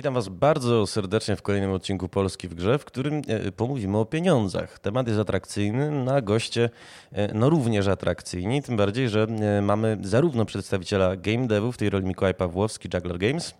Witam 0.00 0.14
Was 0.14 0.28
bardzo 0.28 0.86
serdecznie 0.86 1.36
w 1.36 1.42
kolejnym 1.42 1.72
odcinku 1.72 2.08
Polski 2.08 2.48
w 2.48 2.54
Grze, 2.54 2.78
w 2.78 2.84
którym 2.84 3.22
e, 3.28 3.52
pomówimy 3.52 3.98
o 3.98 4.04
pieniądzach. 4.04 4.78
Temat 4.78 5.08
jest 5.08 5.20
atrakcyjny, 5.20 5.90
na 5.90 6.20
goście 6.20 6.70
e, 7.12 7.34
no 7.34 7.50
również 7.50 7.88
atrakcyjni, 7.88 8.62
tym 8.62 8.76
bardziej, 8.76 9.08
że 9.08 9.22
e, 9.22 9.62
mamy 9.62 9.98
zarówno 10.02 10.44
przedstawiciela 10.44 11.16
game 11.16 11.46
devu, 11.46 11.72
w 11.72 11.76
tej 11.76 11.90
roli 11.90 12.06
Mikołaj 12.06 12.34
Pawłowski, 12.34 12.88
Juggler 12.94 13.18
Games. 13.18 13.54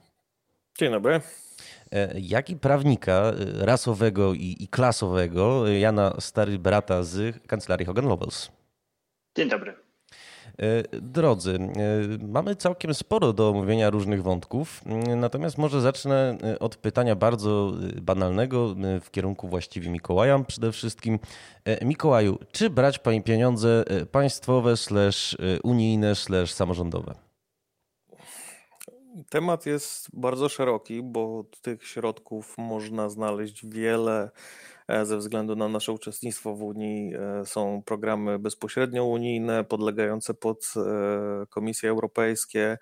Dzień 0.78 0.90
dobry. 0.90 1.20
Jak 2.14 2.50
i 2.50 2.56
prawnika 2.56 3.32
rasowego 3.58 4.34
i, 4.34 4.56
i 4.60 4.68
klasowego, 4.68 5.68
Jana 5.68 6.14
Stary 6.20 6.58
Brata 6.58 7.02
z 7.02 7.46
kancelarii 7.46 7.86
Hogan 7.86 8.06
Lovells. 8.06 8.50
Dzień 9.36 9.48
dobry. 9.48 9.89
E, 10.58 10.98
drodzy, 11.00 11.54
e, 11.54 12.26
mamy 12.26 12.56
całkiem 12.56 12.94
sporo 12.94 13.32
do 13.32 13.48
omówienia 13.48 13.90
różnych 13.90 14.22
wątków, 14.22 14.82
natomiast 15.16 15.58
może 15.58 15.80
zacznę 15.80 16.38
e, 16.42 16.58
od 16.58 16.76
pytania 16.76 17.16
bardzo 17.16 17.72
banalnego 18.02 18.74
w 19.00 19.10
kierunku 19.10 19.48
właściwie 19.48 19.90
Mikołaja 19.90 20.38
przede 20.38 20.72
wszystkim. 20.72 21.18
Mikołaju, 21.82 22.38
czy 22.52 22.70
brać 22.70 23.00
pieniądze 23.24 23.84
państwowe, 24.12 24.76
slash 24.76 25.36
unijne, 25.62 26.14
slash 26.14 26.52
samorządowe? 26.52 27.14
Temat 29.28 29.66
jest 29.66 30.08
bardzo 30.12 30.48
szeroki, 30.48 31.02
bo 31.02 31.44
tych 31.62 31.86
środków 31.86 32.58
można 32.58 33.08
znaleźć 33.08 33.66
wiele 33.66 34.30
E, 34.79 34.79
ze 35.02 35.16
względu 35.16 35.56
na 35.56 35.68
nasze 35.68 35.92
uczestnictwo 35.92 36.54
w 36.54 36.62
Unii 36.62 37.14
e, 37.14 37.46
są 37.46 37.82
programy 37.86 38.38
bezpośrednio 38.38 39.04
unijne, 39.04 39.64
podlegające 39.64 40.34
pod 40.34 40.72
e, 40.76 41.46
Komisję 41.46 41.90
Europejskie, 41.90 42.78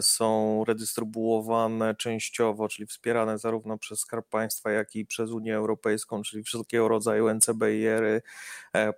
są 0.00 0.64
redystrybuowane 0.64 1.94
częściowo, 1.94 2.68
czyli 2.68 2.86
wspierane 2.86 3.38
zarówno 3.38 3.78
przez 3.78 4.00
Skarb 4.00 4.28
Państwa, 4.28 4.70
jak 4.70 4.96
i 4.96 5.06
przez 5.06 5.30
Unię 5.30 5.56
Europejską, 5.56 6.22
czyli 6.22 6.42
wszelkiego 6.42 6.88
rodzaju 6.88 7.28
NCBR-y, 7.28 8.22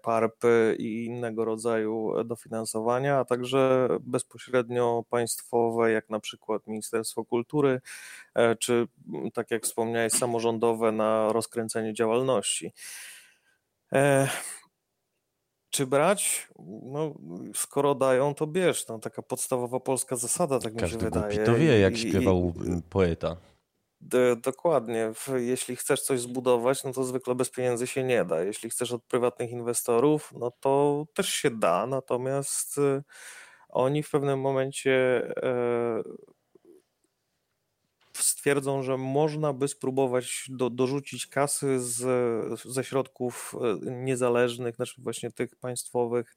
PARP-y 0.02 0.76
i 0.78 1.04
innego 1.04 1.44
rodzaju 1.44 2.24
dofinansowania, 2.24 3.18
a 3.18 3.24
także 3.24 3.88
bezpośrednio 4.00 5.04
państwowe, 5.10 5.92
jak 5.92 6.10
na 6.10 6.20
przykład 6.20 6.66
Ministerstwo 6.66 7.24
Kultury, 7.24 7.80
czy 8.58 8.88
tak 9.34 9.50
jak 9.50 9.64
wspomniałeś, 9.64 10.12
samorządowe 10.12 10.92
na 10.92 11.32
rozkręcenie 11.32 11.94
działalności. 11.94 12.72
E, 13.92 14.28
czy 15.72 15.86
brać? 15.86 16.48
No, 16.82 17.14
skoro 17.54 17.94
dają, 17.94 18.34
to 18.34 18.46
bierz. 18.46 18.88
No, 18.88 18.98
taka 18.98 19.22
podstawowa 19.22 19.80
polska 19.80 20.16
zasada, 20.16 20.58
tak 20.58 20.74
Każdy 20.76 20.96
mi 20.96 21.02
się 21.02 21.10
wydaje. 21.10 21.44
to 21.46 21.54
wie, 21.54 21.78
jak 21.78 21.94
I, 21.94 21.98
śpiewał 21.98 22.52
i, 22.78 22.82
poeta. 22.90 23.36
dokładnie. 24.42 25.12
Jeśli 25.36 25.76
chcesz 25.76 26.02
coś 26.02 26.20
zbudować, 26.20 26.84
no 26.84 26.92
to 26.92 27.04
zwykle 27.04 27.34
bez 27.34 27.50
pieniędzy 27.50 27.86
się 27.86 28.04
nie 28.04 28.24
da. 28.24 28.42
Jeśli 28.42 28.70
chcesz 28.70 28.92
od 28.92 29.04
prywatnych 29.04 29.50
inwestorów, 29.50 30.32
no 30.38 30.50
to 30.60 31.04
też 31.14 31.28
się 31.28 31.50
da, 31.50 31.86
natomiast 31.86 32.78
y, 32.78 33.02
oni 33.68 34.02
w 34.02 34.10
pewnym 34.10 34.40
momencie 34.40 34.92
e, 35.42 36.02
stwierdzą, 38.24 38.82
że 38.82 38.96
można 38.96 39.52
by 39.52 39.68
spróbować 39.68 40.44
do, 40.48 40.70
dorzucić 40.70 41.26
kasy 41.26 41.80
z, 41.80 42.00
ze 42.64 42.84
środków 42.84 43.54
e, 43.86 43.90
niezależnych, 43.90 44.76
znaczy 44.76 45.02
właśnie 45.02 45.30
tych 45.30 45.56
państwowych 45.56 46.36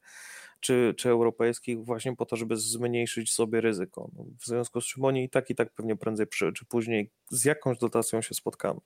czy, 0.60 0.94
czy 0.98 1.10
europejskich, 1.10 1.86
właśnie 1.86 2.16
po 2.16 2.26
to, 2.26 2.36
żeby 2.36 2.58
zmniejszyć 2.58 3.34
sobie 3.34 3.62
ryzyko. 3.62 4.10
No, 4.16 4.26
w 4.40 4.46
związku 4.46 4.82
z 4.82 4.86
czym 4.86 5.06
oni 5.06 5.24
i 5.24 5.30
tak, 5.30 5.50
i 5.50 5.56
tak 5.56 5.72
pewnie 5.74 5.96
prędzej 5.96 6.28
czy, 6.28 6.54
czy 6.54 6.66
później 6.66 7.10
z 7.30 7.46
jakąś 7.46 7.78
dotacją 7.78 8.22
się 8.22 8.34
spotkamy. 8.34 8.80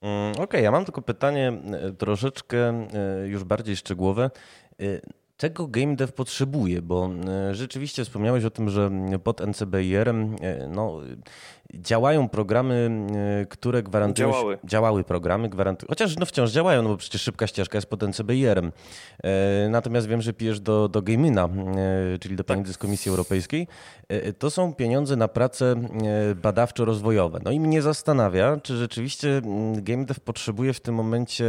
Mm, 0.00 0.32
okej, 0.32 0.44
okay, 0.44 0.62
ja 0.62 0.70
mam 0.70 0.84
tylko 0.84 1.02
pytanie 1.02 1.52
e, 1.72 1.92
troszeczkę 1.92 2.58
e, 2.68 3.28
już 3.28 3.44
bardziej 3.44 3.76
szczegółowe 3.76 4.30
czego 5.42 5.66
game 5.68 5.96
dev 5.96 6.12
potrzebuje, 6.12 6.82
bo 6.82 7.10
rzeczywiście 7.52 8.04
wspomniałeś 8.04 8.44
o 8.44 8.50
tym, 8.50 8.68
że 8.68 8.90
pod 9.24 9.46
NCBIR 9.46 10.14
no, 10.68 11.00
działają 11.74 12.28
programy, 12.28 12.90
e, 13.42 13.46
które 13.46 13.82
gwarantują. 13.82 14.30
Działały. 14.30 14.58
Działały 14.64 15.04
programy, 15.04 15.48
gwarantują. 15.48 15.88
Chociaż 15.88 16.16
no 16.16 16.26
wciąż 16.26 16.50
działają, 16.50 16.82
no 16.82 16.88
bo 16.88 16.96
przecież 16.96 17.22
szybka 17.22 17.46
ścieżka 17.46 17.78
jest 17.78 17.86
pod 17.86 18.02
NCBIR-em. 18.02 18.72
E, 19.24 19.68
natomiast 19.68 20.06
wiem, 20.06 20.22
że 20.22 20.32
pijesz 20.32 20.60
do, 20.60 20.88
do 20.88 21.02
Gamina, 21.02 21.44
e, 21.44 22.18
czyli 22.18 22.36
do 22.36 22.44
pani 22.44 22.64
tak. 22.64 22.72
z 22.72 22.78
Komisji 22.78 23.08
Europejskiej. 23.08 23.68
To 24.38 24.50
są 24.50 24.74
pieniądze 24.74 25.16
na 25.16 25.28
prace 25.28 25.74
badawczo-rozwojowe. 26.42 27.40
No 27.44 27.50
i 27.50 27.60
mnie 27.60 27.82
zastanawia, 27.82 28.56
czy 28.62 28.76
rzeczywiście 28.76 29.42
GameDev 29.76 30.20
potrzebuje 30.20 30.72
w 30.72 30.80
tym 30.80 30.94
momencie 30.94 31.44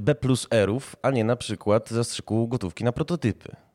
B 0.00 0.14
plus 0.14 0.46
R-ów, 0.50 0.96
a 1.02 1.10
nie 1.10 1.24
na 1.24 1.36
przykład 1.36 1.90
zastrzyku 1.90 2.48
gotówki 2.48 2.84
na 2.84 2.92
prototypy. 2.92 3.67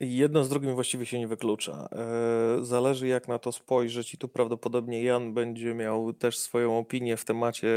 Jedno 0.00 0.44
z 0.44 0.48
drugim 0.48 0.74
właściwie 0.74 1.06
się 1.06 1.18
nie 1.18 1.28
wyklucza. 1.28 1.88
E, 1.92 2.64
zależy 2.64 3.08
jak 3.08 3.28
na 3.28 3.38
to 3.38 3.52
spojrzeć 3.52 4.14
i 4.14 4.18
tu 4.18 4.28
prawdopodobnie 4.28 5.02
Jan 5.02 5.34
będzie 5.34 5.74
miał 5.74 6.12
też 6.12 6.38
swoją 6.38 6.78
opinię 6.78 7.16
w 7.16 7.24
temacie, 7.24 7.68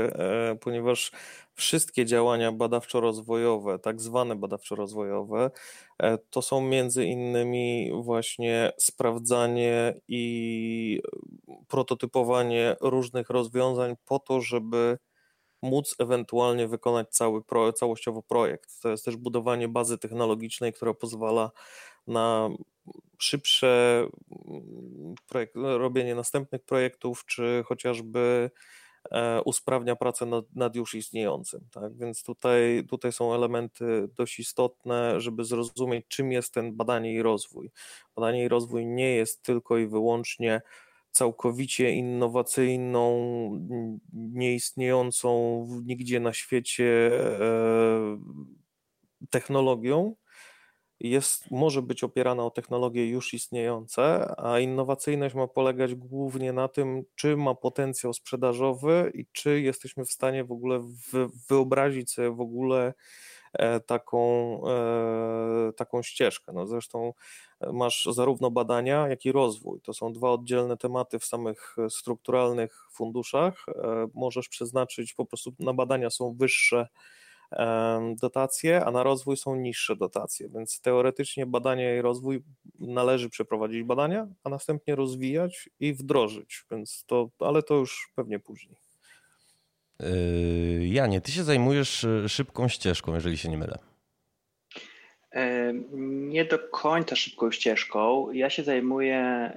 e, 0.52 0.56
ponieważ 0.56 1.12
wszystkie 1.54 2.06
działania 2.06 2.52
badawczo-rozwojowe, 2.52 3.80
tak 3.80 4.02
zwane 4.02 4.36
badawczo-rozwojowe, 4.36 5.52
e, 6.04 6.18
to 6.18 6.42
są 6.42 6.62
między 6.62 7.06
innymi 7.06 7.92
właśnie 8.04 8.72
sprawdzanie 8.78 9.94
i 10.08 11.02
prototypowanie 11.68 12.76
różnych 12.82 13.30
rozwiązań 13.30 13.96
po 14.06 14.20
to, 14.20 14.42
żeby 14.42 14.98
móc 15.62 15.96
ewentualnie 16.00 16.68
wykonać 16.68 17.10
cały 17.10 17.42
całościowo 17.76 18.24
projekt. 18.24 18.82
To 18.82 18.90
jest 18.90 19.06
też 19.06 19.16
budowanie 19.18 19.68
bazy 19.68 19.98
technologicznej, 19.98 20.74
która 20.74 20.94
pozwala 20.94 21.52
na 22.10 22.50
szybsze 23.18 24.04
mm, 24.48 25.16
robienie 25.56 26.16
następnych 26.16 26.64
projektów, 26.64 27.26
czy 27.26 27.64
chociażby 27.66 28.52
e, 29.12 29.42
usprawnia 29.42 29.96
pracę 29.96 30.26
nad, 30.26 30.56
nad, 30.56 30.76
już 30.76 30.96
istniejącym. 30.96 31.62
Tak? 31.72 31.98
Więc 31.98 32.24
tutaj, 32.24 32.86
tutaj 32.90 33.12
są 33.12 33.34
elementy 33.34 34.10
dość 34.16 34.40
istotne, 34.40 35.22
żeby 35.22 35.46
zrozumieć, 35.46 36.06
czym 36.08 36.32
jest 36.32 36.54
ten 36.54 36.76
badanie 36.76 37.14
i 37.14 37.22
rozwój. 37.22 37.72
Badanie 38.16 38.44
i 38.44 38.48
rozwój 38.48 38.86
nie 38.86 39.16
jest 39.16 39.44
tylko 39.44 39.78
i 39.78 39.88
wyłącznie 39.88 40.62
całkowicie 41.12 41.92
innowacyjną, 41.92 43.10
nieistniejącą 44.14 45.66
nigdzie 45.86 46.20
na 46.20 46.34
świecie 46.34 47.12
e, 47.40 48.20
technologią, 49.30 50.16
jest, 51.00 51.52
może 51.52 51.82
być 51.82 52.04
opierana 52.04 52.46
o 52.46 52.52
technologie 52.52 53.10
już 53.10 53.34
istniejące, 53.34 54.34
a 54.38 54.60
innowacyjność 54.60 55.36
ma 55.36 55.48
polegać 55.48 55.96
głównie 55.96 56.54
na 56.54 56.68
tym, 56.68 57.04
czy 57.16 57.38
ma 57.38 57.56
potencjał 57.56 58.14
sprzedażowy 58.14 59.12
i 59.14 59.26
czy 59.32 59.62
jesteśmy 59.62 60.06
w 60.06 60.12
stanie 60.12 60.44
w 60.44 60.52
ogóle 60.52 60.82
wyobrazić 61.50 62.12
sobie 62.12 62.32
w 62.32 62.42
ogóle 62.42 62.94
e, 63.54 63.80
taką, 63.80 64.22
e, 64.68 65.74
taką 65.74 66.04
ścieżkę. 66.04 66.54
No 66.54 66.68
zresztą 66.68 67.14
e, 67.62 67.72
masz 67.72 68.08
zarówno 68.12 68.52
badania, 68.52 69.08
jak 69.08 69.26
i 69.26 69.32
rozwój. 69.32 69.82
To 69.82 69.94
są 69.94 70.14
dwa 70.14 70.32
oddzielne 70.32 70.78
tematy 70.78 71.20
w 71.20 71.26
samych 71.26 71.76
strukturalnych 71.90 72.88
funduszach. 72.92 73.66
Możesz 74.14 74.50
przeznaczyć 74.50 75.14
po 75.14 75.26
prostu 75.26 75.54
na 75.60 75.74
badania 75.74 76.10
są 76.10 76.34
wyższe 76.34 76.88
dotacje, 78.16 78.86
a 78.86 78.92
na 78.92 79.04
rozwój 79.04 79.38
są 79.38 79.56
niższe 79.56 79.96
dotacje, 79.96 80.50
więc 80.50 80.82
teoretycznie 80.82 81.46
badania 81.46 81.98
i 81.98 82.02
rozwój 82.02 82.44
należy 82.80 83.30
przeprowadzić 83.30 83.84
badania, 83.84 84.28
a 84.44 84.50
następnie 84.50 84.96
rozwijać 84.96 85.70
i 85.80 85.94
wdrożyć, 85.94 86.66
więc 86.72 87.04
to, 87.08 87.30
ale 87.40 87.64
to 87.64 87.76
już 87.76 88.12
pewnie 88.16 88.40
później. 88.40 88.76
Yy, 90.00 90.88
Janie, 90.88 91.22
ty 91.22 91.32
się 91.32 91.44
zajmujesz 91.44 92.04
e, 92.04 92.30
szybką 92.30 92.68
ścieżką, 92.68 93.14
jeżeli 93.14 93.38
się 93.38 93.50
nie 93.50 93.58
mylę. 93.58 93.78
Nie 96.02 96.46
do 96.46 96.60
końca 96.60 97.16
szybką 97.16 97.52
ścieżką. 97.52 98.32
Ja 98.32 98.50
się 98.50 98.64
zajmuję 98.64 99.52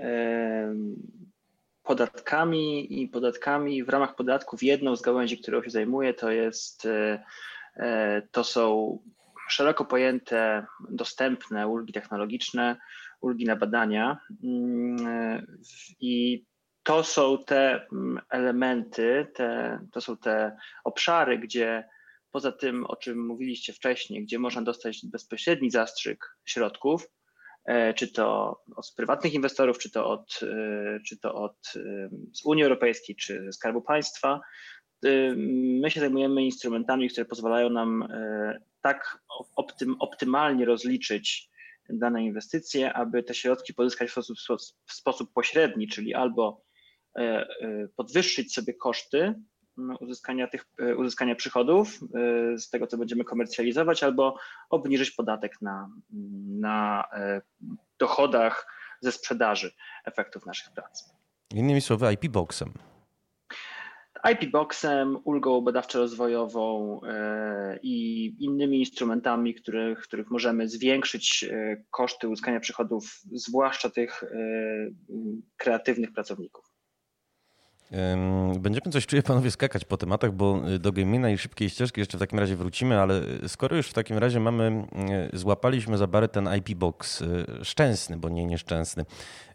podatkami 1.82 3.02
i 3.02 3.08
podatkami 3.08 3.84
w 3.84 3.88
ramach 3.88 4.14
podatków. 4.14 4.62
Jedną 4.62 4.96
z 4.96 5.02
gałęzi, 5.02 5.38
którą 5.38 5.62
się 5.62 5.70
zajmuję, 5.70 6.14
to 6.14 6.30
jest 6.30 6.86
E, 6.86 7.22
to 8.30 8.44
są 8.44 8.98
szeroko 9.48 9.84
pojęte, 9.84 10.66
dostępne 10.90 11.68
ulgi 11.68 11.92
technologiczne, 11.92 12.76
ulgi 13.20 13.44
na 13.44 13.56
badania 13.56 14.18
mm, 14.44 15.06
e, 15.06 15.42
i 16.00 16.44
to 16.82 17.04
są 17.04 17.44
te 17.44 17.86
mm, 17.92 18.20
elementy, 18.30 19.26
te, 19.34 19.78
to 19.92 20.00
są 20.00 20.16
te 20.16 20.56
obszary, 20.84 21.38
gdzie 21.38 21.88
poza 22.30 22.52
tym, 22.52 22.86
o 22.86 22.96
czym 22.96 23.26
mówiliście 23.26 23.72
wcześniej, 23.72 24.22
gdzie 24.22 24.38
można 24.38 24.62
dostać 24.62 25.00
bezpośredni 25.12 25.70
zastrzyk 25.70 26.36
środków, 26.44 27.08
czy 27.96 28.12
to 28.12 28.56
od 28.76 28.92
prywatnych 28.96 29.34
inwestorów, 29.34 29.78
czy 29.78 29.90
to 29.90 30.06
od, 30.06 30.40
czy 31.06 31.18
to 31.18 31.34
od 31.34 31.72
z 32.32 32.44
Unii 32.44 32.64
Europejskiej, 32.64 33.16
czy 33.16 33.44
ze 33.44 33.52
Skarbu 33.52 33.82
Państwa. 33.82 34.40
My 35.80 35.90
się 35.90 36.00
zajmujemy 36.00 36.44
instrumentami, 36.44 37.08
które 37.08 37.24
pozwalają 37.24 37.70
nam 37.70 38.08
tak 38.80 39.18
optym, 39.56 39.96
optymalnie 39.98 40.64
rozliczyć 40.64 41.50
dane 41.88 42.24
inwestycje, 42.24 42.92
aby 42.92 43.22
te 43.22 43.34
środki 43.34 43.74
pozyskać 43.74 44.08
w 44.08 44.12
sposób, 44.12 44.38
w 44.86 44.92
sposób 44.92 45.32
pośredni, 45.32 45.88
czyli 45.88 46.14
albo 46.14 46.64
podwyższyć 47.96 48.54
sobie 48.54 48.74
koszty 48.74 49.34
uzyskania 50.00 50.46
tych 50.46 50.64
uzyskania 50.96 51.34
przychodów 51.34 52.00
z 52.56 52.70
tego, 52.70 52.86
co 52.86 52.98
będziemy 52.98 53.24
komercjalizować, 53.24 54.02
albo 54.02 54.36
obniżyć 54.70 55.10
podatek 55.10 55.62
na, 55.62 55.90
na 56.60 57.04
dochodach 57.98 58.66
ze 59.00 59.12
sprzedaży 59.12 59.72
efektów 60.04 60.46
naszych 60.46 60.72
prac. 60.72 61.14
Innymi 61.54 61.80
słowy, 61.80 62.12
IP 62.12 62.28
Boxem. 62.28 62.72
IP 64.32 64.50
Boxem, 64.50 65.18
ulgą 65.24 65.60
badawczo-rozwojową 65.60 67.00
i 67.82 68.26
innymi 68.38 68.78
instrumentami, 68.78 69.54
których, 69.54 69.98
których 69.98 70.30
możemy 70.30 70.68
zwiększyć 70.68 71.44
koszty 71.90 72.28
uzyskania 72.28 72.60
przychodów, 72.60 73.20
zwłaszcza 73.32 73.90
tych 73.90 74.24
kreatywnych 75.56 76.12
pracowników. 76.12 76.71
Będziemy 78.58 78.92
coś, 78.92 79.06
czuję, 79.06 79.22
panowie, 79.22 79.50
skakać 79.50 79.84
po 79.84 79.96
tematach, 79.96 80.32
bo 80.32 80.68
y, 80.68 80.78
do 80.78 80.92
gamina 80.92 81.30
i 81.30 81.38
szybkiej 81.38 81.70
ścieżki 81.70 82.00
jeszcze 82.00 82.18
w 82.18 82.20
takim 82.20 82.38
razie 82.38 82.56
wrócimy, 82.56 83.00
ale 83.00 83.20
skoro 83.48 83.76
już 83.76 83.88
w 83.88 83.92
takim 83.92 84.18
razie 84.18 84.40
mamy, 84.40 84.86
y, 85.32 85.38
złapaliśmy 85.38 85.98
za 85.98 86.06
barę 86.06 86.28
ten 86.28 86.48
IP 86.56 86.74
Box, 86.74 87.20
y, 87.20 87.46
szczęsny, 87.62 88.16
bo 88.16 88.28
nie 88.28 88.46
nieszczęsny, 88.46 89.04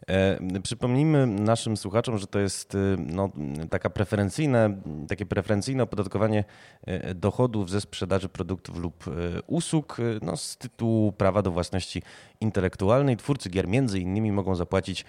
E, 0.08 0.38
przypomnijmy 0.62 1.26
naszym 1.26 1.76
słuchaczom, 1.76 2.18
że 2.18 2.26
to 2.26 2.38
jest 2.38 2.74
e, 2.74 2.78
no, 2.98 3.30
taka 3.70 3.90
preferencyjne, 3.90 4.80
takie 5.08 5.26
preferencyjne 5.26 5.82
opodatkowanie 5.82 6.44
e, 6.86 7.14
dochodów 7.14 7.70
ze 7.70 7.80
sprzedaży 7.80 8.28
produktów 8.28 8.78
lub 8.78 9.04
usług 9.46 9.96
no, 10.22 10.36
z 10.36 10.56
tytułu 10.56 11.12
prawa 11.12 11.42
do 11.42 11.50
własności 11.50 12.02
intelektualnej. 12.40 13.16
Twórcy 13.16 13.50
gier 13.50 13.68
między 13.68 14.00
innymi 14.00 14.32
mogą 14.32 14.54
zapłacić 14.54 15.04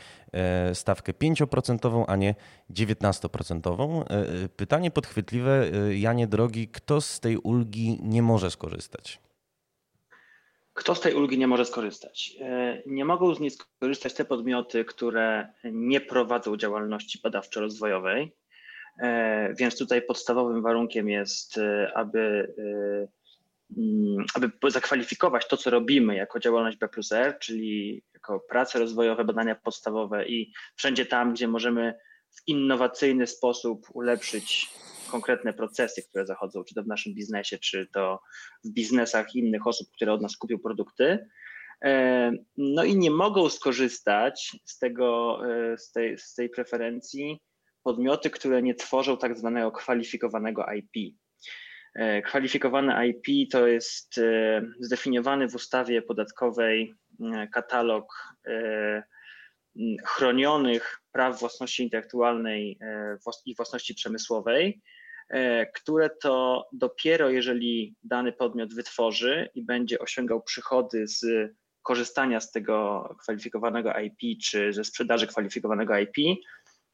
stawkę 0.74 1.14
5%, 1.14 2.06
a 2.08 2.16
nie 2.16 2.36
19%. 2.72 3.19
Pytanie 4.56 4.92
podchwytliwe, 4.92 5.70
Janie 5.94 6.28
drogi, 6.28 6.68
kto 6.68 7.02
z 7.02 7.20
tej 7.20 7.38
ulgi 7.38 8.00
nie 8.02 8.22
może 8.22 8.52
skorzystać? 8.52 9.20
Kto 10.80 10.96
z 10.96 11.02
tej 11.02 11.14
ulgi 11.14 11.38
nie 11.38 11.48
może 11.48 11.66
skorzystać? 11.66 12.36
E, 12.42 12.82
nie 12.86 13.06
mogą 13.06 13.36
z 13.36 13.40
niej 13.40 13.52
skorzystać 13.52 14.14
te 14.14 14.26
podmioty, 14.26 14.86
które 14.86 15.54
nie 15.64 16.02
prowadzą 16.02 16.58
działalności 16.58 17.20
badawczo-rozwojowej, 17.24 18.32
e, 19.00 19.54
więc 19.54 19.78
tutaj 19.78 20.02
podstawowym 20.02 20.62
warunkiem 20.62 21.10
jest, 21.10 21.58
e, 21.58 21.92
aby, 21.96 22.54
mm, 23.78 24.26
aby 24.36 24.52
zakwalifikować 24.72 25.48
to, 25.48 25.58
co 25.58 25.70
robimy 25.70 26.16
jako 26.16 26.40
działalność 26.40 26.78
B 26.78 26.90
plus 26.90 27.12
R, 27.12 27.40
czyli 27.40 28.02
jako 28.14 28.40
prace 28.40 28.80
rozwojowe, 28.80 29.24
badania 29.24 29.56
podstawowe 29.56 30.28
i 30.28 30.54
wszędzie 30.76 31.06
tam, 31.06 31.34
gdzie 31.34 31.48
możemy 31.48 31.94
w 32.32 32.48
innowacyjny 32.48 33.28
sposób 33.28 33.88
ulepszyć 33.94 34.70
konkretne 35.12 35.54
procesy, 35.54 36.02
które 36.10 36.26
zachodzą, 36.26 36.64
czy 36.64 36.76
to 36.76 36.84
w 36.84 36.88
naszym 36.88 37.14
biznesie, 37.14 37.58
czy 37.58 37.88
to 37.94 38.20
w 38.64 38.70
biznesach 38.70 39.36
innych 39.36 39.68
osób, 39.68 39.88
które 39.92 40.14
od 40.14 40.22
nas 40.22 40.38
kupią 40.38 40.60
produkty. 40.60 41.20
E, 41.84 42.32
no 42.58 42.84
i 42.84 42.98
nie 42.98 43.12
mogą 43.12 43.50
skorzystać 43.50 44.58
z, 44.66 44.80
tego, 44.80 45.40
e, 45.50 45.78
z, 45.78 45.92
tej, 45.92 46.18
z 46.18 46.34
tej 46.34 46.50
preferencji 46.50 47.40
podmioty, 47.84 48.30
które 48.30 48.62
nie 48.62 48.76
tworzą 48.76 49.18
tak 49.18 49.38
zwanego 49.38 49.72
kwalifikowanego 49.72 50.66
IP. 50.76 51.16
E, 51.96 52.22
kwalifikowane 52.22 53.08
IP 53.08 53.52
to 53.52 53.68
jest 53.68 54.20
zdefiniowany 54.80 55.50
w 55.50 55.56
ustawie 55.56 56.02
podatkowej 56.02 56.94
katalog 57.54 58.06
chronionych 60.06 61.02
praw 61.12 61.40
własności 61.40 61.84
intelektualnej 61.84 62.80
i 63.46 63.56
własności 63.56 63.96
przemysłowej, 63.96 64.82
E, 65.30 65.66
które 65.66 66.10
to 66.10 66.68
dopiero 66.74 67.30
jeżeli 67.30 67.96
dany 68.04 68.32
podmiot 68.32 68.74
wytworzy 68.74 69.50
i 69.56 69.64
będzie 69.64 70.00
osiągał 70.00 70.42
przychody 70.42 71.08
z 71.08 71.26
korzystania 71.84 72.40
z 72.40 72.52
tego 72.52 73.04
kwalifikowanego 73.22 73.94
IP 74.00 74.42
czy 74.44 74.74
ze 74.74 74.84
sprzedaży 74.84 75.28
kwalifikowanego 75.28 75.98
IP, 75.98 76.40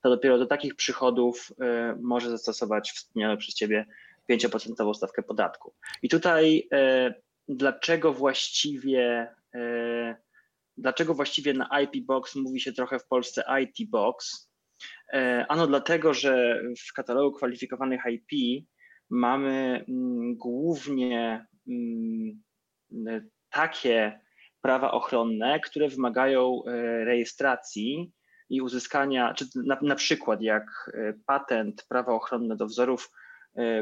to 0.02 0.10
dopiero 0.10 0.38
do 0.38 0.46
takich 0.46 0.76
przychodów 0.76 1.52
e, 1.62 1.96
może 2.02 2.30
zastosować 2.30 2.92
wspomnianą 2.92 3.38
przez 3.38 3.56
Ciebie 3.56 3.86
5% 4.32 4.94
stawkę 4.94 5.24
podatku. 5.24 5.74
I 6.02 6.10
tutaj 6.10 6.68
e, 6.74 7.14
dlaczego 7.48 8.14
właściwie 8.14 9.36
dlaczego 10.78 11.14
właściwie 11.14 11.54
na 11.54 11.82
IP 11.82 12.06
Box 12.06 12.36
mówi 12.36 12.60
się 12.60 12.74
trochę 12.74 13.00
w 13.00 13.08
Polsce 13.08 13.44
IT 13.64 13.90
Box, 13.90 14.50
E, 15.14 15.46
ano 15.50 15.68
dlatego, 15.68 16.14
że 16.14 16.62
w 16.90 16.94
katalogu 16.94 17.38
kwalifikowanych 17.38 18.02
IP 18.10 18.66
mamy 19.10 19.86
mm, 19.90 20.36
głównie 20.36 21.48
mm, 21.68 22.42
takie 23.50 24.20
prawa 24.62 24.92
ochronne, 24.92 25.60
które 25.60 25.90
wymagają 25.90 26.62
e, 26.66 26.72
rejestracji 27.06 28.12
i 28.50 28.62
uzyskania, 28.62 29.34
czy 29.34 29.46
na, 29.66 29.78
na 29.82 29.96
przykład 29.96 30.42
jak 30.42 30.92
e, 30.94 31.14
patent, 31.26 31.86
prawa 31.90 32.14
ochronne 32.14 32.56
do 32.56 32.66
wzorów 32.66 33.12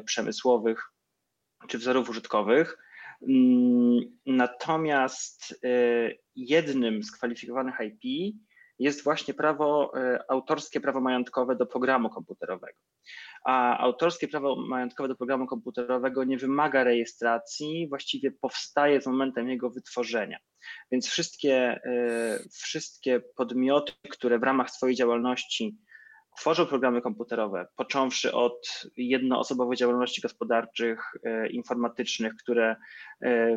przemysłowych 0.06 0.84
czy 1.68 1.78
wzorów 1.78 2.10
użytkowych. 2.10 2.78
Mm, 3.30 4.02
natomiast 4.26 5.66
jednym 6.36 7.04
z 7.04 7.12
kwalifikowanych 7.12 7.76
IP 7.80 8.36
jest 8.80 9.04
właśnie 9.04 9.34
prawo 9.34 9.92
e, 9.98 10.20
autorskie, 10.30 10.82
prawo 10.82 11.02
majątkowe 11.02 11.56
do 11.56 11.66
programu 11.66 12.10
komputerowego. 12.10 12.78
A 13.46 13.78
autorskie 13.78 14.28
prawo 14.28 14.56
majątkowe 14.56 15.10
do 15.10 15.16
programu 15.16 15.48
komputerowego 15.48 16.24
nie 16.24 16.38
wymaga 16.38 16.84
rejestracji, 16.84 17.88
właściwie 17.90 18.32
powstaje 18.32 19.02
z 19.02 19.08
momentem 19.08 19.50
jego 19.50 19.70
wytworzenia. 19.70 20.38
Więc 20.92 21.08
wszystkie, 21.08 21.56
e, 21.56 22.40
wszystkie 22.52 23.22
podmioty, 23.36 23.94
które 24.10 24.40
w 24.40 24.44
ramach 24.44 24.72
swojej 24.72 24.96
działalności 24.96 25.78
tworzą 26.38 26.66
programy 26.66 27.02
komputerowe, 27.02 27.68
począwszy 27.76 28.34
od 28.34 28.84
jednoosobowych 28.98 29.78
działalności 29.78 30.22
gospodarczych, 30.22 31.12
e, 31.24 31.48
informatycznych, 31.48 32.36
które 32.36 32.76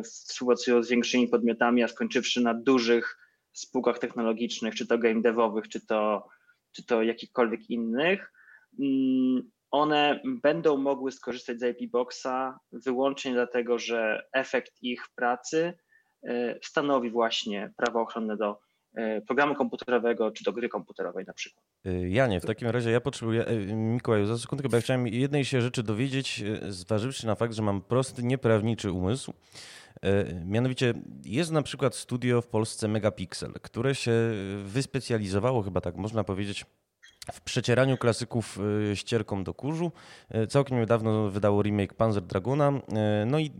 współpracują 0.03 0.83
z 0.83 0.89
większymi 0.89 1.27
podmiotami, 1.27 1.83
a 1.83 1.87
skończywszy 1.87 2.41
na 2.41 2.53
dużych 2.53 3.17
spółkach 3.53 3.99
technologicznych, 3.99 4.75
czy 4.75 4.87
to 4.87 4.97
game 4.97 5.21
devowych, 5.21 5.69
czy 5.69 5.85
to, 5.85 6.27
czy 6.71 6.85
to 6.85 7.03
jakichkolwiek 7.03 7.69
innych, 7.69 8.31
mm, 8.79 9.51
one 9.71 10.21
będą 10.25 10.77
mogły 10.77 11.11
skorzystać 11.11 11.59
z 11.59 11.81
IP 11.81 11.91
Boxa 11.91 12.59
wyłącznie 12.71 13.33
dlatego, 13.33 13.79
że 13.79 14.27
efekt 14.33 14.73
ich 14.81 15.07
pracy 15.15 15.73
e, 16.23 16.59
stanowi 16.63 17.11
właśnie 17.11 17.73
prawo 17.77 18.01
ochronne 18.01 18.37
do 18.37 18.59
e, 18.95 19.21
programu 19.21 19.55
komputerowego 19.55 20.31
czy 20.31 20.43
do 20.43 20.53
gry 20.53 20.69
komputerowej 20.69 21.25
na 21.25 21.33
przykład. 21.33 21.65
E, 21.87 22.09
Janie, 22.09 22.39
w 22.39 22.45
takim 22.45 22.67
razie 22.67 22.91
ja 22.91 23.01
potrzebuję, 23.01 23.45
Mikołaju, 23.75 24.25
za 24.25 24.37
sekundkę, 24.37 24.69
bo 24.69 24.75
ja 24.75 24.81
chciałem 24.81 25.07
jednej 25.07 25.45
się 25.45 25.61
rzeczy 25.61 25.83
dowiedzieć, 25.83 26.43
zważywszy 26.69 27.27
na 27.27 27.35
fakt, 27.35 27.53
że 27.53 27.61
mam 27.61 27.81
prosty, 27.81 28.23
nieprawniczy 28.23 28.91
umysł. 28.91 29.33
Mianowicie 30.45 30.93
jest 31.25 31.51
na 31.51 31.61
przykład 31.61 31.95
studio 31.95 32.41
w 32.41 32.47
Polsce 32.47 32.87
Megapixel, 32.87 33.53
które 33.61 33.95
się 33.95 34.11
wyspecjalizowało, 34.63 35.63
chyba 35.63 35.81
tak 35.81 35.95
można 35.95 36.23
powiedzieć, 36.23 36.65
w 37.31 37.41
przecieraniu 37.41 37.97
klasyków 37.97 38.59
e, 38.91 38.95
ścierką 38.95 39.43
do 39.43 39.53
kurzu. 39.53 39.91
E, 40.29 40.47
całkiem 40.47 40.79
niedawno 40.79 41.29
wydało 41.29 41.61
remake 41.61 41.93
Panzer 41.93 42.23
Dragona, 42.23 42.73
no 43.25 43.39
i 43.39 43.51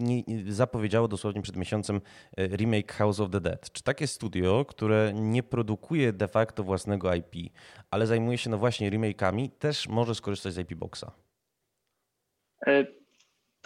zapowiedziało 0.47 1.07
dosłownie 1.07 1.41
przed 1.41 1.55
miesiącem 1.55 2.01
remake 2.37 2.93
House 2.93 3.19
of 3.19 3.31
the 3.31 3.41
Dead. 3.41 3.71
Czy 3.71 3.83
takie 3.83 4.07
studio, 4.07 4.65
które 4.65 5.11
nie 5.13 5.43
produkuje 5.43 6.13
de 6.13 6.27
facto 6.27 6.63
własnego 6.63 7.13
IP, 7.13 7.53
ale 7.91 8.07
zajmuje 8.07 8.37
się 8.37 8.49
no 8.49 8.57
właśnie 8.57 8.91
remake'ami, 8.91 9.49
też 9.59 9.87
może 9.87 10.15
skorzystać 10.15 10.53
z 10.53 10.57
IP 10.57 10.75
Boxa? 10.75 11.05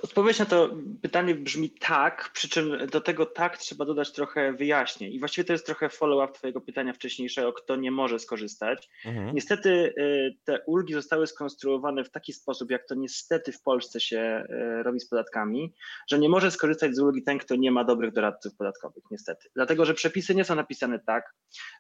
Odpowiedź 0.04 0.40
na 0.40 0.46
to 0.46 0.70
pytanie 1.02 1.36
brzmi 1.36 1.70
tak, 1.70 2.30
przy 2.34 2.50
czym 2.50 2.88
do 2.92 3.02
tego 3.02 3.26
tak 3.26 3.58
trzeba 3.58 3.86
dodać 3.86 4.12
trochę 4.12 4.54
wyjaśnień. 4.54 5.14
I 5.14 5.20
właściwie 5.20 5.46
to 5.46 5.54
jest 5.54 5.66
trochę 5.66 5.90
follow-up 5.90 6.34
Twojego 6.34 6.62
pytania 6.62 6.94
wcześniejszego, 6.94 7.54
kto 7.54 7.76
nie 7.76 7.92
może 7.92 8.20
skorzystać. 8.20 8.90
Mhm. 9.06 9.36
Niestety 9.36 9.70
y, 9.70 10.36
te 10.44 10.62
ulgi 10.66 10.94
zostały 10.94 11.28
skonstruowane 11.28 12.04
w 12.04 12.10
taki 12.10 12.34
sposób, 12.34 12.72
jak 12.72 12.88
to 12.88 12.96
niestety 12.96 13.52
w 13.52 13.62
Polsce 13.62 14.00
się 14.00 14.46
y, 14.80 14.84
robi 14.84 15.00
z 15.00 15.10
podatkami, 15.10 15.74
że 16.10 16.20
nie 16.20 16.30
może 16.30 16.52
skorzystać 16.52 16.96
z 16.96 17.00
ulgi 17.00 17.24
ten, 17.24 17.38
kto 17.38 17.56
nie 17.56 17.72
ma 17.72 17.84
dobrych 17.84 18.14
doradców 18.14 18.56
podatkowych, 18.56 19.04
niestety. 19.12 19.50
Dlatego, 19.56 19.86
że 19.86 19.94
przepisy 19.94 20.36
nie 20.36 20.44
są 20.44 20.56
napisane 20.56 21.00
tak, 21.00 21.34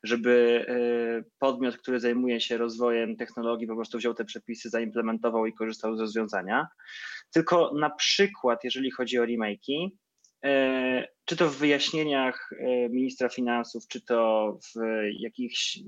żeby 0.03 0.65
y, 1.27 1.31
podmiot, 1.39 1.77
który 1.77 1.99
zajmuje 1.99 2.41
się 2.41 2.57
rozwojem 2.57 3.15
technologii, 3.15 3.67
po 3.67 3.75
prostu 3.75 3.97
wziął 3.97 4.13
te 4.13 4.25
przepisy, 4.25 4.69
zaimplementował 4.69 5.45
i 5.45 5.53
korzystał 5.53 5.95
z 5.95 5.99
rozwiązania, 5.99 6.67
tylko 7.31 7.73
na 7.73 7.89
przykład, 7.89 8.63
jeżeli 8.63 8.91
chodzi 8.91 9.19
o 9.19 9.23
remake'i, 9.23 9.89
e, 10.45 11.07
czy 11.25 11.37
to 11.37 11.49
w 11.49 11.57
wyjaśnieniach 11.57 12.49
e, 12.59 12.89
ministra 12.89 13.29
finansów, 13.29 13.87
czy 13.87 14.05
to 14.05 14.51
w 14.63 14.81
jakichś, 15.19 15.79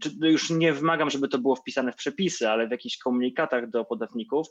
czy 0.00 0.10
już 0.22 0.50
nie 0.50 0.72
wymagam, 0.72 1.10
żeby 1.10 1.28
to 1.28 1.38
było 1.38 1.56
wpisane 1.56 1.92
w 1.92 1.96
przepisy, 1.96 2.48
ale 2.48 2.68
w 2.68 2.70
jakichś 2.70 2.98
komunikatach 2.98 3.70
do 3.70 3.84
podatników, 3.84 4.46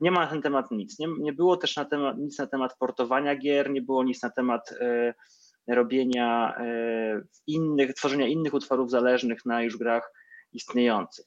nie 0.00 0.10
ma 0.10 0.20
na 0.20 0.26
ten 0.26 0.42
temat 0.42 0.70
nic. 0.70 0.98
Nie, 0.98 1.06
nie 1.18 1.32
było 1.32 1.56
też 1.56 1.76
na 1.76 1.84
temat, 1.84 2.18
nic 2.18 2.38
na 2.38 2.46
temat 2.46 2.76
portowania 2.78 3.36
gier, 3.36 3.70
nie 3.70 3.82
było 3.82 4.04
nic 4.04 4.22
na 4.22 4.30
temat 4.30 4.72
e, 4.80 5.14
robienia 5.68 6.54
innych, 7.46 7.94
tworzenia 7.94 8.26
innych 8.26 8.54
utworów 8.54 8.90
zależnych 8.90 9.46
na 9.46 9.62
już 9.62 9.76
grach 9.76 10.12
istniejących 10.52 11.26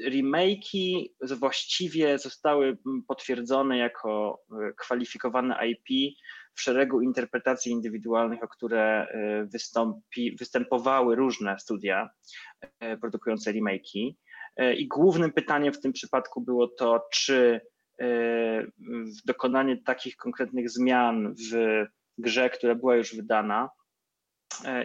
remake'i 0.00 1.14
właściwie 1.38 2.18
zostały 2.18 2.78
potwierdzone 3.08 3.78
jako 3.78 4.42
e, 4.50 4.72
kwalifikowane 4.72 5.68
IP 5.68 6.16
w 6.54 6.60
szeregu 6.60 7.00
interpretacji 7.00 7.72
indywidualnych, 7.72 8.42
o 8.42 8.48
które 8.48 9.08
e, 9.08 9.44
wystąpi, 9.44 10.36
występowały 10.36 11.16
różne 11.16 11.58
studia 11.58 12.10
e, 12.80 12.96
produkujące 12.96 13.52
remake'i. 13.52 14.14
I 14.76 14.88
głównym 14.88 15.32
pytaniem 15.32 15.72
w 15.72 15.80
tym 15.80 15.92
przypadku 15.92 16.40
było 16.40 16.68
to, 16.68 17.08
czy 17.12 17.60
dokonanie 19.24 19.76
takich 19.76 20.16
konkretnych 20.16 20.70
zmian 20.70 21.34
w 21.34 21.84
grze, 22.18 22.50
która 22.50 22.74
była 22.74 22.96
już 22.96 23.16
wydana 23.16 23.70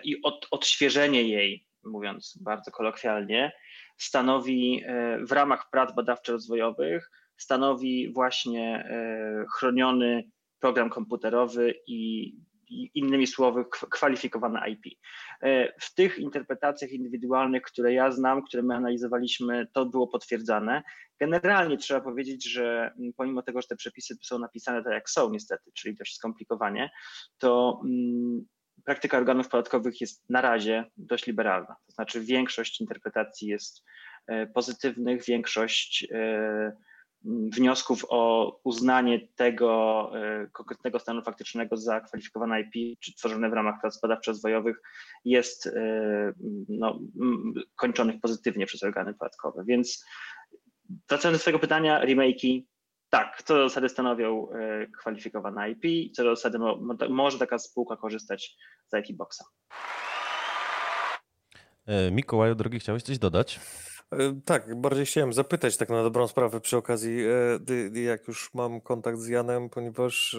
i 0.04 0.22
od, 0.24 0.48
odświeżenie 0.52 1.24
jej, 1.24 1.66
mówiąc 1.86 2.38
bardzo 2.42 2.72
kolokwialnie, 2.72 3.52
stanowi 3.98 4.84
e, 4.86 5.20
w 5.26 5.32
ramach 5.32 5.70
prac 5.72 5.96
badawczo-rozwojowych, 5.96 7.12
stanowi 7.38 8.14
właśnie 8.14 8.86
e, 8.90 9.46
chroniony 9.58 10.24
program 10.60 10.90
komputerowy 10.90 11.74
i, 11.88 12.34
innymi 12.96 13.28
słowy 13.28 13.66
kwalifikowane 13.70 14.70
IP. 14.70 14.84
W 15.82 15.94
tych 15.96 16.20
interpretacjach 16.20 16.92
indywidualnych, 16.92 17.62
które 17.62 17.94
ja 17.94 18.12
znam, 18.12 18.44
które 18.44 18.64
my 18.64 18.76
analizowaliśmy, 18.76 19.68
to 19.74 19.86
było 19.86 20.08
potwierdzane. 20.08 20.84
Generalnie 21.20 21.78
trzeba 21.78 22.02
powiedzieć, 22.02 22.52
że 22.52 22.94
pomimo 23.18 23.42
tego, 23.42 23.62
że 23.62 23.68
te 23.68 23.76
przepisy 23.76 24.16
są 24.22 24.40
napisane 24.40 24.84
tak 24.84 24.94
jak 24.94 25.10
są 25.10 25.30
niestety, 25.30 25.72
czyli 25.74 25.96
dość 25.96 26.16
skomplikowanie, 26.16 26.92
to 27.38 27.82
praktyka 28.86 29.18
organów 29.18 29.50
podatkowych 29.50 30.02
jest 30.02 30.30
na 30.30 30.42
razie 30.42 30.86
dość 30.98 31.28
liberalna. 31.28 31.76
To 31.86 31.92
znaczy 31.92 32.22
większość 32.22 32.82
interpretacji 32.82 33.48
jest 33.48 33.84
e, 34.28 34.48
pozytywnych, 34.48 35.26
większość 35.26 36.08
e, 36.12 36.72
wniosków 37.26 38.06
o 38.10 38.52
uznanie 38.64 39.28
tego 39.36 40.12
e, 40.16 40.48
konkretnego 40.48 41.00
stanu 41.00 41.22
faktycznego 41.22 41.78
za 41.78 42.02
kwalifikowane 42.02 42.62
IP, 42.62 43.00
czy 43.00 43.16
tworzone 43.16 43.50
w 43.50 43.54
ramach 43.54 43.82
prac 43.82 44.02
badawczo-rozwojowych 44.02 44.76
jest 45.26 45.70
no, 46.70 47.00
kończonych 47.76 48.22
pozytywnie 48.22 48.66
przez 48.66 48.84
organy 48.84 49.14
podatkowe. 49.14 49.64
Więc 49.66 50.06
wracając 51.10 51.38
do 51.38 51.42
swojego 51.42 51.60
pytania, 51.60 52.06
remake'i 52.06 52.64
tak, 53.14 53.44
co 53.44 53.54
do 53.54 53.70
zasady 53.70 53.90
stanowią 53.90 54.48
e, 54.50 54.88
kwalifikowane 54.88 55.70
IP, 55.70 56.16
co 56.16 56.24
do 56.24 56.36
zasady 56.36 56.60
mo, 56.60 56.80
może 57.10 57.40
taka 57.40 57.60
spółka 57.60 57.98
korzystać 57.98 58.56
z 58.88 59.10
IP 59.10 59.18
Boxa. 59.18 59.44
E, 61.86 62.12
Mikołaju, 62.12 62.56
drogi, 62.56 62.80
chciałeś 62.80 63.04
coś 63.04 63.18
dodać? 63.20 63.60
E, 64.20 64.42
tak, 64.46 64.82
bardziej 64.82 65.06
chciałem 65.06 65.34
zapytać 65.34 65.78
tak 65.78 65.90
na 65.90 66.04
dobrą 66.04 66.28
sprawę 66.28 66.62
przy 66.62 66.78
okazji, 66.78 67.18
jak 67.94 68.28
już 68.28 68.54
mam 68.54 68.82
kontakt 68.82 69.20
z 69.20 69.28
Janem, 69.28 69.70
ponieważ 69.70 70.38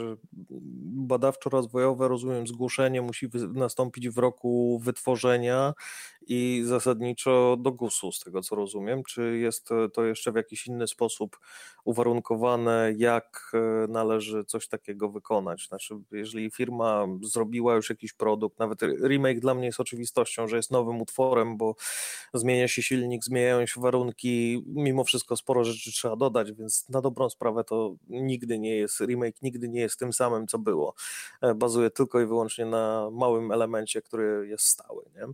badawczo-rozwojowe, 1.07 2.09
rozumiem, 2.09 2.47
zgłoszenie 2.47 3.03
musi 3.03 3.29
nastąpić 3.55 4.09
w 4.09 4.19
roku 4.19 4.81
wytworzenia 4.83 5.75
i 6.27 6.63
zasadniczo 6.67 7.57
do 7.61 7.73
GUS-u, 7.73 8.13
z 8.13 8.21
tego 8.21 8.43
co 8.43 8.57
rozumiem. 8.57 9.03
Czy 9.05 9.39
jest 9.39 9.69
to 9.93 10.05
jeszcze 10.05 10.33
w 10.33 10.37
jakiś 10.37 10.67
inny 10.67 10.87
sposób 10.89 11.39
uwarunkowane, 11.85 12.93
jak 12.97 13.53
e, 13.55 13.89
należy 13.89 14.45
coś 14.45 14.69
takiego 14.69 15.09
wykonać? 15.09 15.67
Znaczy, 15.69 15.95
jeżeli 16.13 16.51
firma 16.51 17.07
zrobiła 17.23 17.75
już 17.75 17.91
jakiś 17.91 18.13
produkt, 18.13 18.59
nawet 18.59 18.83
remake 18.83 19.41
dla 19.41 19.55
mnie 19.55 19.67
jest 19.67 19.81
oczywistością, 19.81 20.49
że 20.49 20.57
jest 20.57 20.71
nowym 20.71 21.01
utworem, 21.01 21.57
bo 21.57 21.75
zmienia 22.35 22.69
się 22.69 22.83
silnik, 22.83 23.25
zmieniają 23.25 23.64
się 23.67 23.81
warunki, 23.81 24.63
mimo 24.67 25.05
wszystko 25.05 25.37
sporo 25.37 25.65
rzeczy 25.65 25.93
trzeba 25.93 26.17
dodać, 26.17 26.53
więc 26.53 26.89
na 26.89 27.01
dobrą 27.01 27.31
sprawę 27.31 27.65
to 27.65 27.95
nigdy 28.09 28.59
nie 28.59 28.77
jest, 28.77 29.01
remake 29.01 29.43
nigdy 29.43 29.69
nie 29.69 29.81
jest 29.81 29.99
tym 29.99 30.13
samym, 30.13 30.47
co 30.47 30.59
było. 30.59 30.95
E, 31.43 31.55
bazuje 31.55 31.91
tylko 31.91 32.21
i 32.21 32.27
wyłącznie 32.27 32.67
na 32.67 33.11
małym 33.13 33.53
elemencie, 33.53 34.03
który 34.03 34.49
jest 34.49 34.67
stały. 34.67 35.05
Nie? 35.15 35.27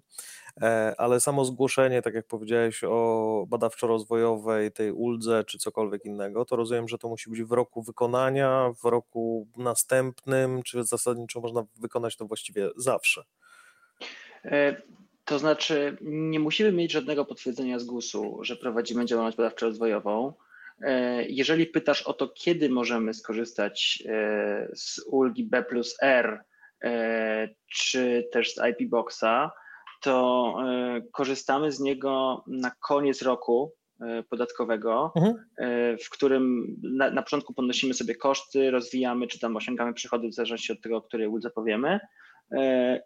E, 0.68 0.94
ale 0.98 1.20
samo 1.20 1.44
zgłoszenie, 1.44 2.02
tak 2.02 2.14
jak 2.14 2.26
powiedziałeś 2.26 2.84
o 2.84 3.46
badawczo-rozwojowej, 3.48 4.72
tej 4.72 4.92
uldze 4.92 5.44
czy 5.44 5.58
cokolwiek 5.58 6.04
innego, 6.04 6.44
to 6.44 6.56
rozumiem, 6.56 6.88
że 6.88 6.98
to 6.98 7.08
musi 7.08 7.30
być 7.30 7.42
w 7.42 7.52
roku 7.52 7.82
wykonania, 7.82 8.72
w 8.82 8.84
roku 8.84 9.46
następnym, 9.56 10.62
czy 10.62 10.84
zasadniczo 10.84 11.40
można 11.40 11.64
wykonać 11.76 12.16
to 12.16 12.26
właściwie 12.26 12.70
zawsze? 12.76 13.24
E, 15.30 15.32
to 15.32 15.38
znaczy, 15.38 15.96
nie 16.00 16.40
musimy 16.40 16.72
mieć 16.72 16.92
żadnego 16.92 17.24
potwierdzenia 17.24 17.78
z 17.78 17.84
GUS-u, 17.84 18.44
że 18.44 18.56
prowadzimy 18.56 19.06
działalność 19.06 19.36
badawczo-rozwojową. 19.36 20.32
E, 20.80 21.24
jeżeli 21.28 21.66
pytasz 21.66 22.02
o 22.02 22.12
to, 22.12 22.28
kiedy 22.28 22.68
możemy 22.68 23.14
skorzystać 23.14 24.02
z 24.74 25.00
ulgi 25.06 25.44
B 25.44 25.62
plus 25.62 25.96
R, 26.02 26.40
czy 27.72 28.28
też 28.32 28.54
z 28.54 28.60
IP 28.70 28.90
Boxa, 28.90 29.50
to 30.00 30.54
e, 30.66 31.00
korzystamy 31.12 31.72
z 31.72 31.80
niego 31.80 32.44
na 32.46 32.70
koniec 32.80 33.22
roku 33.22 33.74
e, 34.00 34.22
podatkowego, 34.22 35.12
mhm. 35.16 35.44
E, 35.58 35.96
w 35.98 36.10
którym 36.10 36.76
na, 36.82 37.10
na, 37.10 37.22
początku 37.22 37.54
podnosimy 37.54 37.94
sobie 37.94 38.14
koszty, 38.14 38.70
rozwijamy, 38.70 39.26
czy 39.26 39.38
tam 39.38 39.56
osiągamy 39.56 39.94
przychody 39.94 40.28
w 40.28 40.34
zależności 40.34 40.72
od 40.72 40.80
tego, 40.80 40.96
o 40.96 41.02
której 41.02 41.28
uldze 41.28 41.50
powiemy. 41.50 42.00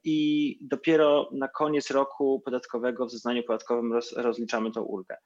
I 0.05 0.59
dopiero 0.61 1.31
na 1.33 1.49
koniec 1.49 1.91
roku 1.91 2.43
podatkowego 2.45 3.07
w 3.07 3.11
zeznaniu 3.11 3.43
podatkowym 3.43 3.93
roz, 3.93 4.13
rozliczamy 4.13 4.71
tą 4.71 4.83
ulgę. 4.83 5.17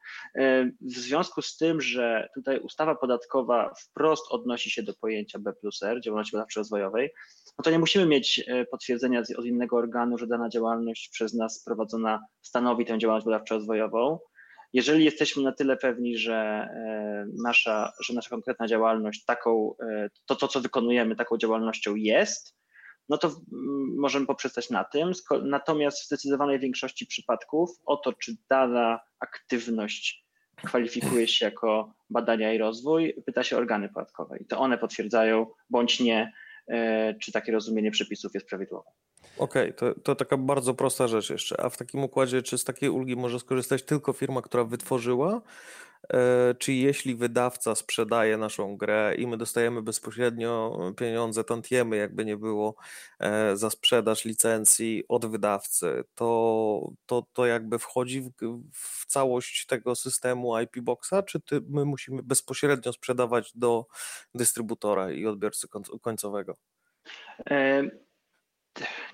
W 0.81 0.91
związku 0.91 1.41
z 1.41 1.57
tym, 1.57 1.81
że 1.81 2.29
tutaj 2.35 2.59
ustawa 2.59 2.95
podatkowa 2.95 3.73
wprost 3.79 4.25
odnosi 4.29 4.71
się 4.71 4.83
do 4.83 4.93
pojęcia 4.93 5.39
B 5.39 5.53
plus 5.53 5.83
R, 5.83 6.01
działalności 6.01 6.37
badawczo-rozwojowej, 6.37 7.09
no 7.59 7.63
to 7.63 7.71
nie 7.71 7.79
musimy 7.79 8.05
mieć 8.05 8.43
e, 8.47 8.65
potwierdzenia 8.65 9.23
od 9.37 9.45
innego 9.45 9.77
organu, 9.77 10.17
że 10.17 10.27
dana 10.27 10.49
działalność 10.49 11.09
przez 11.09 11.33
nas 11.33 11.63
prowadzona 11.63 12.19
stanowi 12.41 12.85
tę 12.85 12.97
działalność 12.97 13.25
badawczo-rozwojową. 13.27 14.17
Jeżeli 14.73 15.05
jesteśmy 15.05 15.43
na 15.43 15.51
tyle 15.51 15.77
pewni, 15.77 16.17
że 16.17 16.35
e, 16.35 17.25
nasza, 17.43 17.93
że 18.03 18.13
nasza 18.13 18.29
konkretna 18.29 18.67
działalność 18.67 19.25
taką, 19.25 19.73
e, 19.81 20.09
to, 20.25 20.35
to 20.35 20.47
co 20.47 20.61
wykonujemy 20.61 21.15
taką 21.15 21.37
działalnością 21.37 21.95
jest, 21.95 22.55
no 23.09 23.17
to 23.17 23.35
możemy 23.97 24.25
poprzestać 24.25 24.69
na 24.69 24.83
tym. 24.83 25.11
Natomiast 25.43 26.01
w 26.01 26.05
zdecydowanej 26.05 26.59
większości 26.59 27.05
przypadków 27.05 27.69
o 27.85 27.97
to, 27.97 28.13
czy 28.13 28.35
dana 28.49 28.99
aktywność 29.19 30.25
kwalifikuje 30.65 31.27
się 31.27 31.45
jako 31.45 31.93
badania 32.09 32.53
i 32.53 32.57
rozwój, 32.57 33.13
pyta 33.25 33.43
się 33.43 33.57
organy 33.57 33.89
podatkowe 33.89 34.37
i 34.37 34.45
to 34.45 34.59
one 34.59 34.77
potwierdzają 34.77 35.47
bądź 35.69 35.99
nie 35.99 36.33
E, 36.69 37.15
czy 37.19 37.31
takie 37.31 37.51
rozumienie 37.51 37.91
przepisów 37.91 38.33
jest 38.33 38.47
prawidłowe. 38.47 38.91
Okej, 39.39 39.73
okay, 39.75 39.93
to, 39.93 39.99
to 40.01 40.15
taka 40.15 40.37
bardzo 40.37 40.73
prosta 40.73 41.07
rzecz 41.07 41.29
jeszcze. 41.29 41.61
A 41.61 41.69
w 41.69 41.77
takim 41.77 42.03
układzie, 42.03 42.41
czy 42.41 42.57
z 42.57 42.63
takiej 42.63 42.89
ulgi 42.89 43.15
może 43.15 43.39
skorzystać 43.39 43.83
tylko 43.83 44.13
firma, 44.13 44.41
która 44.41 44.63
wytworzyła 44.63 45.41
E, 46.13 46.55
czy 46.59 46.73
jeśli 46.73 47.15
wydawca 47.15 47.75
sprzedaje 47.75 48.37
naszą 48.37 48.77
grę 48.77 49.15
i 49.17 49.27
my 49.27 49.37
dostajemy 49.37 49.81
bezpośrednio 49.81 50.79
pieniądze, 50.97 51.43
tantiemy 51.43 51.97
jakby 51.97 52.25
nie 52.25 52.37
było 52.37 52.75
e, 53.19 53.57
za 53.57 53.69
sprzedaż 53.69 54.25
licencji 54.25 55.03
od 55.07 55.25
wydawcy, 55.25 56.03
to, 56.15 56.91
to, 57.05 57.25
to 57.33 57.45
jakby 57.45 57.79
wchodzi 57.79 58.21
w, 58.21 58.31
w 58.73 59.05
całość 59.05 59.65
tego 59.65 59.95
systemu 59.95 60.59
IP 60.59 60.79
Boxa, 60.81 61.23
czy 61.27 61.39
ty, 61.39 61.61
my 61.69 61.85
musimy 61.85 62.23
bezpośrednio 62.23 62.93
sprzedawać 62.93 63.51
do 63.55 63.85
dystrybutora 64.35 65.11
i 65.11 65.25
odbiorcy 65.25 65.67
końcowego? 66.01 66.55
E, 67.49 67.83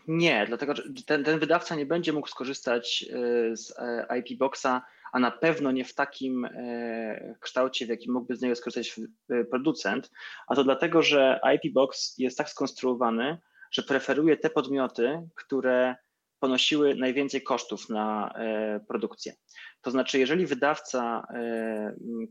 nie, 0.07 0.45
dlatego 0.47 0.75
że 0.75 0.83
ten, 1.05 1.23
ten 1.23 1.39
wydawca 1.39 1.75
nie 1.75 1.85
będzie 1.85 2.13
mógł 2.13 2.27
skorzystać 2.27 3.05
z 3.53 3.73
IP 4.19 4.39
Boxa 4.39 4.81
a 5.15 5.19
na 5.19 5.31
pewno 5.31 5.71
nie 5.71 5.85
w 5.85 5.93
takim 5.93 6.45
e, 6.45 7.35
kształcie, 7.39 7.85
w 7.85 7.89
jakim 7.89 8.13
mógłby 8.13 8.35
z 8.35 8.41
niego 8.41 8.55
skorzystać 8.55 8.99
e, 9.29 9.43
producent, 9.43 10.11
a 10.47 10.55
to 10.55 10.63
dlatego, 10.63 11.01
że 11.01 11.39
IP 11.55 11.73
Box 11.73 12.15
jest 12.17 12.37
tak 12.37 12.49
skonstruowany, 12.49 13.37
że 13.71 13.83
preferuje 13.83 14.37
te 14.37 14.49
podmioty, 14.49 15.27
które 15.35 15.95
ponosiły 16.39 16.95
najwięcej 16.95 17.43
kosztów 17.43 17.89
na 17.89 18.33
e, 18.35 18.79
produkcję. 18.87 19.33
To 19.81 19.91
znaczy, 19.91 20.19
jeżeli 20.19 20.45
wydawca 20.45 21.27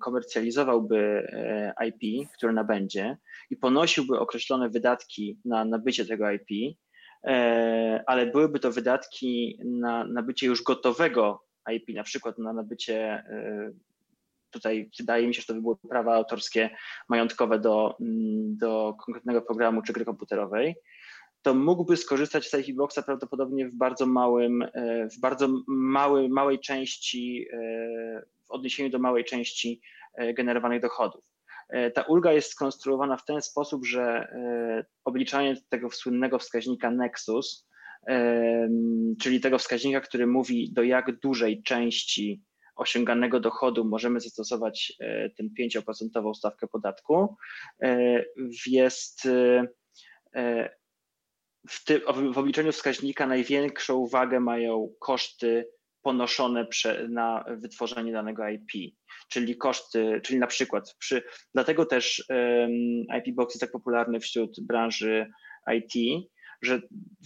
komercjalizowałby 0.00 1.29
IP, 1.88 2.29
które 2.37 2.53
nabędzie 2.53 3.17
i 3.50 3.57
ponosiłby 3.57 4.19
określone 4.19 4.69
wydatki 4.69 5.38
na 5.45 5.64
nabycie 5.64 6.07
tego 6.07 6.31
IP, 6.31 6.76
ale 8.07 8.26
byłyby 8.26 8.61
to 8.61 8.73
wydatki 8.73 9.59
na 9.64 10.04
nabycie 10.04 10.47
już 10.47 10.62
gotowego 10.62 11.45
IP, 11.73 11.88
na 11.95 12.02
przykład 12.02 12.38
na 12.38 12.52
nabycie, 12.52 13.25
y, 13.31 13.75
tutaj 14.50 14.90
wydaje 14.99 15.26
mi 15.26 15.35
się, 15.35 15.40
że 15.40 15.47
to 15.47 15.54
by 15.54 15.61
były 15.61 15.76
prawa 15.76 16.14
autorskie 16.14 16.71
majątkowe 17.09 17.59
do, 17.59 17.97
mm, 18.00 18.57
do 18.57 18.95
konkretnego 19.04 19.43
programu 19.43 19.83
czy 19.83 19.93
gry 19.93 20.04
komputerowej, 20.04 20.75
to 21.43 21.54
mógłby 21.54 21.97
skorzystać 21.97 22.50
z 22.50 22.69
IP 22.69 22.76
Boxa 22.76 22.99
prawdopodobnie 23.07 23.69
w 23.69 23.75
bardzo 23.75 24.07
małym, 24.07 24.62
y, 24.62 25.09
w 25.16 25.21
bardzo 25.21 25.49
mały, 25.66 26.28
małej 26.28 26.59
części, 26.59 27.47
w 28.47 28.50
odniesieniu 28.50 28.90
do 28.90 28.99
małej 28.99 29.25
części 29.25 29.81
generowanych 30.35 30.83
dochodów. 30.83 31.34
Ta 31.95 32.02
ulga 32.02 32.33
jest 32.33 32.50
skonstruowana 32.50 33.16
w 33.16 33.25
ten 33.25 33.43
sposób, 33.43 33.87
że 33.87 34.28
obliczanie 35.04 35.57
tego 35.69 35.90
słynnego 35.90 36.38
wskaźnika 36.38 36.90
Nexus, 36.90 37.69
czyli 39.21 39.40
tego 39.40 39.59
wskaźnika, 39.59 40.00
który 40.00 40.26
mówi, 40.26 40.73
do 40.73 40.83
jak 40.83 41.21
dużej 41.21 41.62
części 41.62 42.43
osiąganego 42.76 43.40
dochodu 43.40 43.85
możemy 43.85 44.21
zastosować 44.21 44.93
e, 45.00 45.31
tę 45.31 45.45
5% 45.81 46.35
stawkę 46.35 46.66
podatku, 46.66 47.37
e, 47.83 48.25
jest 48.66 49.26
e, 49.26 50.69
w, 51.69 51.85
ty, 51.85 52.00
w 52.33 52.38
obliczeniu 52.38 52.73
wskaźnika 52.73 53.26
największą 53.26 53.95
uwagę 53.95 54.40
mają 54.40 54.95
koszty 55.00 55.69
ponoszone 56.04 56.66
prze, 56.66 57.08
na 57.08 57.44
wytworzenie 57.49 58.12
danego 58.12 58.49
IP, 58.49 58.94
czyli 59.28 59.56
koszty, 59.56 60.20
czyli 60.25 60.38
na 60.38 60.46
przykład 60.46 60.96
przy, 60.99 61.23
dlatego 61.54 61.87
też 61.87 62.25
IP 63.18 63.34
Box 63.34 63.54
jest 63.54 63.61
tak 63.61 63.70
popularny 63.73 64.20
wśród 64.20 64.61
branży 64.61 65.30
IT, 65.75 66.25
że 66.62 66.80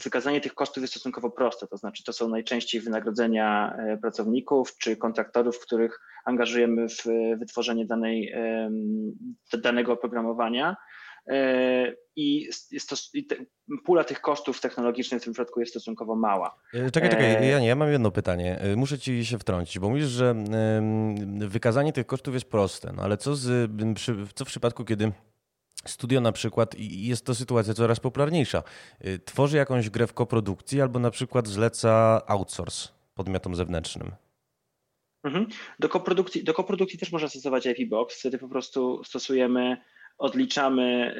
wykazanie 0.05 0.41
tych 0.41 0.55
kosztów 0.55 0.83
jest 0.83 0.93
stosunkowo 0.93 1.31
proste, 1.31 1.67
to 1.67 1.77
znaczy 1.77 2.05
to 2.05 2.13
są 2.13 2.29
najczęściej 2.29 2.81
wynagrodzenia 2.81 3.77
e, 3.79 3.99
pracowników 3.99 4.77
czy 4.79 4.97
kontraktorów, 4.97 5.61
których 5.61 6.01
angażujemy 6.25 6.89
w 6.89 7.05
wytworzenie 7.39 7.87
danej, 7.87 8.35
danego 9.63 9.93
oprogramowania. 9.93 10.77
E, 11.29 11.95
I, 12.17 12.49
to, 12.89 12.97
i 13.15 13.25
te, 13.25 13.37
pula 13.85 14.05
tych 14.05 14.21
kosztów 14.21 14.61
technologicznych 14.61 15.21
w 15.21 15.25
tym 15.25 15.33
przypadku 15.33 15.61
jest 15.61 15.73
stosunkowo 15.73 16.17
mała. 16.17 16.57
E, 16.75 16.91
czekaj, 16.91 17.11
czekaj, 17.11 17.49
Janie, 17.49 17.67
ja 17.67 17.77
mam 17.77 17.93
jedno 17.93 18.11
pytanie. 18.11 18.61
Muszę 18.77 18.99
ci 18.99 19.27
się 19.27 19.39
wtrącić, 19.39 19.79
bo 19.79 19.89
mówisz, 19.89 20.07
że 20.07 20.35
wykazanie 21.49 21.93
tych 21.93 22.07
kosztów 22.07 22.35
jest 22.35 22.51
proste, 22.51 22.93
no 22.97 23.03
ale 23.03 23.17
co, 23.17 23.37
z, 23.37 23.71
co 24.35 24.45
w 24.45 24.49
przypadku, 24.49 24.85
kiedy 24.85 25.13
studio 25.87 26.21
na 26.21 26.33
przykład, 26.33 26.75
i 26.75 27.07
jest 27.07 27.27
to 27.27 27.35
sytuacja 27.35 27.75
coraz 27.75 28.01
popularniejsza, 28.01 28.63
y, 29.07 29.19
tworzy 29.19 29.57
jakąś 29.57 29.91
grę 29.91 30.07
w 30.07 30.13
koprodukcji 30.13 30.81
albo 30.81 30.99
na 30.99 31.11
przykład 31.11 31.49
zleca 31.49 32.23
outsource 32.27 32.89
podmiotom 33.15 33.55
zewnętrznym. 33.55 34.13
Mhm. 35.25 35.47
Do, 35.79 35.89
koprodukcji, 35.89 36.45
do 36.45 36.55
koprodukcji 36.55 36.99
też 36.99 37.13
można 37.13 37.29
stosować 37.29 37.67
IP 37.67 37.89
Box, 37.89 38.19
wtedy 38.19 38.39
po 38.39 38.49
prostu 38.49 39.05
stosujemy, 39.05 39.77
odliczamy 40.19 41.15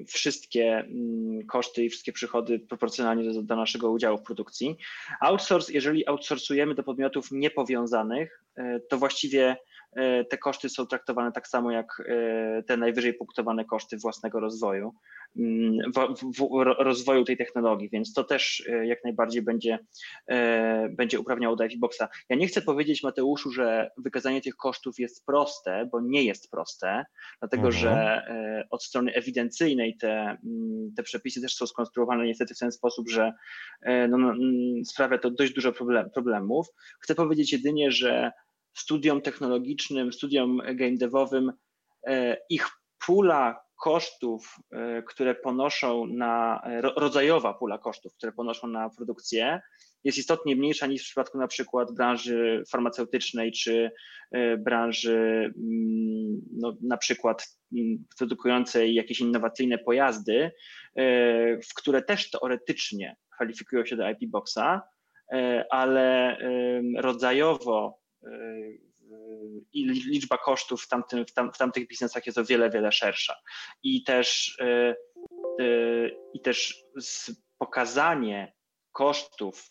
y, 0.00 0.04
wszystkie 0.04 0.80
y, 0.80 1.44
koszty 1.46 1.84
i 1.84 1.90
wszystkie 1.90 2.12
przychody 2.12 2.58
proporcjonalnie 2.58 3.32
do, 3.32 3.42
do, 3.42 3.56
naszego 3.56 3.90
udziału 3.90 4.18
w 4.18 4.22
produkcji. 4.22 4.76
Outsource, 5.20 5.72
jeżeli 5.72 6.06
outsourcujemy 6.06 6.74
do 6.74 6.82
podmiotów 6.82 7.30
niepowiązanych, 7.30 8.42
y, 8.58 8.62
to 8.88 8.98
właściwie 8.98 9.56
te 10.30 10.38
koszty 10.38 10.68
są 10.68 10.86
traktowane 10.86 11.32
tak 11.32 11.48
samo 11.48 11.70
jak 11.70 12.02
e, 12.08 12.62
te 12.62 12.76
najwyżej 12.76 13.14
punktowane 13.14 13.64
koszty 13.64 13.96
własnego 13.96 14.40
rozwoju, 14.40 14.94
mm, 15.36 15.78
rozwoju 16.78 17.24
tej 17.24 17.36
technologii, 17.36 17.88
więc 17.90 18.12
to 18.12 18.24
też 18.24 18.66
e, 18.68 18.86
jak 18.86 19.04
najbardziej 19.04 19.42
będzie, 19.42 19.78
będzie 20.90 21.20
uprawniało 21.20 21.56
do 21.56 21.64
Boxa. 21.78 22.08
Ja 22.28 22.36
nie 22.36 22.46
chcę 22.46 22.62
powiedzieć 22.62 23.02
Mateuszu, 23.02 23.50
że 23.50 23.90
wykazanie 23.96 24.40
tych 24.40 24.56
kosztów 24.56 24.98
jest 24.98 25.26
proste, 25.26 25.88
bo 25.92 26.00
nie 26.00 26.22
jest 26.22 26.50
proste, 26.50 27.04
dlatego 27.40 27.66
mhm. 27.66 27.82
że 27.82 28.22
od 28.70 28.84
strony 28.84 29.14
ewidencyjnej 29.14 29.96
te, 29.96 30.36
mm, 30.44 30.92
te 30.96 31.02
przepisy 31.02 31.40
też 31.40 31.54
są 31.54 31.66
skonstruowane 31.66 32.26
niestety 32.26 32.54
w 32.54 32.58
ten 32.58 32.72
sposób, 32.72 33.10
że 33.10 33.32
no, 34.08 34.18
no, 34.18 34.30
mm, 34.30 34.84
sprawia 34.84 35.18
to 35.18 35.30
dość 35.30 35.52
dużo 35.52 35.72
problem, 35.72 36.10
problemów. 36.10 36.66
Chcę 37.00 37.14
powiedzieć 37.14 37.52
jedynie, 37.52 37.90
że 37.90 38.32
studiom 38.74 39.20
technologicznym, 39.20 40.12
studiom 40.12 40.62
game 40.74 40.96
devowym, 40.96 41.52
e, 42.06 42.36
ich 42.50 42.68
pula 43.06 43.64
kosztów, 43.82 44.56
e, 44.72 45.02
które 45.02 45.34
ponoszą 45.34 46.06
na, 46.06 46.62
rodzajowa 46.96 47.54
pula 47.54 47.78
kosztów, 47.78 48.14
które 48.14 48.32
ponoszą 48.32 48.66
na 48.66 48.90
produkcję, 48.90 49.60
jest 50.04 50.18
istotnie 50.18 50.56
mniejsza 50.56 50.86
niż 50.86 51.02
w 51.02 51.04
przypadku 51.04 51.38
na 51.38 51.48
przykład 51.48 51.94
branży 51.94 52.62
farmaceutycznej 52.70 53.52
czy 53.52 53.90
e, 54.32 54.56
branży 54.56 55.52
mm, 55.56 56.40
no, 56.52 56.76
na 56.82 56.96
przykład 56.96 57.58
mm, 57.72 58.04
produkującej 58.18 58.94
jakieś 58.94 59.20
innowacyjne 59.20 59.78
pojazdy, 59.78 60.50
w 61.70 61.74
które 61.76 62.02
też 62.02 62.30
teoretycznie 62.30 63.16
kwalifikują 63.34 63.86
się 63.86 63.96
do 63.96 64.10
IP 64.10 64.30
Boxa, 64.30 64.82
ale 65.70 66.36
rodzajowo 66.96 68.03
i 69.72 69.84
liczba 69.84 70.38
kosztów 70.38 70.82
w, 70.82 70.88
tamtym, 70.88 71.26
w, 71.26 71.32
tam, 71.32 71.52
w 71.52 71.58
tamtych 71.58 71.88
biznesach 71.88 72.26
jest 72.26 72.38
o 72.38 72.44
wiele, 72.44 72.70
wiele 72.70 72.92
szersza. 72.92 73.34
I 73.82 74.04
też, 74.04 74.56
e, 74.60 74.96
e, 75.60 76.08
i 76.34 76.40
też 76.40 76.84
pokazanie 77.58 78.52
kosztów 78.92 79.70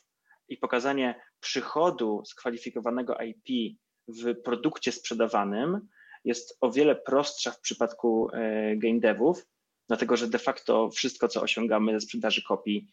i 0.49 0.57
pokazanie 0.57 1.21
przychodu 1.39 2.21
skwalifikowanego 2.25 3.17
IP 3.17 3.77
w 4.07 4.41
produkcie 4.41 4.91
sprzedawanym 4.91 5.87
jest 6.25 6.57
o 6.61 6.71
wiele 6.71 6.95
prostsza 6.95 7.51
w 7.51 7.59
przypadku 7.59 8.29
e, 8.33 8.75
game 8.75 8.99
devów, 8.99 9.45
dlatego 9.87 10.17
że 10.17 10.27
de 10.27 10.39
facto 10.39 10.89
wszystko, 10.89 11.27
co 11.27 11.41
osiągamy 11.41 11.93
ze 11.93 12.01
sprzedaży 12.01 12.43
kopii 12.43 12.87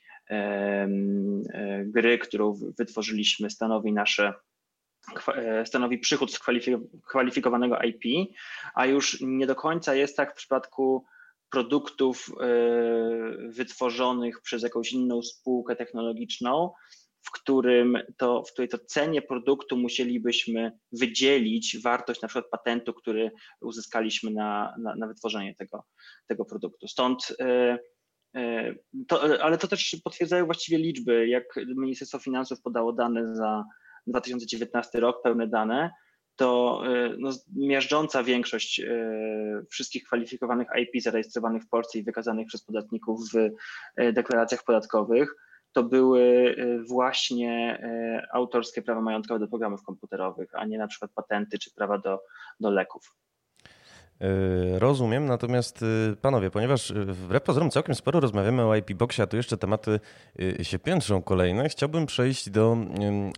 gry, 1.84 2.18
którą 2.18 2.54
wytworzyliśmy, 2.78 3.50
stanowi 3.50 3.92
nasze 3.92 4.34
stanowi 5.64 5.98
przychód 5.98 6.32
z 6.32 6.38
kwalifikowanego 7.08 7.78
IP, 7.82 8.30
a 8.74 8.86
już 8.86 9.20
nie 9.20 9.46
do 9.46 9.54
końca 9.54 9.94
jest 9.94 10.16
tak 10.16 10.32
w 10.32 10.36
przypadku 10.36 11.04
produktów 11.50 12.30
e, 12.40 12.46
wytworzonych 13.48 14.40
przez 14.42 14.62
jakąś 14.62 14.92
inną 14.92 15.22
spółkę 15.22 15.76
technologiczną, 15.76 16.72
w 17.22 17.30
którym 17.30 17.98
to, 18.16 18.42
w 18.44 18.52
której 18.52 18.68
to 18.68 18.78
cenie 18.78 19.22
produktu 19.22 19.76
musielibyśmy 19.76 20.72
wydzielić 20.92 21.78
wartość 21.82 22.22
na 22.22 22.28
przykład 22.28 22.50
patentu, 22.50 22.94
który 22.94 23.30
uzyskaliśmy 23.60 24.30
na, 24.30 24.74
na, 24.78 24.94
na 24.96 25.06
wytworzenie 25.06 25.54
tego, 25.54 25.84
tego 26.28 26.44
produktu. 26.44 26.88
Stąd 26.88 27.36
e, 27.40 27.78
to, 29.08 29.42
ale 29.42 29.58
to 29.58 29.68
też 29.68 29.96
potwierdzają 30.04 30.44
właściwie 30.44 30.78
liczby, 30.78 31.28
jak 31.28 31.44
Ministerstwo 31.76 32.18
Finansów 32.18 32.62
podało 32.62 32.92
dane 32.92 33.34
za 33.34 33.64
2019 34.06 35.00
rok, 35.00 35.22
pełne 35.22 35.46
dane, 35.46 35.90
to 36.40 36.82
e, 36.86 37.14
no, 37.18 37.30
miażdżąca 37.56 38.22
większość 38.22 38.80
e, 38.80 38.86
wszystkich 39.70 40.04
kwalifikowanych 40.04 40.68
IP 40.82 41.02
zarejestrowanych 41.02 41.62
w 41.62 41.68
Polsce 41.68 41.98
i 41.98 42.02
wykazanych 42.02 42.46
przez 42.46 42.62
podatników 42.62 43.20
w 43.32 43.36
e, 43.96 44.12
deklaracjach 44.12 44.64
podatkowych 44.64 45.34
to 45.72 45.82
były 45.82 46.56
właśnie 46.88 47.82
autorskie 48.32 48.82
prawa 48.82 49.00
majątkowe 49.00 49.40
do 49.40 49.48
programów 49.48 49.82
komputerowych, 49.82 50.48
a 50.52 50.66
nie 50.66 50.78
na 50.78 50.86
przykład 50.86 51.10
patenty 51.14 51.58
czy 51.58 51.74
prawa 51.74 51.98
do, 51.98 52.20
do 52.60 52.70
leków. 52.70 53.14
Yy, 54.20 54.78
rozumiem, 54.78 55.26
natomiast 55.26 55.82
yy, 55.82 56.16
panowie, 56.16 56.50
ponieważ 56.50 56.90
yy, 56.90 57.04
wbrew 57.04 57.42
pozorom 57.42 57.70
całkiem 57.70 57.94
sporo 57.94 58.20
rozmawiamy 58.20 58.62
o 58.62 58.76
IP 58.76 58.94
Boxie, 58.94 59.24
a 59.24 59.26
tu 59.26 59.36
jeszcze 59.36 59.56
tematy 59.56 60.00
się 60.62 60.78
piętrzą 60.78 61.22
kolejne, 61.22 61.68
chciałbym 61.68 62.06
przejść 62.06 62.50
do 62.50 62.76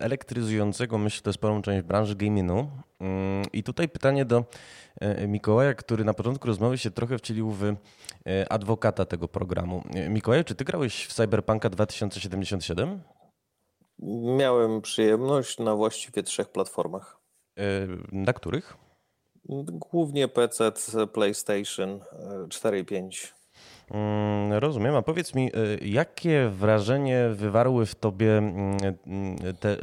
elektryzującego, 0.01 0.99
myślę, 0.99 1.33
sporą 1.33 1.63
część 1.63 1.87
branży 1.87 2.17
gamingu. 2.17 2.69
I 3.53 3.63
tutaj 3.63 3.89
pytanie 3.89 4.25
do 4.25 4.45
Mikołaja, 5.29 5.75
który 5.75 6.05
na 6.05 6.15
początku 6.15 6.47
rozmowy 6.47 6.79
się 6.79 6.91
trochę 6.91 7.19
wcielił 7.19 7.51
w 7.51 7.75
adwokata 8.51 9.05
tego 9.05 9.29
programu. 9.29 9.83
Mikołaj, 10.09 10.45
czy 10.45 10.55
ty 10.55 10.65
grałeś 10.65 11.07
w 11.07 11.13
Cyberpunka 11.13 11.71
2077? 11.71 13.03
Miałem 14.39 14.81
przyjemność 14.81 15.59
na 15.59 15.75
właściwie 15.75 16.23
trzech 16.23 16.49
platformach. 16.49 17.21
Na 18.13 18.33
których? 18.33 18.77
Głównie 19.69 20.29
PC, 20.29 20.73
PlayStation 21.13 22.01
4 22.49 22.79
i 22.79 22.85
5. 22.85 23.35
Mm, 23.91 24.53
rozumiem, 24.53 24.97
a 24.97 25.03
powiedz 25.03 25.35
mi, 25.35 25.51
y, 25.57 25.79
jakie 25.89 26.49
wrażenie 26.49 27.29
wywarły 27.29 27.87
w 27.87 27.95
tobie 27.95 28.39
mm, 28.39 28.79
te, 29.61 29.77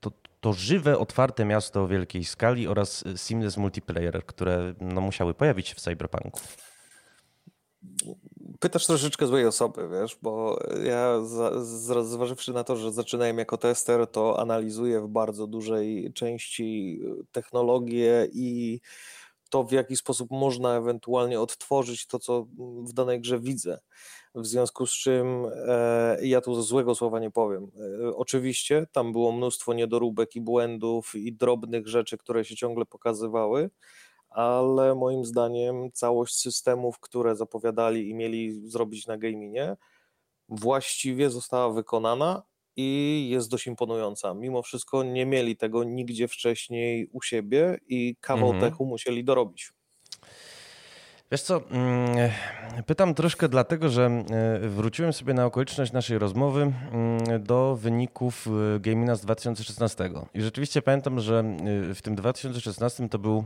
to, 0.00 0.12
to 0.40 0.52
żywe, 0.52 0.98
otwarte 0.98 1.44
miasto 1.44 1.82
o 1.82 1.88
wielkiej 1.88 2.24
skali 2.24 2.68
oraz 2.68 3.04
seamless 3.16 3.56
multiplayer, 3.56 4.26
które 4.26 4.74
no, 4.80 5.00
musiały 5.00 5.34
pojawić 5.34 5.68
się 5.68 5.74
w 5.74 5.80
Cyberpunku? 5.80 6.40
Pytasz 8.64 8.86
troszeczkę 8.86 9.26
złej 9.26 9.46
osoby, 9.46 9.88
wiesz, 9.88 10.18
bo 10.22 10.58
ja 10.84 11.20
zważywszy 12.02 12.52
na 12.52 12.64
to, 12.64 12.76
że 12.76 12.92
zaczynałem 12.92 13.38
jako 13.38 13.58
tester, 13.58 14.06
to 14.06 14.40
analizuję 14.40 15.00
w 15.00 15.08
bardzo 15.08 15.46
dużej 15.46 16.12
części 16.12 17.00
technologię 17.32 18.28
i 18.32 18.80
to, 19.50 19.64
w 19.64 19.72
jaki 19.72 19.96
sposób 19.96 20.30
można 20.30 20.76
ewentualnie 20.76 21.40
odtworzyć 21.40 22.06
to, 22.06 22.18
co 22.18 22.46
w 22.88 22.92
danej 22.92 23.20
grze 23.20 23.40
widzę. 23.40 23.78
W 24.34 24.46
związku 24.46 24.86
z 24.86 24.92
czym 24.92 25.46
e, 25.66 26.18
ja 26.22 26.40
tu 26.40 26.62
złego 26.62 26.94
słowa 26.94 27.20
nie 27.20 27.30
powiem. 27.30 27.70
E, 28.04 28.16
oczywiście 28.16 28.86
tam 28.92 29.12
było 29.12 29.32
mnóstwo 29.32 29.74
niedoróbek 29.74 30.36
i 30.36 30.40
błędów 30.40 31.14
i 31.14 31.32
drobnych 31.32 31.88
rzeczy, 31.88 32.18
które 32.18 32.44
się 32.44 32.56
ciągle 32.56 32.86
pokazywały, 32.86 33.70
ale 34.34 34.94
moim 34.94 35.24
zdaniem 35.24 35.92
całość 35.92 36.34
systemów, 36.34 37.00
które 37.00 37.36
zapowiadali 37.36 38.10
i 38.10 38.14
mieli 38.14 38.68
zrobić 38.70 39.06
na 39.06 39.18
gaminie, 39.18 39.76
właściwie 40.48 41.30
została 41.30 41.72
wykonana 41.72 42.42
i 42.76 43.28
jest 43.30 43.50
dość 43.50 43.66
imponująca. 43.66 44.34
Mimo 44.34 44.62
wszystko 44.62 45.02
nie 45.02 45.26
mieli 45.26 45.56
tego 45.56 45.84
nigdzie 45.84 46.28
wcześniej 46.28 47.08
u 47.12 47.22
siebie 47.22 47.78
i 47.88 48.16
kawał 48.20 48.50
mhm. 48.50 48.70
techu 48.72 48.86
musieli 48.86 49.24
dorobić. 49.24 49.72
Wiesz 51.32 51.42
co, 51.42 51.60
mm, 51.70 52.30
pytam 52.86 53.14
troszkę 53.14 53.48
dlatego, 53.48 53.88
że 53.88 54.06
e, 54.06 54.68
wróciłem 54.68 55.12
sobie 55.12 55.34
na 55.34 55.46
okoliczność 55.46 55.92
naszej 55.92 56.18
rozmowy 56.18 56.72
mm, 56.92 57.42
do 57.42 57.76
wyników 57.76 58.46
e, 58.76 58.80
Gamina 58.80 59.16
z 59.16 59.20
2016. 59.20 60.10
I 60.34 60.42
rzeczywiście 60.42 60.82
pamiętam, 60.82 61.20
że 61.20 61.38
e, 61.90 61.94
w 61.94 62.02
tym 62.02 62.14
2016 62.14 63.08
to 63.08 63.18
był 63.18 63.44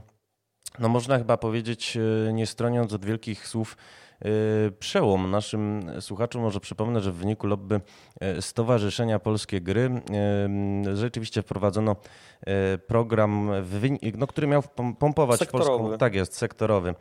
no 0.79 0.89
można 0.89 1.19
chyba 1.19 1.37
powiedzieć, 1.37 1.97
e, 2.29 2.33
nie 2.33 2.47
stroniąc 2.47 2.93
od 2.93 3.05
wielkich 3.05 3.49
słów, 3.49 3.77
przełom. 4.79 5.31
Naszym 5.31 5.91
słuchaczom 6.01 6.43
może 6.43 6.61
przypomnę, 6.61 7.01
że 7.01 7.13
w 7.13 7.15
wyniku 7.15 7.47
lobby 7.47 7.81
e, 8.21 8.43
Stowarzyszenia 8.43 9.19
Polskie 9.19 9.61
Gry 9.61 9.91
rzeczywiście 10.95 11.43
wprowadzono 11.43 11.97
program, 12.87 13.51
no, 14.19 14.27
który 14.27 14.47
miał 14.47 14.63
pompować 14.99 15.39
sektorowy. 15.39 15.79
polską. 15.79 15.99
Tak 15.99 16.15
jest, 16.15 16.37
sektorowy. 16.37 16.95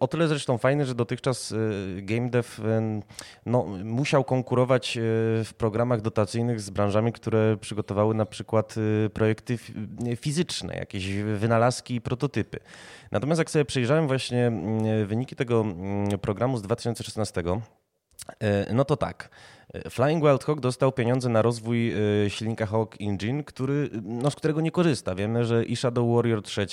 O 0.00 0.08
tyle 0.08 0.28
zresztą 0.28 0.58
fajny, 0.58 0.86
że 0.86 0.94
dotychczas 0.94 1.54
game 1.96 2.30
dev 2.30 2.48
no, 3.46 3.66
musiał 3.84 4.24
konkurować 4.24 4.98
w 5.44 5.50
programach 5.56 6.00
dotacyjnych 6.00 6.60
z 6.60 6.70
branżami, 6.70 7.12
które 7.12 7.56
przygotowały 7.60 8.14
na 8.14 8.26
przykład 8.26 8.74
projekty 9.14 9.58
fizyczne, 10.16 10.76
jakieś 10.76 11.16
wynalazki 11.16 11.94
i 11.94 12.00
prototypy. 12.00 12.58
Natomiast 13.10 13.38
jak 13.38 13.50
sobie 13.50 13.64
przejrzałem 13.64 14.06
właśnie 14.06 14.52
wyniki 15.06 15.36
tego 15.36 15.60
mm, 15.60 16.11
programu 16.18 16.58
z 16.58 16.62
2016, 16.62 17.36
e, 18.40 18.74
no 18.74 18.84
to 18.84 18.96
tak. 18.96 19.30
Flying 19.90 20.24
Wild 20.24 20.44
Hawk 20.44 20.60
dostał 20.60 20.92
pieniądze 20.92 21.28
na 21.28 21.42
rozwój 21.42 21.94
y, 22.24 22.30
silnika 22.30 22.66
Hawk 22.66 22.96
Engine, 23.00 23.44
który, 23.44 23.90
no, 24.02 24.30
z 24.30 24.34
którego 24.34 24.60
nie 24.60 24.70
korzysta. 24.70 25.14
Wiemy, 25.14 25.44
że 25.44 25.64
i 25.64 25.76
Shadow 25.76 26.16
Warrior 26.16 26.42
3 26.42 26.66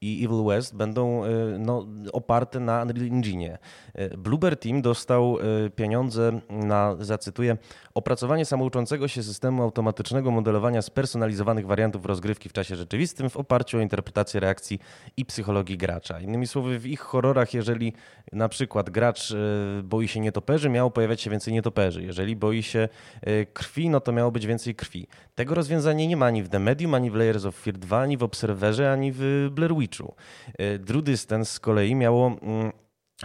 i 0.00 0.24
Evil 0.24 0.44
West 0.44 0.76
będą 0.76 1.24
y, 1.24 1.28
no, 1.58 1.86
oparte 2.12 2.60
na 2.60 2.82
Unreal 2.82 3.06
Engine. 3.06 3.58
Y, 3.98 4.18
Bluebird 4.18 4.62
Team 4.62 4.82
dostał 4.82 5.38
pieniądze 5.76 6.40
na, 6.50 6.96
zacytuję, 7.00 7.56
opracowanie 7.94 8.44
samouczącego 8.44 9.08
się 9.08 9.22
systemu 9.22 9.62
automatycznego 9.62 10.30
modelowania 10.30 10.82
spersonalizowanych 10.82 11.66
wariantów 11.66 12.06
rozgrywki 12.06 12.48
w 12.48 12.52
czasie 12.52 12.76
rzeczywistym 12.76 13.30
w 13.30 13.36
oparciu 13.36 13.78
o 13.78 13.80
interpretację 13.80 14.40
reakcji 14.40 14.78
i 15.16 15.24
psychologii 15.24 15.78
gracza. 15.78 16.20
Innymi 16.20 16.46
słowy, 16.46 16.78
w 16.78 16.86
ich 16.86 17.00
horrorach, 17.00 17.54
jeżeli 17.54 17.92
na 18.32 18.48
przykład 18.48 18.90
gracz 18.90 19.34
boi 19.82 20.08
się 20.08 20.20
nietoperzy, 20.20 20.68
miało 20.68 20.90
pojawiać 20.90 21.20
się 21.20 21.30
więcej 21.30 21.54
nietoperzy. 21.54 22.02
Jeżeli 22.02 22.31
jeżeli 22.32 22.36
boi 22.36 22.62
się 22.62 22.88
e, 23.20 23.46
krwi, 23.46 23.88
no 23.88 24.00
to 24.00 24.12
miało 24.12 24.30
być 24.30 24.46
więcej 24.46 24.74
krwi. 24.74 25.06
Tego 25.34 25.54
rozwiązania 25.54 26.06
nie 26.06 26.16
ma 26.16 26.26
ani 26.26 26.42
w 26.42 26.48
The 26.48 26.58
Medium, 26.58 26.94
ani 26.94 27.10
w 27.10 27.14
Layers 27.14 27.44
of 27.44 27.56
Fear 27.56 27.78
2, 27.78 28.00
ani 28.00 28.16
w 28.16 28.22
Observerze, 28.22 28.92
ani 28.92 29.12
w 29.14 29.48
Blair 29.50 29.74
Witchu. 29.74 30.14
E, 30.58 30.78
Drew 30.78 31.02
Distance 31.02 31.52
z 31.52 31.60
kolei 31.60 31.94
miało 31.94 32.26
mm, 32.26 32.72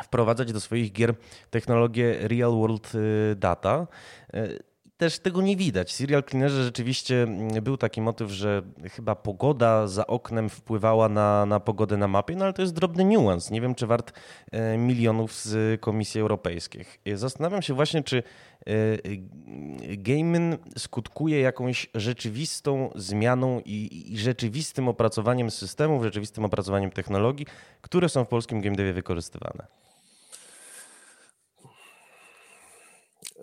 wprowadzać 0.04 0.54
do 0.54 0.60
swoich 0.60 0.92
gier 0.92 1.16
technologię 1.50 2.28
Real 2.28 2.52
World 2.52 2.92
e, 2.96 3.36
Data 3.36 3.88
też 4.98 5.20
tego 5.20 5.42
nie 5.42 5.56
widać. 5.56 5.94
Serial 5.94 6.24
Cleanerze 6.24 6.64
rzeczywiście 6.64 7.24
mm, 7.24 7.64
był 7.64 7.78
taki 7.78 8.02
motyw, 8.02 8.32
że 8.32 8.62
chyba 8.92 9.16
pogoda 9.16 9.88
za 9.88 10.08
oknem 10.08 10.50
wpływała 10.50 11.10
na, 11.10 11.46
na 11.46 11.60
pogodę 11.60 11.98
na 11.98 12.08
mapie, 12.08 12.36
no 12.36 12.46
ale 12.46 12.54
to 12.54 12.62
jest 12.62 12.74
drobny 12.74 13.04
niuans. 13.04 13.52
Nie 13.52 13.62
wiem, 13.62 13.76
czy 13.76 13.88
wart 13.88 14.14
e, 14.52 14.78
milionów 14.78 15.34
z 15.34 15.82
Komisji 15.82 16.22
Europejskiej. 16.22 16.86
Zastanawiam 17.14 17.62
się 17.62 17.74
właśnie, 17.74 18.04
czy 18.04 18.18
e, 18.18 18.72
gaming 19.98 20.62
skutkuje 20.78 21.40
jakąś 21.40 21.90
rzeczywistą 21.96 22.92
zmianą 22.96 23.62
i, 23.66 24.04
i 24.14 24.18
rzeczywistym 24.18 24.88
opracowaniem 24.88 25.52
systemów, 25.52 26.04
rzeczywistym 26.04 26.46
opracowaniem 26.46 26.92
technologii, 26.92 27.46
które 27.82 28.10
są 28.10 28.26
w 28.26 28.28
polskim 28.28 28.62
game 28.62 28.76
devie 28.76 28.94
wykorzystywane. 28.94 29.68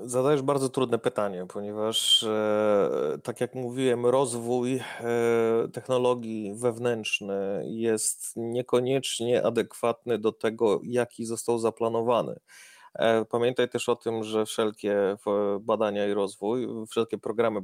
Zadajesz 0.02 0.42
bardzo 0.42 0.68
trudne 0.68 0.98
pytanie, 0.98 1.46
ponieważ, 1.48 2.22
e, 2.22 3.18
tak 3.22 3.40
jak 3.40 3.54
mówiłem, 3.54 4.06
rozwój 4.06 4.76
e, 4.76 4.82
technologii 5.72 6.54
wewnętrzny 6.54 7.64
jest 7.66 8.32
niekoniecznie 8.36 9.46
adekwatny 9.46 10.18
do 10.18 10.32
tego, 10.32 10.80
jaki 10.84 11.24
został 11.24 11.58
zaplanowany. 11.58 12.36
E, 12.94 13.24
pamiętaj 13.24 13.68
też 13.68 13.88
o 13.88 13.96
tym, 13.96 14.24
że 14.24 14.46
wszelkie 14.46 15.16
badania 15.60 16.06
i 16.06 16.14
rozwój, 16.14 16.68
wszelkie 16.90 17.18
programy 17.18 17.60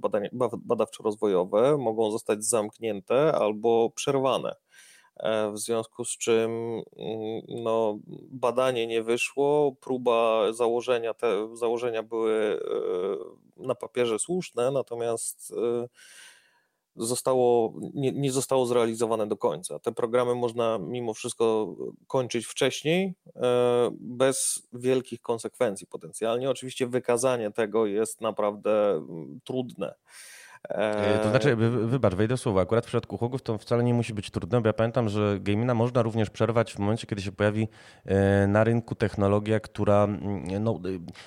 badawczo-rozwojowe 0.66 1.78
mogą 1.78 2.10
zostać 2.10 2.44
zamknięte 2.44 3.32
albo 3.32 3.90
przerwane. 3.90 4.54
E, 5.22 5.52
w 5.52 5.58
związku 5.58 6.04
z 6.04 6.18
czym 6.18 6.50
mm, 6.96 7.42
no, 7.48 7.98
badanie 8.30 8.86
nie 8.86 9.02
wyszło, 9.02 9.76
próba 9.80 10.52
założenia, 10.52 11.14
te 11.14 11.56
założenia 11.56 12.02
były 12.02 12.60
e, 13.58 13.66
na 13.66 13.74
papierze 13.74 14.18
słuszne, 14.18 14.70
natomiast 14.70 15.52
e, 15.52 15.88
zostało, 16.96 17.74
nie, 17.94 18.12
nie 18.12 18.32
zostało 18.32 18.66
zrealizowane 18.66 19.26
do 19.26 19.36
końca. 19.36 19.78
Te 19.78 19.92
programy 19.92 20.34
można 20.34 20.78
mimo 20.78 21.14
wszystko 21.14 21.74
kończyć 22.06 22.46
wcześniej, 22.46 23.14
bez 23.92 24.68
wielkich 24.72 25.20
konsekwencji 25.20 25.86
potencjalnie. 25.86 26.50
Oczywiście 26.50 26.86
wykazanie 26.86 27.50
tego 27.50 27.86
jest 27.86 28.20
naprawdę 28.20 28.92
mm, 28.92 29.40
trudne. 29.44 29.94
E, 30.68 31.18
to 31.22 31.30
znaczy, 31.30 31.56
wybacz, 31.56 32.14
wejdę 32.14 32.36
słowa. 32.36 32.62
Akurat 32.62 32.84
w 32.84 32.88
przypadku 32.88 33.18
hogów 33.18 33.42
to 33.42 33.58
wcale 33.58 33.84
nie 33.84 33.94
musi 33.94 34.14
być 34.14 34.30
trudne, 34.30 34.60
bo 34.60 34.68
ja 34.68 34.72
pamiętam, 34.72 35.08
że 35.08 35.38
gamina 35.40 35.74
można 35.74 36.02
również 36.02 36.30
przerwać 36.30 36.72
w 36.72 36.78
momencie, 36.78 37.06
kiedy 37.06 37.22
się 37.22 37.32
pojawi 37.32 37.68
e, 38.04 38.46
na 38.46 38.64
rynku 38.64 38.94
technologia, 38.94 39.60
która 39.60 40.04
mm, 40.04 40.64
no, 40.64 40.72
e, 40.72 40.78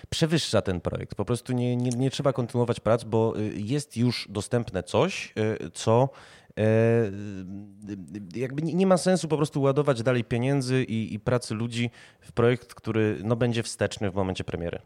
przewyższa 0.10 0.62
ten 0.62 0.82
projekt. 0.82 1.16
Po 1.16 1.26
prostu 1.26 1.54
nie, 1.54 1.76
nie, 1.76 1.90
nie 1.90 2.12
trzeba 2.12 2.34
kontynuować 2.34 2.80
prac, 2.80 3.04
bo 3.04 3.34
jest 3.56 3.98
już 3.98 4.28
dostępne 4.30 4.84
coś, 4.84 5.34
co 5.74 6.10
jakby 8.36 8.62
nie 8.62 8.88
ma 8.88 8.98
sensu 8.98 9.28
po 9.28 9.38
prostu 9.38 9.62
ładować 9.62 10.04
dalej 10.04 10.24
pieniędzy 10.24 10.84
i, 10.84 11.14
i 11.14 11.20
pracy 11.20 11.54
ludzi 11.54 11.90
w 12.22 12.32
projekt, 12.32 12.74
który 12.74 13.18
no, 13.24 13.36
będzie 13.36 13.64
wsteczny 13.64 14.12
w 14.12 14.16
momencie 14.16 14.44
premiery. 14.44 14.80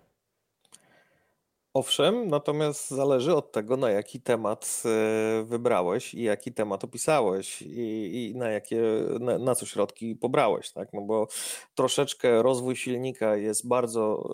Owszem, 1.77 2.27
natomiast 2.27 2.89
zależy 2.89 3.35
od 3.35 3.51
tego, 3.51 3.77
na 3.77 3.91
jaki 3.91 4.21
temat 4.21 4.83
e, 4.85 5.43
wybrałeś 5.43 6.13
i 6.13 6.23
jaki 6.23 6.53
temat 6.53 6.83
opisałeś 6.83 7.61
i, 7.61 8.31
i 8.31 8.35
na 8.35 8.49
jakie, 8.49 8.81
na, 9.19 9.37
na, 9.37 9.55
co 9.55 9.65
środki 9.65 10.15
pobrałeś, 10.15 10.71
tak? 10.71 10.93
No 10.93 11.01
bo 11.01 11.27
troszeczkę 11.75 12.43
rozwój 12.43 12.75
silnika 12.75 13.35
jest 13.35 13.67
bardzo 13.67 14.29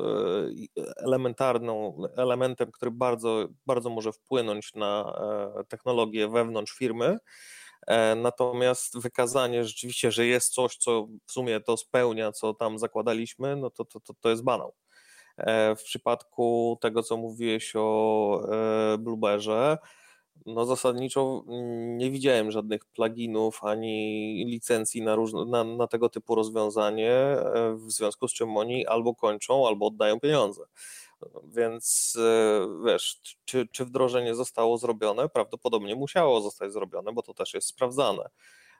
e, 0.78 0.84
elementarną 0.98 1.98
elementem, 2.18 2.72
który 2.72 2.92
bardzo, 2.92 3.48
bardzo 3.66 3.90
może 3.90 4.12
wpłynąć 4.12 4.74
na 4.76 5.14
e, 5.60 5.64
technologię 5.64 6.28
wewnątrz 6.28 6.74
firmy. 6.74 7.18
Natomiast 8.16 9.00
wykazanie 9.00 9.66
rzeczywiście, 9.66 10.12
że 10.12 10.26
jest 10.26 10.54
coś, 10.54 10.78
co 10.78 11.08
w 11.26 11.32
sumie 11.32 11.60
to 11.60 11.78
spełnia, 11.78 12.32
co 12.32 12.54
tam 12.54 12.80
zakładaliśmy, 12.80 13.56
no 13.56 13.70
to, 13.70 13.86
to, 13.86 14.00
to, 14.00 14.14
to 14.22 14.30
jest 14.30 14.44
banał. 14.44 14.74
E, 15.38 15.76
w 15.76 15.84
przypadku 15.84 16.78
tego, 16.82 17.04
co 17.04 17.18
mówiłeś 17.18 17.74
o 17.76 18.42
e, 18.52 18.98
Blueberze, 18.98 19.78
no 20.46 20.66
zasadniczo 20.66 21.44
nie 21.98 22.12
widziałem 22.12 22.52
żadnych 22.52 22.86
pluginów 22.86 23.64
ani 23.64 24.46
licencji 24.48 25.02
na, 25.02 25.18
na, 25.48 25.64
na, 25.64 25.88
tego 25.88 26.10
typu 26.10 26.36
rozwiązanie, 26.36 27.12
e, 27.12 27.76
w 27.76 27.92
związku 27.92 28.28
z 28.28 28.34
czym 28.34 28.58
oni 28.58 28.88
albo 28.88 29.16
kończą, 29.16 29.68
albo 29.68 29.88
oddają 29.88 30.20
pieniądze. 30.20 30.64
Więc 31.44 32.18
wiesz, 32.86 33.22
czy, 33.46 33.68
czy 33.72 33.86
wdrożenie 33.86 34.36
zostało 34.36 34.78
zrobione? 34.78 35.30
Prawdopodobnie 35.30 35.96
musiało 35.96 36.42
zostać 36.42 36.74
zrobione, 36.74 37.14
bo 37.14 37.22
to 37.22 37.34
też 37.34 37.54
jest 37.54 37.68
sprawdzane. 37.68 38.30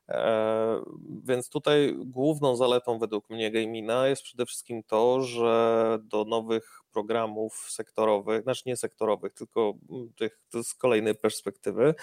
E, 0.10 0.84
więc 1.24 1.50
tutaj 1.50 1.96
główną 2.06 2.56
zaletą 2.56 3.00
według 3.00 3.30
mnie 3.30 3.52
Gamina 3.52 4.08
jest 4.08 4.24
przede 4.24 4.46
wszystkim 4.46 4.84
to, 4.84 5.22
że 5.22 6.00
do 6.04 6.26
nowych 6.26 6.80
programów 6.92 7.68
sektorowych, 7.70 8.44
znaczy 8.44 8.64
nie 8.66 8.78
sektorowych, 8.78 9.34
tylko 9.34 9.74
tych 10.16 10.40
z 10.64 10.74
kolejnej 10.74 11.16
perspektywy, 11.16 11.96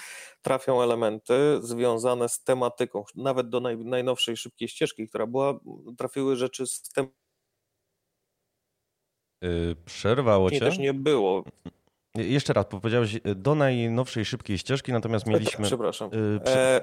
trafią 0.43 0.83
elementy 0.83 1.59
związane 1.63 2.29
z 2.29 2.43
tematyką, 2.43 3.05
nawet 3.15 3.49
do 3.49 3.61
naj, 3.61 3.77
najnowszej 3.77 4.37
szybkiej 4.37 4.69
ścieżki, 4.69 5.09
która 5.09 5.27
była, 5.27 5.61
trafiły 5.99 6.37
rzeczy 6.37 6.67
z 6.67 6.83
tematyką. 6.83 7.21
Yy, 9.43 9.77
przerwało 9.85 10.51
cię? 10.51 10.61
też 10.61 10.79
nie 10.79 10.95
było. 10.95 11.45
Jeszcze 12.15 12.53
raz, 12.53 12.67
powiedziałeś 12.67 13.21
do 13.37 13.55
najnowszej 13.55 14.25
szybkiej 14.25 14.59
ścieżki, 14.59 14.93
natomiast 14.93 15.27
mieliśmy. 15.27 15.67
Przepraszam. 15.67 16.11
Yy, 16.13 16.41
e... 16.47 16.81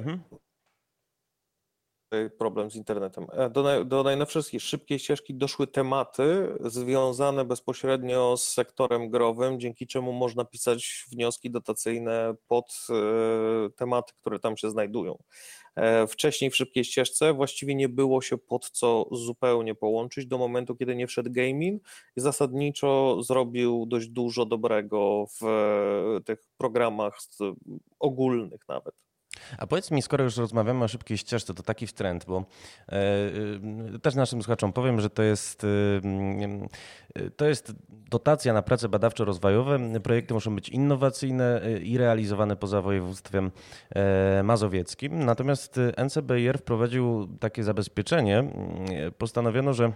problem 2.37 2.71
z 2.71 2.75
internetem. 2.75 3.25
E, 3.33 3.49
do, 3.49 3.85
do 3.85 4.03
najnowszej 4.03 4.59
szybkiej 4.59 4.99
ścieżki 4.99 5.35
doszły 5.35 5.67
tematy 5.67 6.55
związane 6.59 7.45
bezpośrednio 7.45 8.37
z 8.37 8.47
sektorem 8.47 9.09
growym, 9.09 9.59
dzięki 9.59 9.87
czemu 9.87 10.13
można 10.13 10.45
pisać 10.45 11.05
wnioski 11.11 11.51
dotacyjne 11.51 12.35
pod 12.47 12.87
e, 12.89 13.69
tematy, 13.69 14.13
które 14.21 14.39
tam 14.39 14.57
się 14.57 14.69
znajdują. 14.69 15.17
E, 15.75 16.07
wcześniej 16.07 16.51
w 16.51 16.55
szybkiej 16.55 16.83
ścieżce 16.83 17.33
właściwie 17.33 17.75
nie 17.75 17.89
było 17.89 18.21
się 18.21 18.37
pod 18.37 18.69
co 18.69 19.05
zupełnie 19.11 19.75
połączyć 19.75 20.25
do 20.25 20.37
momentu, 20.37 20.75
kiedy 20.75 20.95
nie 20.95 21.07
wszedł 21.07 21.31
gaming 21.31 21.83
i 22.15 22.21
zasadniczo 22.21 23.23
zrobił 23.23 23.85
dość 23.87 24.07
dużo 24.07 24.45
dobrego 24.45 25.25
w 25.41 25.45
tych 26.25 26.39
programach 26.57 27.17
ogólnych 27.99 28.61
nawet. 28.67 29.06
A 29.57 29.67
powiedz 29.67 29.91
mi, 29.91 30.01
skoro 30.01 30.23
już 30.23 30.37
rozmawiamy 30.37 30.85
o 30.85 30.87
szybkiej 30.87 31.17
ścieżce, 31.17 31.53
to 31.53 31.63
taki 31.63 31.87
wtręt, 31.87 32.25
bo 32.25 32.45
e, 32.89 33.99
też 33.99 34.15
naszym 34.15 34.41
słuchaczom 34.41 34.73
powiem, 34.73 35.01
że 35.01 35.09
to 35.09 35.23
jest, 35.23 35.63
e, 35.63 37.29
to 37.35 37.45
jest 37.45 37.73
dotacja 37.89 38.53
na 38.53 38.61
prace 38.61 38.89
badawczo-rozwojowe. 38.89 39.99
Projekty 39.99 40.33
muszą 40.33 40.55
być 40.55 40.69
innowacyjne 40.69 41.61
i 41.83 41.97
realizowane 41.97 42.55
poza 42.55 42.81
województwem 42.81 43.51
mazowieckim. 44.43 45.25
Natomiast 45.25 45.79
NCBR 45.97 46.57
wprowadził 46.57 47.27
takie 47.39 47.63
zabezpieczenie. 47.63 48.43
Postanowiono, 49.17 49.73
że 49.73 49.91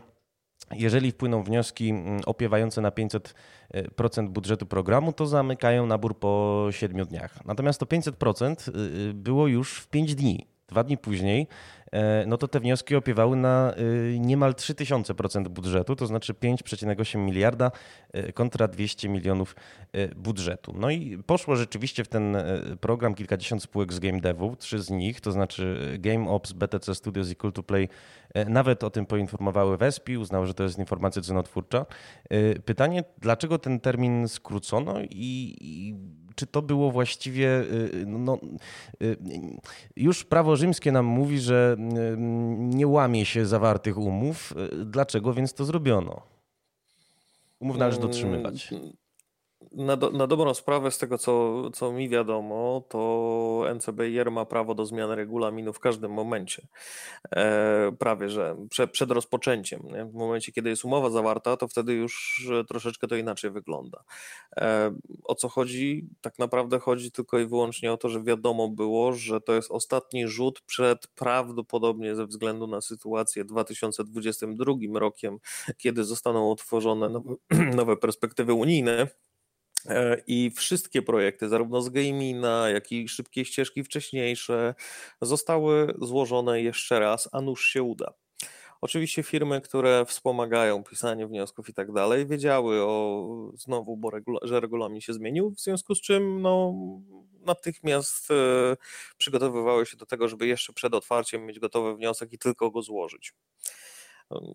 jeżeli 0.71 1.11
wpłyną 1.11 1.43
wnioski 1.43 1.89
mm, 1.89 2.21
opiewające 2.25 2.81
na 2.81 2.91
500% 2.91 4.27
budżetu 4.29 4.65
programu, 4.65 5.13
to 5.13 5.25
zamykają 5.25 5.85
nabór 5.85 6.19
po 6.19 6.67
7 6.71 7.05
dniach. 7.05 7.45
Natomiast 7.45 7.79
to 7.79 7.85
500% 7.85 8.69
y, 8.69 9.09
y, 9.09 9.13
było 9.13 9.47
już 9.47 9.79
w 9.79 9.87
5 9.87 10.15
dni. 10.15 10.47
Dwa 10.67 10.83
dni 10.83 10.97
później 10.97 11.47
E, 11.47 11.80
no 12.27 12.37
to 12.37 12.47
te 12.47 12.59
wnioski 12.59 12.95
opiewały 12.95 13.35
na 13.35 13.73
y, 13.77 14.19
niemal 14.19 14.53
3000% 14.53 15.47
budżetu, 15.47 15.95
to 15.95 16.07
znaczy 16.07 16.33
5,8 16.33 17.17
miliarda 17.17 17.71
e, 18.13 18.33
kontra 18.33 18.67
200 18.67 19.09
milionów 19.09 19.55
e, 19.93 20.15
budżetu. 20.15 20.73
No 20.77 20.89
i 20.89 21.17
poszło 21.25 21.55
rzeczywiście 21.55 22.03
w 22.03 22.07
ten 22.07 22.37
program 22.81 23.13
kilkadziesiąt 23.13 23.63
spółek 23.63 23.93
z 23.93 23.99
game 23.99 24.19
devu, 24.19 24.55
trzy 24.55 24.79
z 24.79 24.89
nich, 24.89 25.21
to 25.21 25.31
znaczy 25.31 25.95
Game 25.99 26.29
Ops, 26.29 26.53
BTC 26.53 26.95
Studios 26.95 27.31
i 27.31 27.35
Cool 27.35 27.53
to 27.53 27.63
Play, 27.63 27.89
nawet 28.47 28.83
o 28.83 28.89
tym 28.89 29.05
poinformowały 29.05 29.77
Wespi, 29.77 30.17
uznały, 30.17 30.47
że 30.47 30.53
to 30.53 30.63
jest 30.63 30.79
informacja 30.79 31.21
cenotwórcza. 31.21 31.85
Pytanie, 32.65 33.03
dlaczego 33.17 33.59
ten 33.59 33.79
termin 33.79 34.27
skrócono 34.27 35.01
i, 35.01 35.55
i 35.61 35.95
czy 36.35 36.47
to 36.47 36.61
było 36.61 36.91
właściwie. 36.91 37.49
No, 38.05 38.39
już 39.95 40.23
prawo 40.23 40.55
rzymskie 40.55 40.91
nam 40.91 41.05
mówi, 41.05 41.39
że 41.39 41.75
nie 42.57 42.87
łamie 42.87 43.25
się 43.25 43.45
zawartych 43.45 43.97
umów. 43.97 44.53
Dlaczego 44.85 45.33
więc 45.33 45.53
to 45.53 45.65
zrobiono? 45.65 46.21
Umów 47.59 47.77
należy 47.77 47.97
mm, 47.97 48.09
dotrzymywać 48.09 48.73
na, 49.71 49.97
do, 49.97 50.09
na 50.09 50.27
dobrą 50.27 50.53
sprawę, 50.53 50.91
z 50.91 50.97
tego 50.97 51.17
co, 51.17 51.61
co 51.71 51.91
mi 51.91 52.09
wiadomo, 52.09 52.83
to 52.89 53.63
NCBR 53.75 54.31
ma 54.31 54.45
prawo 54.45 54.75
do 54.75 54.85
zmiany 54.85 55.15
regulaminu 55.15 55.73
w 55.73 55.79
każdym 55.79 56.11
momencie. 56.11 56.67
E, 57.35 57.91
prawie, 57.99 58.29
że 58.29 58.55
prze, 58.69 58.87
przed 58.87 59.11
rozpoczęciem. 59.11 59.81
Nie? 59.83 60.05
W 60.05 60.13
momencie, 60.13 60.51
kiedy 60.51 60.69
jest 60.69 60.85
umowa 60.85 61.09
zawarta, 61.09 61.57
to 61.57 61.67
wtedy 61.67 61.93
już 61.93 62.45
troszeczkę 62.67 63.07
to 63.07 63.15
inaczej 63.15 63.51
wygląda. 63.51 64.03
E, 64.57 64.95
o 65.23 65.35
co 65.35 65.49
chodzi? 65.49 66.07
Tak 66.21 66.39
naprawdę 66.39 66.79
chodzi 66.79 67.11
tylko 67.11 67.39
i 67.39 67.45
wyłącznie 67.45 67.91
o 67.93 67.97
to, 67.97 68.09
że 68.09 68.23
wiadomo 68.23 68.69
było, 68.69 69.13
że 69.13 69.41
to 69.41 69.53
jest 69.53 69.71
ostatni 69.71 70.27
rzut 70.27 70.61
przed 70.61 71.07
prawdopodobnie 71.07 72.15
ze 72.15 72.25
względu 72.25 72.67
na 72.67 72.81
sytuację 72.81 73.45
2022 73.45 74.73
rokiem, 74.99 75.37
kiedy 75.77 76.03
zostaną 76.03 76.49
utworzone 76.49 77.09
nowe, 77.09 77.35
nowe 77.75 77.97
perspektywy 77.97 78.53
unijne 78.53 78.91
E, 78.91 79.30
I 80.27 80.51
wszystkie 80.55 81.01
projekty, 81.01 81.49
zarówno 81.49 81.81
z 81.81 81.89
Gamina, 81.89 82.69
jak 82.69 82.91
i 82.91 83.09
szybkie 83.09 83.45
ścieżki 83.45 83.83
wcześniejsze, 83.83 84.75
zostały 85.21 85.93
złożone 86.01 86.61
jeszcze 86.61 86.99
raz, 86.99 87.29
a 87.31 87.41
nuż 87.41 87.65
się 87.65 87.83
uda. 87.83 88.13
Oczywiście 88.81 89.23
firmy, 89.23 89.61
które 89.61 90.05
wspomagają 90.05 90.83
pisanie 90.83 91.27
wniosków 91.27 91.69
i 91.69 91.73
tak 91.73 91.91
dalej, 91.91 92.27
wiedziały 92.27 92.81
o 92.81 93.27
znowu, 93.55 93.97
bo 93.97 94.09
regula 94.09 94.39
że 94.43 94.59
regulamin 94.59 95.01
się 95.01 95.13
zmienił, 95.13 95.51
w 95.51 95.59
związku 95.59 95.95
z 95.95 96.01
czym 96.01 96.41
no, 96.41 96.73
natychmiast 97.45 98.31
e, 98.31 98.77
przygotowywały 99.17 99.85
się 99.85 99.97
do 99.97 100.05
tego, 100.05 100.27
żeby 100.27 100.47
jeszcze 100.47 100.73
przed 100.73 100.93
otwarciem 100.93 101.45
mieć 101.45 101.59
gotowy 101.59 101.95
wniosek 101.95 102.33
i 102.33 102.37
tylko 102.37 102.71
go 102.71 102.81
złożyć. 102.81 103.33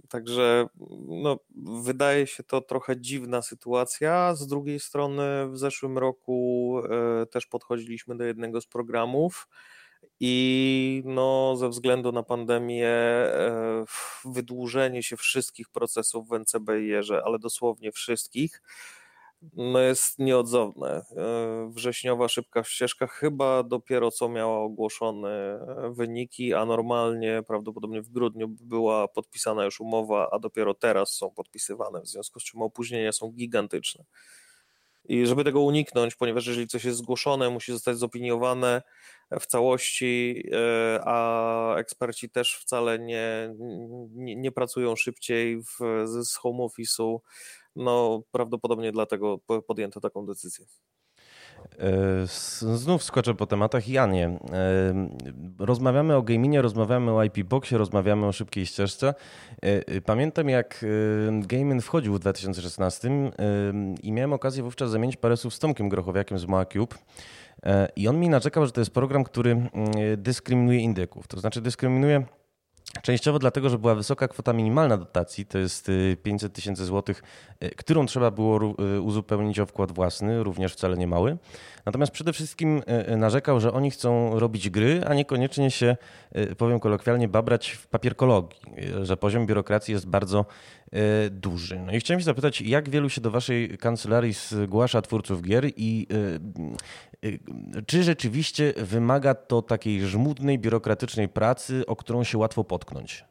Także 0.09 0.67
no, 1.09 1.39
wydaje 1.83 2.27
się 2.27 2.43
to 2.43 2.61
trochę 2.61 3.01
dziwna 3.01 3.43
sytuacja. 3.43 4.35
Z 4.35 4.47
drugiej 4.47 4.81
strony, 4.81 5.49
w 5.49 5.59
zeszłym 5.59 5.99
roku 5.99 6.81
e, 7.23 7.27
też 7.27 7.47
podchodziliśmy 7.47 8.17
do 8.17 8.25
jednego 8.25 8.61
z 8.61 8.67
programów. 8.67 9.49
I 10.21 11.03
no, 11.05 11.57
ze 11.57 11.69
względu 11.69 12.13
na 12.13 12.23
pandemię, 12.23 12.89
e, 12.89 13.85
wydłużenie 14.25 15.03
się 15.03 15.17
wszystkich 15.17 15.69
procesów 15.69 16.29
w 16.29 16.33
NCBR-ze, 16.33 17.23
ale 17.25 17.39
dosłownie 17.39 17.93
wszystkich, 17.93 18.63
no 19.53 19.79
jest 19.79 20.19
nieodzowne. 20.19 21.03
E, 21.17 21.71
wrześniowa 21.75 22.29
szybka 22.29 22.65
ścieżka 22.65 23.07
chyba 23.07 23.63
dopiero 23.63 24.11
co 24.11 24.29
miała 24.29 24.59
ogłoszone 24.59 25.59
wyniki, 25.91 26.55
a 26.55 26.65
normalnie 26.65 27.43
prawdopodobnie 27.47 28.03
w 28.03 28.09
grudniu 28.09 28.49
była 28.49 29.09
podpisana 29.09 29.65
już 29.65 29.81
umowa, 29.81 30.29
a 30.33 30.39
dopiero 30.39 30.75
teraz 30.75 31.11
są 31.11 31.31
podpisywane, 31.31 32.01
w 32.01 32.09
związku 32.09 32.41
z 32.41 32.45
czym 32.45 32.63
opóźnienia 32.63 33.13
są 33.13 33.33
gigantyczne. 33.33 34.05
I 35.09 35.27
żeby 35.27 35.45
tego 35.45 35.61
uniknąć, 35.61 36.15
ponieważ 36.15 36.47
jeżeli 36.47 36.67
coś 36.67 36.85
jest 36.85 36.99
zgłoszone, 36.99 37.51
musi 37.51 37.73
zostać 37.73 37.99
zopiniowane 37.99 38.83
w 39.41 39.47
całości, 39.47 40.43
e, 40.53 41.01
a 41.05 41.77
eksperci 41.77 42.31
też 42.31 42.57
wcale 42.57 42.99
nie, 42.99 43.55
nie, 44.15 44.37
nie 44.37 44.53
pracują 44.53 44.97
szybciej 44.97 45.63
w, 45.63 46.05
z 46.07 46.37
home 46.37 46.65
office'u, 46.65 47.19
no 47.77 48.23
prawdopodobnie 48.31 48.93
dlatego 48.93 49.39
podjęto 49.67 50.01
taką 50.01 50.27
decyzję. 50.27 50.67
E, 51.79 52.27
znów 52.77 53.03
skoczę 53.03 53.35
po 53.35 53.47
tematach. 53.47 53.89
Janie, 53.89 54.27
e, 54.27 54.39
rozmawiamy 55.59 56.17
o 56.17 56.23
gaminie, 56.23 56.63
rozmawiamy 56.63 57.13
o 57.13 57.25
IP 57.25 57.43
Boxie, 57.45 57.79
rozmawiamy 57.79 58.27
o 58.27 58.33
szybkiej 58.33 58.67
ścieżce. 58.67 59.15
E, 59.63 60.01
pamiętam 60.01 60.49
jak 60.49 60.85
Gamin 61.33 61.81
wchodził 61.81 62.15
w 62.15 62.19
2016 62.19 63.11
i 64.03 64.13
miałem 64.13 64.33
okazję 64.33 64.63
wówczas 64.63 64.91
zamienić 64.91 65.17
parę 65.17 65.37
słów 65.37 65.55
z 65.55 65.59
Tomkiem 65.59 65.89
Grochowiakiem 65.89 66.39
z 66.39 66.47
MoaCube. 66.47 66.97
I 67.97 68.09
on 68.09 68.21
mi 68.21 68.29
naczekał, 68.29 68.67
że 68.67 68.73
to 68.73 68.81
jest 68.81 68.91
program, 68.91 69.25
który 69.25 69.71
dyskryminuje 70.17 70.81
indyków. 70.81 71.29
To 71.29 71.41
znaczy 71.41 71.61
dyskryminuje 71.61 72.25
Częściowo 73.03 73.39
dlatego, 73.39 73.71
że 73.71 73.79
była 73.79 73.95
wysoka 73.95 74.29
kwota 74.29 74.53
minimalna 74.53 74.97
dotacji, 74.97 75.47
to 75.47 75.59
jest 75.59 75.91
500 76.23 76.53
y, 76.53 76.55
tysięcy 76.55 76.85
złotych, 76.85 77.23
y, 77.65 77.71
którą 77.71 78.07
trzeba 78.07 78.31
było 78.31 78.75
y, 78.97 79.01
uzupełnić 79.01 79.61
o 79.61 79.67
wkład 79.67 79.93
własny, 79.93 80.43
również 80.43 80.73
wcale 80.73 80.97
nie 80.97 81.07
mały. 81.07 81.37
Natomiast 81.87 82.13
przede 82.13 82.33
wszystkim 82.33 82.83
narzekał, 83.17 83.61
że 83.61 83.73
oni 83.73 83.91
chcą 83.91 84.39
robić 84.39 84.71
gry, 84.71 85.03
a 85.07 85.15
niekoniecznie 85.15 85.71
się, 85.71 85.97
powiem 86.59 86.81
kolokwialnie, 86.81 87.29
babrać 87.29 87.71
w 87.71 87.87
papierkologii, 87.87 88.61
że 89.03 89.17
poziom 89.17 89.47
biurokracji 89.47 89.95
jest 89.95 90.07
bardzo 90.07 90.45
duży. 91.31 91.79
No 91.79 91.93
i 91.93 92.01
chciałem 92.01 92.21
się 92.21 92.25
zapytać, 92.25 92.61
jak 92.61 92.89
wielu 92.89 93.11
się 93.11 93.21
do 93.21 93.31
waszej 93.31 93.79
kancelarii 93.79 94.33
zgłasza 94.33 95.03
twórców 95.03 95.43
gier 95.43 95.65
i 95.77 96.07
czy 97.87 98.03
rzeczywiście 98.03 98.75
wymaga 98.77 99.35
to 99.35 99.63
takiej 99.63 100.01
żmudnej, 100.01 100.59
biurokratycznej 100.59 101.29
pracy, 101.29 101.87
o 101.87 101.97
którą 101.97 102.25
się 102.25 102.39
łatwo 102.39 102.65
potknąć? 102.65 103.25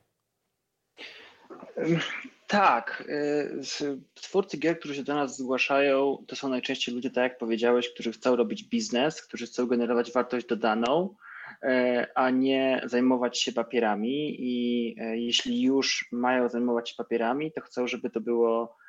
Tak. 2.47 3.03
Y, 3.09 3.95
twórcy 4.13 4.57
gier, 4.57 4.79
którzy 4.79 4.95
się 4.95 5.03
do 5.03 5.15
nas 5.15 5.37
zgłaszają, 5.37 6.23
to 6.27 6.35
są 6.35 6.49
najczęściej 6.49 6.95
ludzie, 6.95 7.09
tak 7.09 7.23
jak 7.23 7.37
powiedziałeś, 7.37 7.89
którzy 7.93 8.11
chcą 8.11 8.35
robić 8.35 8.63
biznes, 8.63 9.21
którzy 9.21 9.45
chcą 9.45 9.67
generować 9.67 10.11
wartość 10.11 10.45
dodaną, 10.45 11.15
y, 11.63 11.67
a 12.15 12.29
nie 12.29 12.81
zajmować 12.85 13.39
się 13.41 13.51
papierami. 13.51 14.35
I 14.39 14.95
y, 15.01 15.17
jeśli 15.17 15.61
już 15.61 16.09
mają 16.11 16.49
zajmować 16.49 16.89
się 16.89 16.95
papierami, 16.97 17.51
to 17.51 17.61
chcą, 17.61 17.87
żeby 17.87 18.09
to 18.09 18.21
było 18.21 18.75
E, 18.75 18.84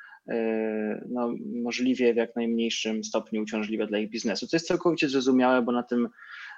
no, 1.09 1.35
możliwie 1.63 2.13
w 2.13 2.17
jak 2.17 2.35
najmniejszym 2.35 3.03
stopniu 3.03 3.41
uciążliwe 3.41 3.87
dla 3.87 3.99
ich 3.99 4.09
biznesu. 4.09 4.47
To 4.47 4.55
jest 4.55 4.67
całkowicie 4.67 5.09
zrozumiałe, 5.09 5.61
bo 5.61 5.71
na 5.71 5.83
tym, 5.83 6.09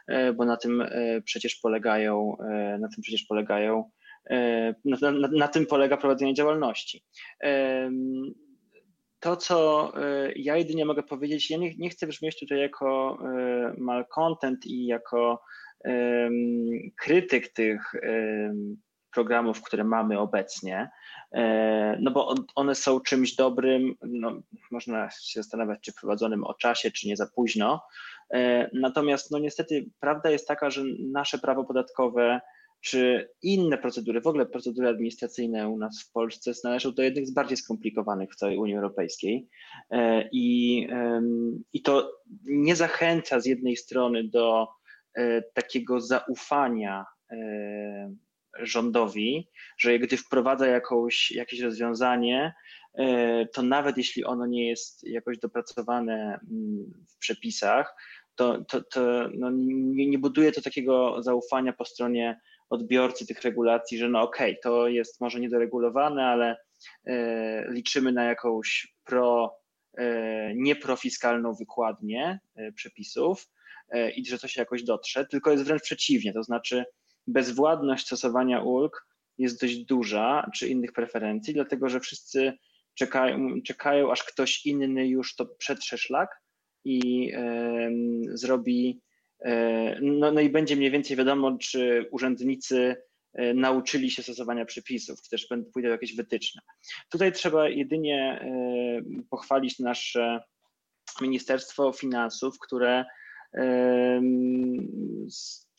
e, 0.08 0.34
bo 0.34 0.46
na 0.46 0.58
tym 0.58 0.84
przecież 1.24 1.56
polegają, 1.56 2.38
na 2.80 2.88
tym 2.88 3.02
przecież 3.02 3.24
polegają, 3.24 3.92
na, 4.86 5.12
na, 5.12 5.28
na 5.28 5.48
tym 5.48 5.66
polega 5.66 5.98
prowadzenie 5.98 6.34
działalności. 6.34 7.04
To, 9.20 9.38
co 9.38 9.92
ja 10.36 10.58
jedynie 10.58 10.86
mogę 10.86 11.04
powiedzieć, 11.04 11.52
ja 11.52 11.58
nie, 11.58 11.76
nie 11.78 11.90
chcę 11.90 12.08
brzmieć 12.08 12.40
tutaj 12.40 12.60
jako 12.60 13.18
malcontent 13.78 14.66
i 14.66 14.86
jako 14.86 15.42
krytyk 17.02 17.48
tych 17.48 17.82
programów, 19.14 19.62
które 19.62 19.84
mamy 19.84 20.20
obecnie, 20.20 20.90
e, 21.32 21.98
no 22.02 22.12
bo 22.12 22.36
one 22.56 22.76
są 22.76 23.00
czymś 23.00 23.36
dobrym, 23.36 23.96
no, 24.02 24.42
można 24.72 25.10
się 25.10 25.44
zastanawiać, 25.44 25.80
czy 25.82 25.94
prowadzonym 25.94 26.44
o 26.44 26.54
czasie, 26.54 26.92
czy 26.92 27.08
nie 27.08 27.18
za 27.18 27.28
późno. 27.28 27.82
E, 28.34 28.70
natomiast 28.74 29.32
no 29.32 29.40
niestety 29.40 29.90
prawda 30.00 30.30
jest 30.30 30.48
taka, 30.48 30.70
że 30.70 30.84
nasze 31.12 31.40
prawo 31.40 31.64
podatkowe 31.64 32.42
czy 32.82 33.30
inne 33.42 33.78
procedury, 33.78 34.22
w 34.22 34.28
ogóle 34.28 34.46
procedury 34.46 34.88
administracyjne 34.88 35.70
u 35.70 35.78
nas 35.78 36.04
w 36.04 36.12
Polsce 36.12 36.52
należą 36.64 36.92
do 36.92 37.04
jednych 37.04 37.28
z 37.28 37.34
bardziej 37.34 37.58
skomplikowanych 37.58 38.32
w 38.32 38.36
całej 38.36 38.58
Unii 38.58 38.76
Europejskiej. 38.76 39.48
E, 39.92 40.30
I, 40.32 40.88
i 41.74 41.82
to 41.82 42.12
nie 42.46 42.76
zachęca 42.76 43.40
z 43.40 43.46
jednej 43.46 43.76
strony 43.76 44.24
do 44.24 44.68
takiego 45.54 46.02
zaufania 46.02 47.06
rządowi, 48.60 49.50
że 49.78 50.00
gdy 50.00 50.18
wprowadza 50.18 50.68
jakąś, 50.68 51.32
jakieś 51.32 51.60
rozwiązanie, 51.60 52.54
e, 52.98 53.46
to 53.46 53.62
nawet 53.62 53.98
jeśli 53.98 54.26
ono 54.26 54.46
nie 54.46 54.70
jest 54.70 55.04
jakoś 55.04 55.38
dopracowane 55.38 56.40
mm, 56.52 56.94
w 57.08 57.18
przepisach, 57.18 57.96
to, 58.36 58.66
to, 58.66 58.82
to 58.82 59.30
no 59.34 59.50
nie, 59.54 60.08
nie 60.08 60.20
buduje 60.20 60.52
to 60.52 60.62
takiego 60.62 61.24
zaufania 61.24 61.74
po 61.74 61.86
stronie 61.86 62.40
odbiorcy 62.70 63.28
tych 63.28 63.42
regulacji, 63.42 63.98
że 63.98 64.10
no 64.10 64.22
okej, 64.22 64.52
okay, 64.52 64.62
to 64.64 64.88
jest 64.88 65.22
może 65.22 65.40
niedoregulowane, 65.40 66.26
ale 66.26 66.58
e, 67.06 67.72
liczymy 67.72 68.12
na 68.12 68.24
jakąś 68.24 68.96
pro, 69.06 69.58
e, 69.98 70.56
nieprofiskalną 70.56 71.54
wykładnię 71.54 72.40
przepisów 72.76 73.50
i 74.16 74.26
że 74.26 74.40
to 74.40 74.48
się 74.48 74.62
jakoś 74.62 74.84
dotrze, 74.84 75.26
tylko 75.26 75.52
jest 75.52 75.64
wręcz 75.64 75.82
przeciwnie, 75.82 76.34
to 76.34 76.44
znaczy 76.44 76.86
bezwładność 77.30 78.06
stosowania 78.06 78.62
ulg 78.62 79.08
jest 79.38 79.62
dość 79.62 79.78
duża, 79.78 80.50
czy 80.56 80.68
innych 80.68 80.94
preferencji, 80.94 81.54
dlatego 81.54 81.90
że 81.90 82.00
wszyscy 82.00 82.54
czekają, 82.94 83.62
czekają 83.66 84.12
aż 84.12 84.24
ktoś 84.24 84.66
inny 84.66 85.08
już 85.08 85.36
to 85.36 85.46
przetrze 85.46 85.98
szlak 85.98 86.42
i 86.86 87.34
zrobi, 88.34 89.02
y, 89.46 89.50
no, 90.02 90.32
no 90.32 90.42
i 90.42 90.50
będzie 90.50 90.76
mniej 90.76 90.92
więcej 90.92 91.18
wiadomo, 91.18 91.58
czy 91.58 92.08
urzędnicy 92.12 92.96
y, 93.40 93.54
nauczyli 93.54 94.12
się 94.12 94.24
stosowania 94.24 94.66
przepisów, 94.66 95.22
czy 95.22 95.30
też 95.30 95.48
pójdą 95.74 95.90
jakieś 95.90 96.16
wytyczne. 96.16 96.62
Tutaj 97.10 97.32
trzeba 97.32 97.70
jedynie 97.70 98.46
pochwalić 99.30 99.80
nasze 99.80 100.44
Ministerstwo 101.22 101.92
Finansów, 101.92 102.60
które 102.60 103.06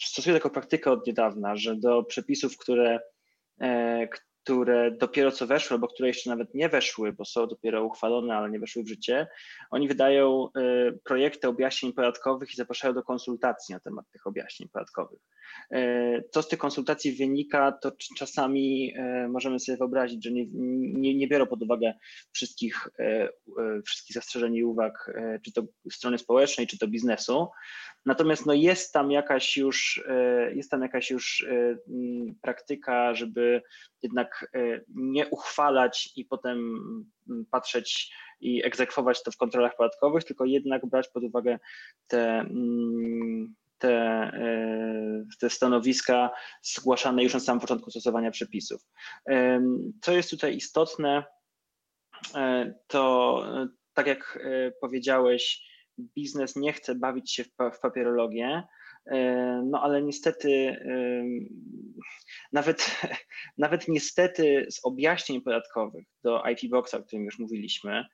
stosuję 0.06 0.36
taką 0.36 0.50
praktykę 0.50 0.90
od 0.90 1.06
niedawna, 1.06 1.56
że 1.56 1.76
do 1.76 2.04
przepisów, 2.04 2.56
które, 2.56 3.00
e, 3.60 4.08
które 4.42 4.90
dopiero 4.90 5.32
co 5.32 5.46
weszły, 5.46 5.74
albo 5.74 5.88
które 5.88 6.08
jeszcze 6.08 6.30
nawet 6.30 6.54
nie 6.54 6.68
weszły, 6.68 7.12
bo 7.12 7.24
są 7.24 7.46
dopiero 7.46 7.84
uchwalone, 7.84 8.36
ale 8.36 8.50
nie 8.50 8.58
weszły 8.58 8.82
w 8.82 8.88
życie, 8.88 9.26
oni 9.70 9.88
wydają 9.88 10.48
e, 10.56 10.92
projekty 11.04 11.48
objaśnień 11.48 11.92
podatkowych 11.92 12.52
i 12.52 12.56
zapraszają 12.56 12.94
do 12.94 13.02
konsultacji 13.02 13.72
na 13.72 13.80
temat 13.80 14.10
tych 14.12 14.26
objaśnień 14.26 14.68
podatkowych. 14.68 15.20
E, 15.70 16.22
co 16.30 16.42
z 16.42 16.48
tych 16.48 16.58
konsultacji 16.58 17.12
wynika, 17.12 17.72
to 17.72 17.92
czasami 18.16 18.94
możemy 19.28 19.60
sobie 19.60 19.78
wyobrazić, 19.78 20.24
że 20.24 20.30
nie, 20.30 20.46
nie, 20.52 21.14
nie 21.14 21.28
biorą 21.28 21.46
pod 21.46 21.62
uwagę 21.62 21.94
wszystkich, 22.32 22.88
wszystkich 23.84 24.14
zastrzeżeń 24.14 24.54
i 24.54 24.64
uwag, 24.64 25.12
czy 25.44 25.52
to 25.52 25.62
strony 25.90 26.18
społecznej, 26.18 26.66
czy 26.66 26.78
to 26.78 26.88
biznesu. 26.88 27.48
Natomiast 28.06 28.46
no 28.46 28.54
jest 28.54 28.92
tam 28.92 29.10
jakaś 29.10 29.56
już, 29.56 30.04
e, 30.08 30.54
jest 30.54 30.70
tam 30.70 30.82
jakaś 30.82 31.10
już 31.10 31.46
e, 31.50 31.76
praktyka, 32.42 33.14
żeby 33.14 33.62
jednak 34.02 34.50
e, 34.54 34.80
nie 34.88 35.26
uchwalać 35.26 36.12
i 36.16 36.24
potem 36.24 36.80
patrzeć 37.50 38.14
i 38.40 38.64
egzekwować 38.64 39.22
to 39.22 39.30
w 39.30 39.36
kontrolach 39.36 39.76
podatkowych, 39.76 40.24
tylko 40.24 40.44
jednak 40.44 40.86
brać 40.86 41.08
pod 41.08 41.24
uwagę 41.24 41.58
te, 42.06 42.44
te, 43.80 44.32
te 45.40 45.50
stanowiska 45.50 46.30
zgłaszane 46.62 47.22
już 47.22 47.34
na 47.34 47.40
samym 47.40 47.60
początku 47.60 47.90
stosowania 47.90 48.30
przepisów. 48.30 48.82
Co 50.02 50.12
jest 50.12 50.30
tutaj 50.30 50.56
istotne, 50.56 51.24
to 52.86 53.44
tak 53.94 54.06
jak 54.06 54.38
powiedziałeś, 54.80 55.70
biznes 55.98 56.56
nie 56.56 56.72
chce 56.72 56.94
bawić 56.94 57.32
się 57.32 57.44
w, 57.44 57.80
papierologię, 57.82 58.62
e, 59.06 59.62
no 59.66 59.82
ale 59.82 60.02
niestety, 60.02 60.76
nawet, 62.52 63.00
nawet 63.58 63.88
niestety 63.88 64.66
z 64.70 64.80
objaśnień 64.84 65.40
podatkowych 65.40 66.06
do 66.22 66.42
IP 66.48 66.70
Boxa, 66.70 66.94
o 66.94 67.02
którym 67.02 67.24
już 67.24 67.38
mówiliśmy, 67.38 68.04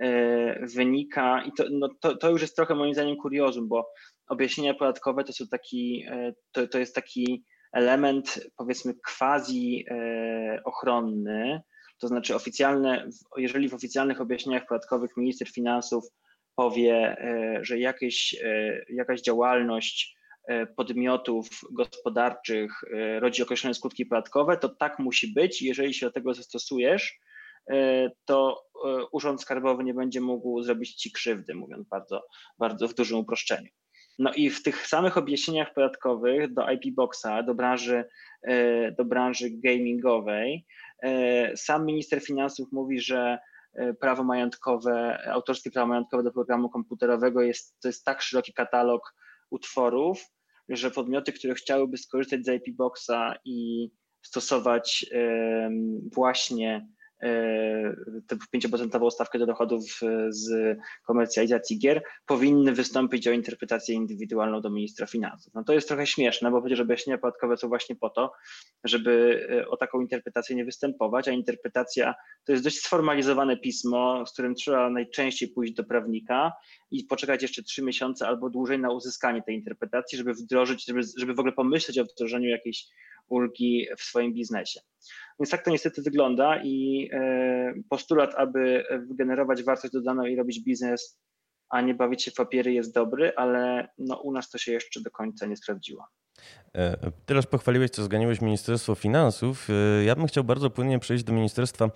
e, 0.00 0.66
wynika, 0.66 1.42
i 1.44 1.52
to, 1.52 1.64
no 1.70 1.88
to, 2.00 2.16
to 2.16 2.30
już 2.30 2.42
jest 2.42 2.56
trochę 2.56 2.74
moim 2.74 2.94
zdaniem 2.94 3.16
kuriozum, 3.16 3.68
bo 3.68 3.88
objaśnienia 4.28 4.74
podatkowe 4.74 5.24
to 5.24 5.32
są 5.32 5.48
taki, 5.48 6.04
e, 6.10 6.32
to, 6.52 6.66
to 6.66 6.78
jest 6.78 6.94
taki 6.94 7.44
element 7.72 8.40
powiedzmy 8.56 8.94
quasi 8.94 9.86
ochronny, 10.64 11.60
to 11.98 12.08
znaczy 12.08 12.34
oficjalne, 12.34 13.08
jeżeli 13.36 13.68
w 13.68 13.74
oficjalnych 13.74 14.20
objaśnieniach 14.20 14.66
podatkowych 14.66 15.16
minister 15.16 15.48
finansów 15.48 16.04
powie, 16.54 17.16
e, 17.18 17.58
że 17.64 17.78
jakieś, 17.78 18.34
e, 18.44 18.84
jakaś 18.88 19.20
działalność 19.20 20.16
e, 20.48 20.66
podmiotów 20.66 21.48
gospodarczych 21.70 22.72
rodzi 23.18 23.42
określone 23.42 23.74
skutki 23.74 24.06
podatkowe, 24.06 24.56
to 24.56 24.68
tak 24.68 24.98
musi 24.98 25.32
być. 25.32 25.62
Jeżeli 25.62 25.94
się 25.94 26.06
do 26.06 26.12
tego 26.12 26.34
zastosujesz, 26.34 27.18
to 28.24 28.62
Urząd 29.12 29.42
Skarbowy 29.42 29.84
nie 29.84 29.94
będzie 29.94 30.20
mógł 30.20 30.62
zrobić 30.62 30.94
ci 30.94 31.12
krzywdy, 31.12 31.54
mówiąc 31.54 31.88
bardzo, 31.88 32.26
bardzo 32.58 32.88
w 32.88 32.94
dużym 32.94 33.18
uproszczeniu. 33.18 33.68
No 34.18 34.32
i 34.32 34.50
w 34.50 34.62
tych 34.62 34.86
samych 34.86 35.16
objaśnieniach 35.16 35.74
podatkowych 35.74 36.54
do 36.54 36.70
IP 36.70 36.94
Boxa, 36.94 37.42
do 37.46 37.54
branży, 37.54 38.04
do 38.98 39.04
branży 39.04 39.50
gamingowej, 39.50 40.66
sam 41.56 41.86
minister 41.86 42.20
finansów 42.20 42.72
mówi, 42.72 43.00
że 43.00 43.38
prawo 44.00 44.24
majątkowe, 44.24 45.18
autorskie 45.30 45.70
prawo 45.70 45.88
majątkowe 45.88 46.22
do 46.22 46.32
programu 46.32 46.68
komputerowego 46.68 47.42
jest, 47.42 47.80
to 47.80 47.88
jest 47.88 48.04
tak 48.04 48.22
szeroki 48.22 48.52
katalog 48.52 49.14
utworów, 49.50 50.24
że 50.68 50.90
podmioty, 50.90 51.32
które 51.32 51.54
chciałyby 51.54 51.96
skorzystać 51.96 52.44
z 52.44 52.48
IP 52.48 52.76
Boxa 52.76 53.34
i 53.44 53.90
stosować 54.22 55.06
właśnie 56.14 56.76
E, 56.76 56.95
tę 58.26 58.36
5% 58.54 59.10
stawkę 59.10 59.38
do 59.38 59.46
dochodów 59.46 60.00
e, 60.02 60.32
z 60.32 60.78
komercjalizacji 61.06 61.78
gier, 61.78 62.02
powinny 62.26 62.72
wystąpić 62.72 63.28
o 63.28 63.32
interpretację 63.32 63.94
indywidualną 63.94 64.60
do 64.60 64.70
ministra 64.70 65.06
finansów. 65.06 65.54
No 65.54 65.64
to 65.64 65.72
jest 65.72 65.88
trochę 65.88 66.06
śmieszne, 66.06 66.50
bo 66.50 66.60
przecież 66.60 66.80
objaśnienia 66.80 67.18
podatkowe 67.18 67.56
są 67.56 67.68
właśnie 67.68 67.96
po 67.96 68.10
to, 68.10 68.32
żeby 68.84 69.46
e, 69.50 69.68
o 69.68 69.76
taką 69.76 70.00
interpretację 70.00 70.56
nie 70.56 70.64
występować, 70.64 71.28
a 71.28 71.32
interpretacja 71.32 72.14
to 72.44 72.52
jest 72.52 72.64
dość 72.64 72.78
sformalizowane 72.78 73.56
pismo, 73.56 74.26
z 74.26 74.32
którym 74.32 74.54
trzeba 74.54 74.90
najczęściej 74.90 75.48
pójść 75.48 75.72
do 75.72 75.84
prawnika 75.84 76.52
i 76.90 77.04
poczekać 77.04 77.42
jeszcze 77.42 77.62
trzy 77.62 77.82
miesiące 77.82 78.28
albo 78.28 78.50
dłużej 78.50 78.78
na 78.78 78.92
uzyskanie 78.92 79.42
tej 79.42 79.54
interpretacji, 79.54 80.18
żeby 80.18 80.34
wdrożyć, 80.34 80.84
żeby, 80.86 81.00
żeby 81.18 81.34
w 81.34 81.38
ogóle 81.38 81.52
pomyśleć 81.52 81.98
o 81.98 82.04
wdrożeniu 82.04 82.48
jakiejś 82.48 82.86
ulgi 83.28 83.86
w 83.98 84.02
swoim 84.02 84.34
biznesie. 84.34 84.80
Więc 85.40 85.50
tak 85.50 85.64
to 85.64 85.70
niestety 85.70 86.02
wygląda 86.02 86.62
i 86.62 87.08
e, 87.12 87.74
postulat, 87.90 88.34
aby 88.34 88.84
wygenerować 89.08 89.62
wartość 89.62 89.92
dodaną 89.92 90.24
i 90.24 90.36
robić 90.36 90.60
biznes, 90.60 91.20
a 91.68 91.80
nie 91.80 91.94
bawić 91.94 92.22
się 92.22 92.30
w 92.30 92.34
papiery 92.34 92.72
jest 92.72 92.94
dobry, 92.94 93.32
ale 93.36 93.88
no, 93.98 94.20
u 94.20 94.32
nas 94.32 94.50
to 94.50 94.58
się 94.58 94.72
jeszcze 94.72 95.00
do 95.00 95.10
końca 95.10 95.46
nie 95.46 95.56
sprawdziło. 95.56 96.06
E, 96.76 96.96
Teraz 97.26 97.46
pochwaliłeś, 97.46 97.90
co 97.90 98.04
zganiłeś 98.04 98.40
Ministerstwo 98.40 98.94
Finansów. 98.94 99.68
E, 100.00 100.04
ja 100.04 100.14
bym 100.14 100.26
chciał 100.26 100.44
bardzo 100.44 100.70
płynnie 100.70 100.98
przejść 100.98 101.24
do 101.24 101.32
Ministerstwa 101.32 101.90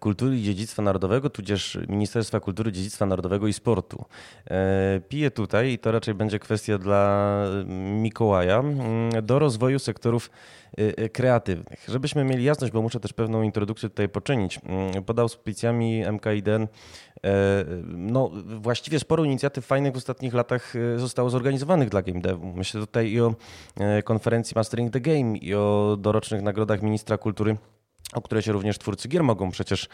Kultury 0.00 0.36
i 0.36 0.42
Dziedzictwa 0.42 0.82
Narodowego, 0.82 1.30
tudzież 1.30 1.78
Ministerstwa 1.88 2.40
Kultury, 2.40 2.72
Dziedzictwa 2.72 3.06
Narodowego 3.06 3.46
i 3.46 3.52
Sportu. 3.52 4.04
Piję 5.08 5.30
tutaj, 5.30 5.72
i 5.72 5.78
to 5.78 5.92
raczej 5.92 6.14
będzie 6.14 6.38
kwestia 6.38 6.78
dla 6.78 7.44
Mikołaja, 8.02 8.64
do 9.22 9.38
rozwoju 9.38 9.78
sektorów 9.78 10.30
kreatywnych. 11.12 11.84
Żebyśmy 11.88 12.24
mieli 12.24 12.44
jasność, 12.44 12.72
bo 12.72 12.82
muszę 12.82 13.00
też 13.00 13.12
pewną 13.12 13.42
introdukcję 13.42 13.88
tutaj 13.88 14.08
poczynić. 14.08 14.60
Mm, 14.64 15.04
pod 15.04 15.18
auspicjami 15.18 16.04
MKIDN 16.12 16.62
e, 16.62 16.68
no, 17.86 18.30
właściwie 18.46 19.00
sporo 19.00 19.24
inicjatyw 19.24 19.66
fajnych 19.66 19.94
w 19.94 19.96
ostatnich 19.96 20.34
latach 20.34 20.76
e, 20.76 20.98
zostało 20.98 21.30
zorganizowanych 21.30 21.88
dla 21.88 22.02
game 22.02 22.20
devu. 22.20 22.52
Myślę 22.56 22.80
tutaj 22.80 23.10
i 23.10 23.20
o 23.20 23.34
e, 23.76 24.02
konferencji 24.02 24.54
Mastering 24.56 24.92
the 24.92 25.00
Game, 25.00 25.36
i 25.38 25.54
o 25.54 25.96
dorocznych 26.00 26.42
nagrodach 26.42 26.82
ministra 26.82 27.18
kultury 27.18 27.56
o 28.12 28.20
które 28.22 28.42
się 28.42 28.52
również 28.52 28.78
twórcy 28.78 29.08
gier 29.08 29.22
mogą 29.22 29.50
przecież 29.50 29.88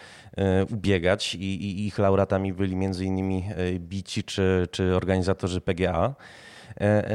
ubiegać 0.70 1.34
i, 1.34 1.38
i 1.38 1.86
ich 1.86 1.98
laureatami 1.98 2.52
byli 2.52 2.76
między 2.76 3.04
innymi 3.04 3.44
Bici 3.78 4.24
czy, 4.24 4.68
czy 4.70 4.96
organizatorzy 4.96 5.60
PGA. 5.60 6.14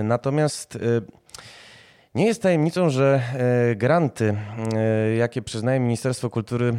Natomiast 0.03 0.80
nie 2.16 2.26
jest 2.26 2.41
tajemnicą, 2.41 2.89
że 2.89 3.22
e, 3.72 3.76
granty, 3.76 4.38
e, 4.76 5.16
jakie 5.16 5.41
przyznaje 5.41 5.80
Ministerstwo 5.80 6.30
Kultury, 6.30 6.74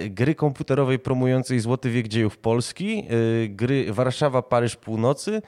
gry 0.09 0.35
komputerowej 0.35 0.99
promującej 0.99 1.59
Złoty 1.59 1.89
Wiek 1.89 2.07
Dziejów 2.07 2.37
Polski, 2.37 3.07
gry 3.49 3.93
Warszawa-Paryż 4.49 4.75
Północy, 4.75 5.41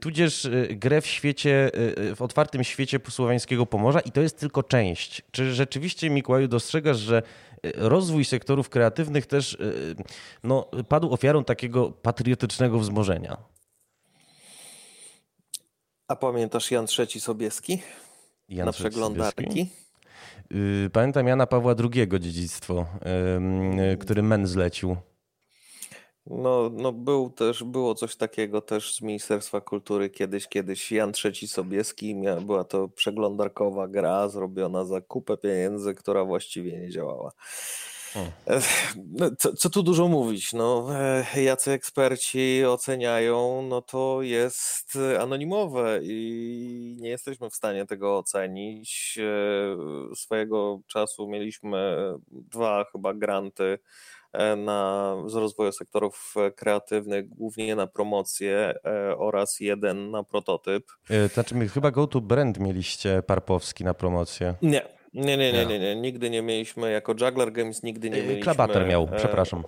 tudzież 0.00 0.48
grę 0.70 1.00
w 1.00 1.06
świecie, 1.06 1.70
w 2.16 2.22
otwartym 2.22 2.64
świecie 2.64 3.00
słowiańskiego 3.10 3.66
Pomorza, 3.66 4.00
i 4.00 4.12
to 4.12 4.20
jest 4.20 4.38
tylko 4.38 4.62
część. 4.62 5.22
Czy 5.30 5.54
rzeczywiście, 5.54 6.10
Mikołaju, 6.10 6.48
dostrzegasz, 6.48 6.96
że 6.96 7.22
e, 7.62 7.70
rozwój 7.74 8.24
sektorów 8.24 8.68
kreatywnych 8.68 9.26
też 9.26 9.54
e, 9.54 9.58
no, 10.44 10.70
padł 10.88 11.12
ofiarą 11.12 11.44
takiego 11.44 11.90
patriotycznego 11.90 12.78
wzmożenia? 12.78 13.36
A 16.08 16.16
pamiętasz 16.16 16.70
Jan 16.70 16.86
III 16.98 17.20
Sobieski? 17.20 17.82
Jan 18.48 18.66
na 18.66 18.72
przeglądarki? 18.72 19.68
Y, 20.54 20.90
pamiętam 20.92 21.26
Jana 21.26 21.46
Pawła 21.46 21.74
II 21.94 22.08
dziedzictwo, 22.20 22.86
który 24.00 24.22
Men 24.22 24.46
zlecił. 24.46 24.96
No, 26.30 26.70
no 26.72 26.92
był 26.92 27.30
też, 27.30 27.64
było 27.64 27.94
coś 27.94 28.16
takiego 28.16 28.60
też 28.60 28.94
z 28.94 29.00
Ministerstwa 29.02 29.60
Kultury 29.60 30.10
kiedyś, 30.10 30.46
kiedyś 30.48 30.92
Jan 30.92 31.12
III 31.24 31.48
Sobieski, 31.48 32.14
miała, 32.14 32.40
była 32.40 32.64
to 32.64 32.88
przeglądarkowa 32.88 33.88
gra 33.88 34.28
zrobiona 34.28 34.84
za 34.84 35.00
kupę 35.00 35.36
pieniędzy, 35.36 35.94
która 35.94 36.24
właściwie 36.24 36.78
nie 36.78 36.90
działała. 36.90 37.32
No, 39.12 39.30
co, 39.38 39.52
co, 39.52 39.70
tu 39.70 39.82
dużo 39.82 40.08
mówić, 40.08 40.52
no, 40.52 40.88
e, 41.34 41.42
jacy 41.42 41.70
eksperci 41.70 42.64
oceniają, 42.66 43.62
no 43.68 43.82
to 43.82 44.22
jest 44.22 44.98
anonimowe 45.20 46.00
i 46.02 46.96
nie 47.00 47.08
jesteśmy 47.08 47.50
w 47.50 47.54
stanie 47.54 47.86
tego 47.86 48.18
ocenić. 48.18 49.18
E, 50.12 50.16
swojego 50.16 50.80
czasu 50.86 51.28
mieliśmy 51.28 51.96
dwa 52.30 52.84
chyba 52.92 53.14
granty 53.14 53.78
na, 54.56 55.14
z 55.26 55.34
rozwoju 55.34 55.72
sektorów 55.72 56.34
e, 56.36 56.50
kreatywnych, 56.50 57.28
głównie 57.28 57.76
na 57.76 57.86
promocję 57.86 58.74
e, 58.84 59.16
oraz 59.16 59.60
jeden 59.60 60.10
na 60.10 60.24
prototyp. 60.24 60.84
Znaczy, 61.34 61.68
chyba 61.68 61.90
Go 61.90 62.06
to 62.06 62.20
Brand 62.20 62.58
mieliście 62.58 63.22
Parpowski 63.22 63.84
na 63.84 63.94
promocję. 63.94 64.54
Nie, 64.62 64.97
nie, 65.14 65.36
nie, 65.36 65.52
nie, 65.52 65.66
nie, 65.66 65.78
nie, 65.78 65.96
nigdy 65.96 66.30
nie 66.30 66.42
mieliśmy, 66.42 66.90
jako 66.90 67.12
Juggler 67.12 67.52
Games 67.52 67.82
nigdy 67.82 68.10
nie 68.10 68.22
mieliśmy. 68.22 68.42
Klabater 68.42 68.86
miał, 68.86 69.08
przepraszam. 69.16 69.64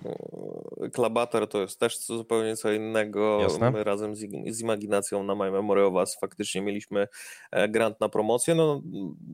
Klabater 0.93 1.47
to 1.47 1.61
jest 1.61 1.79
też 1.79 1.99
zupełnie 1.99 2.55
co 2.55 2.71
innego. 2.71 3.39
Jasne. 3.41 3.71
My 3.71 3.83
razem 3.83 4.15
z, 4.15 4.19
z 4.47 4.61
Imaginacją 4.61 5.23
na 5.23 5.35
My 5.35 5.51
Memory 5.51 5.85
of 5.85 5.93
Us 5.93 6.17
faktycznie 6.21 6.61
mieliśmy 6.61 7.07
e, 7.51 7.69
grant 7.69 7.99
na 7.99 8.09
promocję. 8.09 8.55
No, 8.55 8.81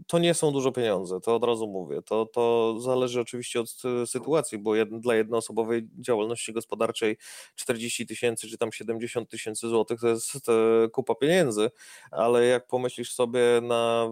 to 0.08 0.20
nie 0.20 0.34
są 0.34 0.52
dużo 0.52 0.72
pieniądze, 0.72 1.20
to 1.22 1.36
od 1.36 1.44
razu 1.44 1.68
mówię. 1.68 2.02
To, 2.02 2.26
to 2.26 2.76
zależy 2.80 3.22
oczywiście 3.22 3.60
od 3.60 3.68
e, 4.04 4.08
sytuacji, 4.08 4.58
bo 4.58 4.76
jed, 4.76 4.90
dla 5.00 5.16
jednoosobowej 5.16 5.88
działalności 6.00 6.54
gospodarczej 6.54 7.18
40 7.56 8.08
tysięcy 8.08 8.48
czy 8.48 8.58
tam 8.58 8.72
70 8.72 9.30
tysięcy 9.30 9.68
złotych 9.70 10.00
to 10.00 10.08
jest 10.08 10.50
e, 10.50 10.90
kupa 10.90 11.16
pieniędzy, 11.16 11.72
ale 12.12 12.46
jak 12.46 12.68
pomyślisz 12.68 13.14
sobie 13.14 13.42
na, 13.64 14.10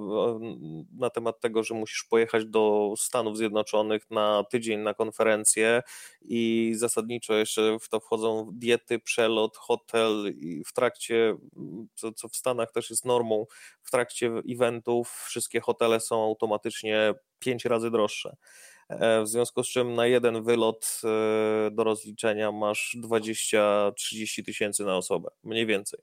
na 0.98 1.10
temat 1.10 1.39
tego, 1.39 1.64
że 1.64 1.76
musisz 1.86 2.04
pojechać 2.04 2.46
do 2.46 2.94
Stanów 2.98 3.38
Zjednoczonych 3.38 4.12
na 4.12 4.44
tydzień 4.52 4.80
na 4.80 4.94
konferencję 4.94 5.82
i 6.22 6.74
zasadniczo 6.76 7.34
jeszcze 7.34 7.78
w 7.82 7.90
to 7.90 8.00
wchodzą 8.00 8.50
diety, 8.54 9.00
przelot, 9.00 9.58
hotel 9.58 10.34
i 10.38 10.64
w 10.64 10.74
trakcie, 10.74 11.36
co, 11.96 12.12
co 12.12 12.28
w 12.30 12.36
Stanach 12.36 12.72
też 12.72 12.90
jest 12.90 13.06
normą, 13.06 13.46
w 13.84 13.92
trakcie 13.92 14.32
eventów 14.52 15.26
wszystkie 15.28 15.60
hotele 15.60 16.00
są 16.00 16.24
automatycznie 16.24 17.14
pięć 17.40 17.66
razy 17.66 17.92
droższe. 17.92 18.36
E, 18.90 19.24
w 19.24 19.28
związku 19.28 19.64
z 19.64 19.68
czym 19.68 19.96
na 19.96 20.08
jeden 20.08 20.44
wylot 20.44 21.02
e, 21.04 21.72
do 21.72 21.84
rozliczenia 21.84 22.52
masz 22.52 22.98
20-30 23.04 24.46
tysięcy 24.46 24.86
na 24.86 24.98
osobę, 24.98 25.30
mniej 25.44 25.66
więcej. 25.66 26.00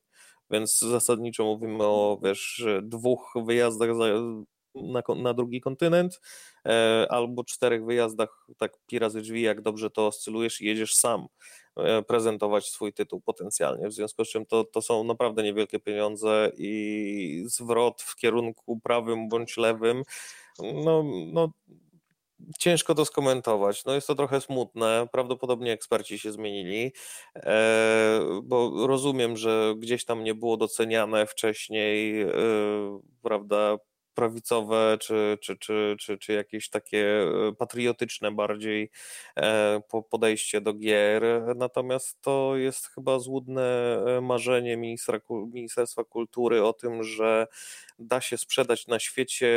więc 0.51 0.79
zasadniczo 0.79 1.45
mówimy 1.45 1.85
o 1.85 2.21
wiesz, 2.23 2.65
dwóch 2.83 3.35
wyjazdach 3.47 3.97
za, 3.97 4.05
na, 4.75 5.03
na 5.17 5.35
drugi 5.35 5.61
kontynent, 5.61 6.21
e, 6.67 7.07
albo 7.11 7.45
czterech 7.45 7.85
wyjazdach, 7.85 8.47
tak 8.59 8.79
pi 8.87 8.99
razy 8.99 9.21
drzwi, 9.23 9.43
jak 9.43 9.61
dobrze 9.61 9.91
to 9.91 10.07
oscylujesz 10.07 10.61
i 10.61 10.67
jedziesz 10.67 10.95
sam 10.95 11.27
e, 11.77 12.03
prezentować 12.03 12.67
swój 12.67 12.93
tytuł 12.93 13.21
potencjalnie, 13.21 13.89
w 13.89 13.93
związku 13.93 14.25
z 14.25 14.29
czym 14.29 14.47
to, 14.47 14.65
to 14.65 14.83
są 14.83 15.05
naprawdę 15.05 15.43
niewielkie 15.43 15.79
pieniądze 15.79 16.51
i 16.57 17.45
zwrot 17.47 18.03
w 18.03 18.17
kierunku 18.17 18.81
prawym 18.81 19.29
bądź 19.29 19.57
lewym, 19.57 20.03
no, 20.59 21.05
no 21.33 21.53
ciężko 22.59 22.95
to 22.95 23.05
skomentować. 23.05 23.85
No 23.85 23.95
jest 23.95 24.07
to 24.07 24.15
trochę 24.15 24.41
smutne. 24.41 25.07
Prawdopodobnie 25.13 25.73
eksperci 25.73 26.19
się 26.19 26.33
zmienili, 26.33 26.93
e, 27.37 28.21
bo 28.43 28.87
rozumiem, 28.87 29.37
że 29.37 29.75
gdzieś 29.79 30.05
tam 30.05 30.25
nie 30.25 30.35
było 30.35 30.57
doceniane 30.57 31.27
wcześniej, 31.27 32.27
prawda, 33.23 33.79
prawicowe, 34.15 34.99
czy, 35.01 35.39
czy, 35.41 35.57
czy, 35.57 35.97
czy, 35.99 36.19
czy 36.19 36.33
jakieś 36.33 36.69
takie 36.69 37.23
e, 37.23 37.53
patriotyczne 37.59 38.33
bardziej 38.33 38.91
e, 39.37 39.81
podejście 40.11 40.61
do 40.61 40.73
gier. 40.75 41.23
Natomiast 41.57 42.21
to 42.21 42.57
jest 42.57 42.87
chyba 42.87 43.19
złudne 43.19 43.63
e, 44.07 44.21
marzenie 44.21 44.77
ministra, 44.77 45.21
Ministerstwa 45.31 46.05
Kultury 46.05 46.65
o 46.65 46.73
tym, 46.73 47.05
że 47.05 47.47
da 47.99 48.21
się 48.21 48.39
sprzedać 48.39 48.87
na 48.87 48.99
świecie 48.99 49.53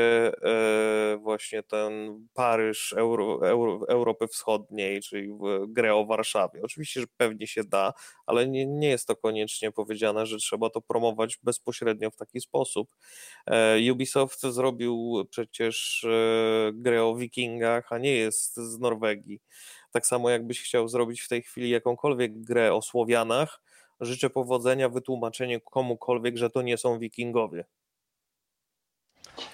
właśnie 1.17 1.63
ten 1.63 1.91
Paryż 2.33 2.93
Euro, 2.93 3.49
Euro, 3.49 3.87
Europy 3.87 4.27
Wschodniej, 4.27 5.01
czyli 5.01 5.37
grę 5.67 5.95
o 5.95 6.05
Warszawie. 6.05 6.61
Oczywiście, 6.63 7.01
że 7.01 7.07
pewnie 7.17 7.47
się 7.47 7.63
da, 7.63 7.93
ale 8.25 8.47
nie, 8.47 8.65
nie 8.65 8.89
jest 8.89 9.07
to 9.07 9.15
koniecznie 9.15 9.71
powiedziane, 9.71 10.25
że 10.25 10.37
trzeba 10.37 10.69
to 10.69 10.81
promować 10.81 11.37
bezpośrednio 11.43 12.11
w 12.11 12.15
taki 12.15 12.41
sposób. 12.41 12.89
Ubisoft 13.91 14.44
zrobił 14.51 15.25
przecież 15.29 16.03
e, 16.03 16.71
grę 16.73 17.03
o 17.03 17.15
wikingach, 17.15 17.93
a 17.93 17.97
nie 17.97 18.15
jest 18.15 18.55
z 18.55 18.79
Norwegii. 18.79 19.41
Tak 19.91 20.07
samo 20.07 20.29
jakbyś 20.29 20.61
chciał 20.61 20.87
zrobić 20.87 21.21
w 21.21 21.27
tej 21.27 21.41
chwili 21.41 21.69
jakąkolwiek 21.69 22.41
grę 22.41 22.73
o 22.73 22.81
Słowianach, 22.81 23.61
życzę 24.01 24.29
powodzenia 24.29 24.89
wytłumaczenie 24.89 25.59
komukolwiek, 25.59 26.37
że 26.37 26.49
to 26.49 26.61
nie 26.61 26.77
są 26.77 26.99
wikingowie. 26.99 27.65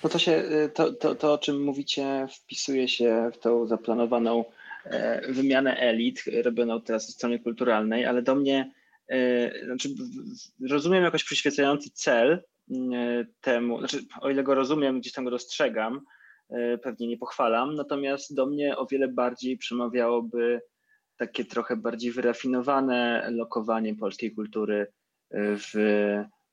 No 0.04 0.10
to 0.10 0.20
się, 0.20 0.32
e, 0.32 0.70
to, 0.70 0.94
to, 0.94 1.16
to 1.16 1.34
o 1.34 1.38
czym 1.38 1.64
mówicie 1.64 2.28
wpisuje 2.38 2.88
się 2.88 3.32
w 3.34 3.38
tą 3.38 3.68
zaplanowaną 3.68 4.46
e, 4.86 5.32
wymianę 5.32 5.78
elit 5.78 6.24
robioną 6.44 6.82
teraz 6.82 7.06
ze 7.08 7.12
strony 7.12 7.40
kulturalnej, 7.40 8.06
ale 8.06 8.22
do 8.22 8.36
mnie, 8.36 8.72
znaczy 9.66 9.90
rozumiem 10.70 11.04
jakoś 11.04 11.24
przyświecający 11.24 11.90
cel, 11.94 12.44
E, 12.44 12.51
temu, 13.42 13.80
znaczy 13.80 14.06
o 14.22 14.30
ile 14.30 14.44
go 14.44 14.56
rozumiem, 14.56 15.00
gdzieś 15.00 15.14
tam 15.14 15.26
go 15.26 15.32
dostrzegam, 15.32 16.02
e, 16.50 16.78
pewnie 16.78 17.08
nie 17.08 17.18
pochwalam, 17.18 17.76
natomiast 17.76 18.36
do 18.36 18.46
mnie 18.46 18.78
o 18.78 18.86
wiele 18.86 19.08
bardziej 19.08 19.58
przemawiałoby 19.58 20.62
takie 21.18 21.46
trochę 21.46 21.76
bardziej 21.76 22.12
wyrafinowane 22.12 23.28
lokowanie 23.32 23.96
polskiej 23.96 24.36
kultury 24.36 24.88
e, 25.32 25.58
w 25.58 25.74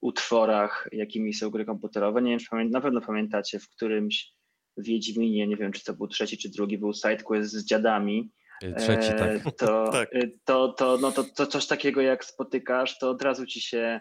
utworach, 0.00 0.88
jakimi 0.92 1.34
są 1.34 1.50
gry 1.50 1.64
komputerowe. 1.64 2.22
Nie 2.22 2.30
wiem, 2.30 2.38
czy 2.38 2.70
na 2.70 2.80
pewno 2.80 3.00
pamiętacie, 3.00 3.58
w 3.58 3.68
którymś 3.68 4.32
Wiedźminie, 4.80 5.46
nie 5.46 5.56
wiem, 5.56 5.72
czy 5.72 5.84
to 5.84 5.94
był 5.94 6.08
trzeci, 6.08 6.38
czy 6.38 6.48
drugi, 6.48 6.78
był 6.78 6.94
sidequest 6.94 7.50
z 7.50 7.64
dziadami. 7.64 8.30
Trzeci, 8.76 9.08
tak. 9.08 9.56
To, 9.56 9.88
tak. 9.92 10.10
To, 10.44 10.68
to, 10.68 10.98
no 11.00 11.12
to, 11.12 11.24
to 11.24 11.46
coś 11.46 11.66
takiego 11.66 12.00
jak 12.00 12.24
spotykasz, 12.24 12.98
to 12.98 13.10
od 13.10 13.22
razu 13.22 13.46
ci 13.46 13.60
się 13.60 14.00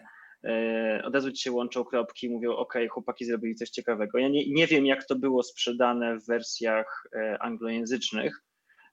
od 1.04 1.14
razu 1.14 1.36
się 1.36 1.52
łączą 1.52 1.84
kropki 1.84 2.30
mówią, 2.30 2.56
ok, 2.56 2.74
chłopaki 2.90 3.24
zrobili 3.24 3.54
coś 3.54 3.70
ciekawego. 3.70 4.18
Ja 4.18 4.28
nie, 4.28 4.50
nie 4.50 4.66
wiem, 4.66 4.86
jak 4.86 5.06
to 5.06 5.16
było 5.16 5.42
sprzedane 5.42 6.18
w 6.18 6.26
wersjach 6.26 7.06
e, 7.16 7.38
anglojęzycznych, 7.42 8.42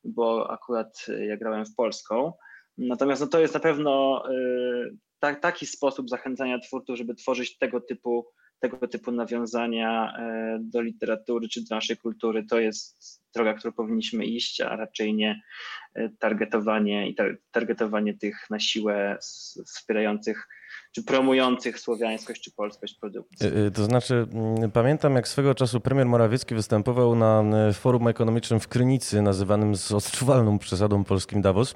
bo 0.03 0.51
akurat 0.51 1.05
e, 1.09 1.25
ja 1.25 1.37
grałem 1.37 1.65
w 1.65 1.75
polską. 1.75 2.33
Natomiast 2.77 3.21
no, 3.21 3.27
to 3.27 3.39
jest 3.39 3.53
na 3.53 3.59
pewno 3.59 4.23
tak, 5.19 5.41
taki 5.41 5.65
sposób 5.65 6.09
zachęcania 6.09 6.59
twórców, 6.59 6.97
żeby 6.97 7.15
tworzyć 7.15 7.57
tego 7.57 7.81
typu, 7.81 8.27
tego 8.59 8.87
typu 8.87 9.11
nawiązania 9.11 10.13
do 10.59 10.81
literatury 10.81 11.49
czy 11.49 11.61
do 11.61 11.75
naszej 11.75 11.97
kultury. 11.97 12.45
To 12.49 12.59
jest 12.59 13.21
droga, 13.35 13.53
którą 13.53 13.73
powinniśmy 13.73 14.25
iść, 14.25 14.61
a 14.61 14.75
raczej 14.75 15.13
nie 15.13 15.41
targetowanie 16.19 17.09
i 17.09 17.15
targetowanie 17.51 18.17
tych 18.17 18.49
na 18.49 18.59
siłę 18.59 19.17
wspierających 19.65 20.47
czy 20.95 21.03
promujących 21.03 21.79
słowiańskość 21.79 22.41
czy 22.41 22.51
polskość 22.51 22.93
produkcji. 22.93 23.47
Y, 23.47 23.57
y, 23.57 23.71
to 23.71 23.83
znaczy, 23.83 24.27
mm, 24.33 24.71
pamiętam 24.71 25.15
jak 25.15 25.27
swego 25.27 25.55
czasu 25.55 25.79
premier 25.79 26.07
Morawiecki 26.07 26.55
występował 26.55 27.15
na 27.15 27.43
y, 27.69 27.73
forum 27.73 28.07
ekonomicznym 28.07 28.59
w 28.59 28.67
Krynicy, 28.67 29.21
nazywanym 29.21 29.75
z 29.75 29.91
odczuwalną 29.91 30.59
przesadą 30.59 31.03
polskim 31.03 31.41
Davos 31.41 31.75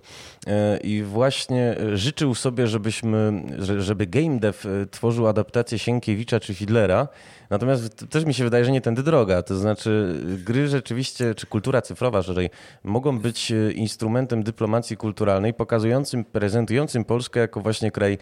i 0.83 1.03
właśnie 1.03 1.75
życzył 1.93 2.35
sobie, 2.35 2.67
żebyśmy, 2.67 3.43
żeby 3.79 4.07
game 4.07 4.39
dev 4.39 4.57
tworzył 4.91 5.27
adaptację 5.27 5.79
Sienkiewicza 5.79 6.39
czy 6.39 6.53
Hitlera, 6.53 7.07
Natomiast 7.49 8.09
też 8.09 8.25
mi 8.25 8.33
się 8.33 8.43
wydaje, 8.43 8.65
że 8.65 8.71
nie 8.71 8.81
tędy 8.81 9.03
droga. 9.03 9.43
To 9.43 9.55
znaczy, 9.55 10.21
gry 10.45 10.67
rzeczywiście, 10.67 11.35
czy 11.35 11.47
kultura 11.47 11.81
cyfrowa 11.81 12.23
szerzej, 12.23 12.49
mogą 12.83 13.19
być 13.19 13.53
instrumentem 13.75 14.43
dyplomacji 14.43 14.97
kulturalnej, 14.97 15.53
pokazującym, 15.53 16.25
prezentującym 16.25 17.05
Polskę 17.05 17.39
jako 17.39 17.61
właśnie 17.61 17.91
kraj 17.91 18.17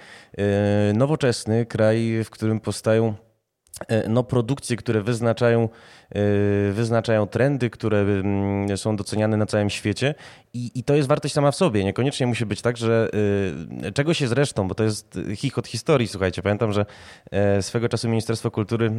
nowoczesny, 0.93 1.65
kraj, 1.65 2.23
w 2.23 2.29
którym 2.29 2.59
powstają 2.59 3.15
e, 3.88 4.09
no, 4.09 4.23
produkcje, 4.23 4.77
które 4.77 5.01
wyznaczają 5.01 5.69
wyznaczają 6.71 7.27
trendy, 7.27 7.69
które 7.69 7.99
mm, 7.99 8.77
są 8.77 8.95
doceniane 8.95 9.37
na 9.37 9.45
całym 9.45 9.69
świecie 9.69 10.15
i, 10.53 10.71
i 10.75 10.83
to 10.83 10.95
jest 10.95 11.09
wartość 11.09 11.33
sama 11.33 11.51
w 11.51 11.55
sobie. 11.55 11.83
Niekoniecznie 11.83 12.27
musi 12.27 12.45
być 12.45 12.61
tak, 12.61 12.77
że 12.77 13.09
y, 13.87 13.91
czegoś 13.91 14.21
jest 14.21 14.33
resztą, 14.33 14.67
bo 14.67 14.75
to 14.75 14.83
jest 14.83 15.19
chichot 15.35 15.67
historii, 15.67 16.07
słuchajcie. 16.07 16.41
Pamiętam, 16.41 16.73
że 16.73 16.85
e, 17.31 17.61
swego 17.61 17.89
czasu 17.89 18.09
Ministerstwo 18.09 18.51
Kultury 18.51 18.91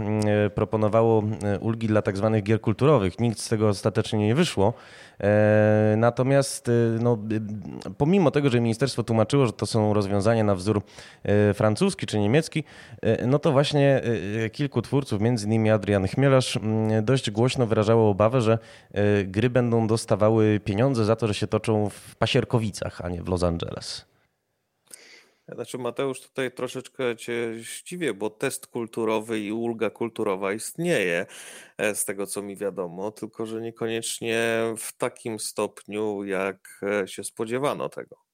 e, 0.47 0.51
proponowało 0.51 1.23
e, 1.43 1.59
ulgi 1.59 1.87
dla 1.87 2.03
tak 2.03 2.17
zwanych 2.17 2.43
gier 2.43 2.61
kulturowych. 2.61 3.21
Nikt 3.21 3.39
z 3.39 3.49
tego 3.49 3.69
ostatecznie 3.69 4.19
nie 4.19 4.35
wyszło. 4.35 4.75
Natomiast 5.97 6.71
no, 7.01 7.19
pomimo 7.99 8.31
tego, 8.31 8.51
że 8.51 8.61
ministerstwo 8.61 9.03
tłumaczyło, 9.03 9.47
że 9.47 9.53
to 9.53 9.67
są 9.67 9.95
rozwiązania 9.95 10.45
na 10.45 10.55
wzór 10.55 10.83
francuski 11.55 12.07
czy 12.07 12.19
niemiecki, 12.19 12.65
no 13.27 13.39
to 13.39 13.53
właśnie 13.53 14.03
kilku 14.53 14.83
twórców, 14.83 15.21
między 15.21 15.47
innymi 15.47 15.71
Adrian 15.71 16.07
Chmielarz, 16.07 16.59
dość 17.03 17.31
głośno 17.31 17.67
wyrażało 17.67 18.11
obawę, 18.11 18.41
że 18.41 18.59
e, 18.93 19.25
gry 19.25 19.51
będą 19.51 19.87
dostawały 19.87 20.61
pieniądze 20.65 21.05
za 21.05 21.17
to, 21.17 21.27
że 21.27 21.35
się 21.35 21.47
toczą 21.47 21.91
w 21.91 22.17
Pasierkowicach, 22.17 23.01
a 23.01 23.09
nie 23.09 23.23
w 23.23 23.29
Los 23.29 23.43
Angeles. 23.43 24.09
Znaczy 25.55 25.79
Mateusz, 25.79 26.21
tutaj 26.21 26.53
troszeczkę 26.53 27.17
cię 27.17 27.55
zdziwię, 27.55 28.15
bo 28.15 28.31
test 28.31 28.67
kulturowy 28.67 29.41
i 29.41 29.53
ulga 29.53 29.91
kulturowa 29.91 30.53
istnieje, 30.53 31.27
e, 31.79 31.95
z 31.95 32.05
tego 32.05 32.27
co 32.27 32.43
mi 32.43 32.57
wiadomo, 32.57 33.11
tylko 33.11 33.47
że 33.47 33.61
niekoniecznie 33.61 34.63
w 34.79 34.93
takim 34.93 35.39
stopniu, 35.39 36.25
jak 36.25 36.81
e, 37.03 37.09
się 37.09 37.25
spodziewano 37.25 37.89
tego 37.89 38.28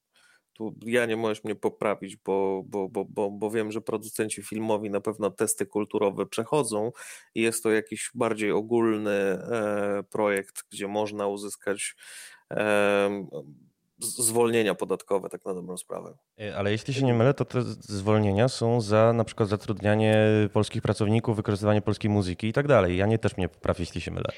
tu 0.55 0.75
ja 0.87 1.07
nie 1.07 1.17
możesz 1.17 1.45
mnie 1.45 1.55
poprawić, 1.55 2.17
bo, 2.17 2.63
bo, 2.67 2.89
bo, 2.89 3.05
bo, 3.05 3.31
bo 3.31 3.51
wiem, 3.51 3.73
że 3.73 3.81
producenci 3.81 4.43
filmowi 4.43 4.91
na 4.91 5.01
pewno 5.01 5.31
testy 5.31 5.67
kulturowe 5.67 6.27
przechodzą 6.27 6.93
i 7.35 7.43
jest 7.43 7.63
to 7.63 7.71
jakiś 7.71 8.11
bardziej 8.15 8.53
ogólny 8.53 9.11
e, 9.11 10.05
projekt, 10.11 10.65
gdzie 10.71 10.89
można 10.89 11.27
uzyskać 11.27 11.97
e, 12.51 13.27
zwolnienia 13.99 14.75
podatkowe, 14.75 15.29
tak 15.29 15.45
na 15.45 15.55
dobrą 15.55 15.77
sprawę. 15.77 16.15
E, 16.41 16.57
ale 16.57 16.73
jeśli 16.73 16.95
się 16.95 17.05
nie 17.07 17.15
mylę, 17.15 17.35
to 17.35 17.45
te 17.45 17.63
zwolnienia 17.81 18.49
są 18.49 18.81
za 18.81 19.13
na 19.13 19.25
przykład 19.25 19.49
zatrudnianie 19.49 20.29
polskich 20.53 20.83
pracowników, 20.83 21.37
wykorzystywanie 21.37 21.83
polskiej 21.83 22.11
muzyki 22.11 22.47
i 22.47 22.53
tak 22.53 22.69
dalej. 22.69 22.97
Ja 22.97 23.07
nie 23.07 23.19
też 23.19 23.37
mnie 23.37 23.49
poprawię, 23.49 23.83
jeśli 23.83 24.01
się 24.01 24.11
mylę. 24.11 24.29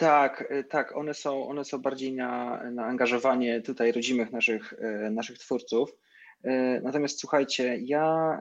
Tak, 0.00 0.50
y, 0.50 0.64
tak, 0.64 0.96
one 0.96 1.14
są, 1.14 1.48
one 1.48 1.64
są 1.64 1.78
bardziej 1.78 2.12
na, 2.12 2.62
na 2.70 2.84
angażowanie 2.84 3.60
tutaj 3.60 3.92
rodzimych 3.92 4.32
naszych, 4.32 4.72
y, 4.72 5.10
naszych 5.10 5.38
twórców. 5.38 5.90
Y, 6.44 6.48
natomiast 6.82 7.20
słuchajcie, 7.20 7.78
ja 7.82 8.40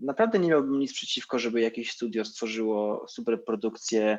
naprawdę 0.00 0.38
nie 0.38 0.48
miałbym 0.48 0.78
nic 0.78 0.92
przeciwko, 0.92 1.38
żeby 1.38 1.60
jakieś 1.60 1.92
studio 1.92 2.24
stworzyło 2.24 3.08
super 3.08 3.44
produkcję 3.44 4.18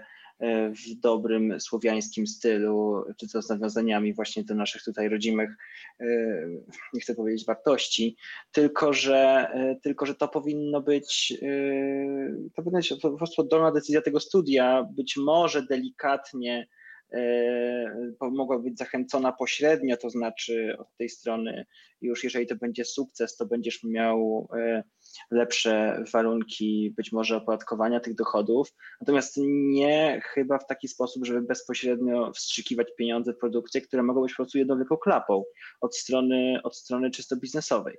w 0.70 1.00
dobrym 1.00 1.60
słowiańskim 1.60 2.28
stylu, 2.28 3.04
czy 3.18 3.30
to 3.30 3.42
z 3.42 3.50
nawiązaniami 3.50 4.14
właśnie 4.14 4.44
do 4.44 4.56
naszych 4.56 4.84
tutaj 4.84 5.10
rodzimych, 5.10 5.50
e, 6.00 6.06
nie 6.94 7.02
chcę 7.02 7.16
powiedzieć 7.16 7.46
wartości, 7.46 8.18
tylko 8.52 8.94
że, 8.94 9.50
e, 9.54 9.76
tylko, 9.84 10.06
że 10.06 10.16
to 10.16 10.28
powinno 10.28 10.82
być, 10.82 11.34
e, 11.42 12.50
to 12.56 12.62
powinna 12.62 12.80
być 12.80 12.94
po 13.02 13.12
prostu 13.12 13.42
oddolna 13.42 13.72
decyzja 13.72 14.02
tego 14.02 14.20
studia, 14.20 14.88
być 14.92 15.18
może 15.18 15.64
delikatnie 15.64 16.68
mogła 18.22 18.60
być 18.60 18.78
zachęcona 18.78 19.32
pośrednio, 19.32 19.98
to 19.98 20.10
znaczy 20.10 20.76
od 20.80 20.96
tej 20.98 21.10
strony 21.10 21.66
już 22.02 22.24
jeżeli 22.24 22.48
to 22.48 22.56
będzie 22.56 22.86
sukces, 22.86 23.36
to 23.36 23.46
będziesz 23.46 23.84
miał 23.84 24.48
lepsze 25.32 26.04
warunki 26.14 26.94
być 26.98 27.12
może 27.12 27.38
opodatkowania 27.38 28.00
tych 28.00 28.16
dochodów, 28.16 28.74
natomiast 29.02 29.34
nie 29.44 30.22
chyba 30.24 30.58
w 30.58 30.68
taki 30.68 30.88
sposób, 30.88 31.26
żeby 31.26 31.42
bezpośrednio 31.42 32.32
wstrzykiwać 32.34 32.88
pieniądze 32.98 33.34
w 33.34 33.38
produkcje, 33.38 33.82
które 33.82 34.04
mogą 34.04 34.22
być 34.22 34.32
po 34.32 34.36
prostu 34.36 34.58
jedną 34.58 34.78
wielką 34.78 34.98
klapą 34.98 35.44
od 35.82 35.98
strony, 35.98 36.60
od 36.64 36.76
strony 36.76 37.12
czysto 37.12 37.36
biznesowej. 37.36 37.98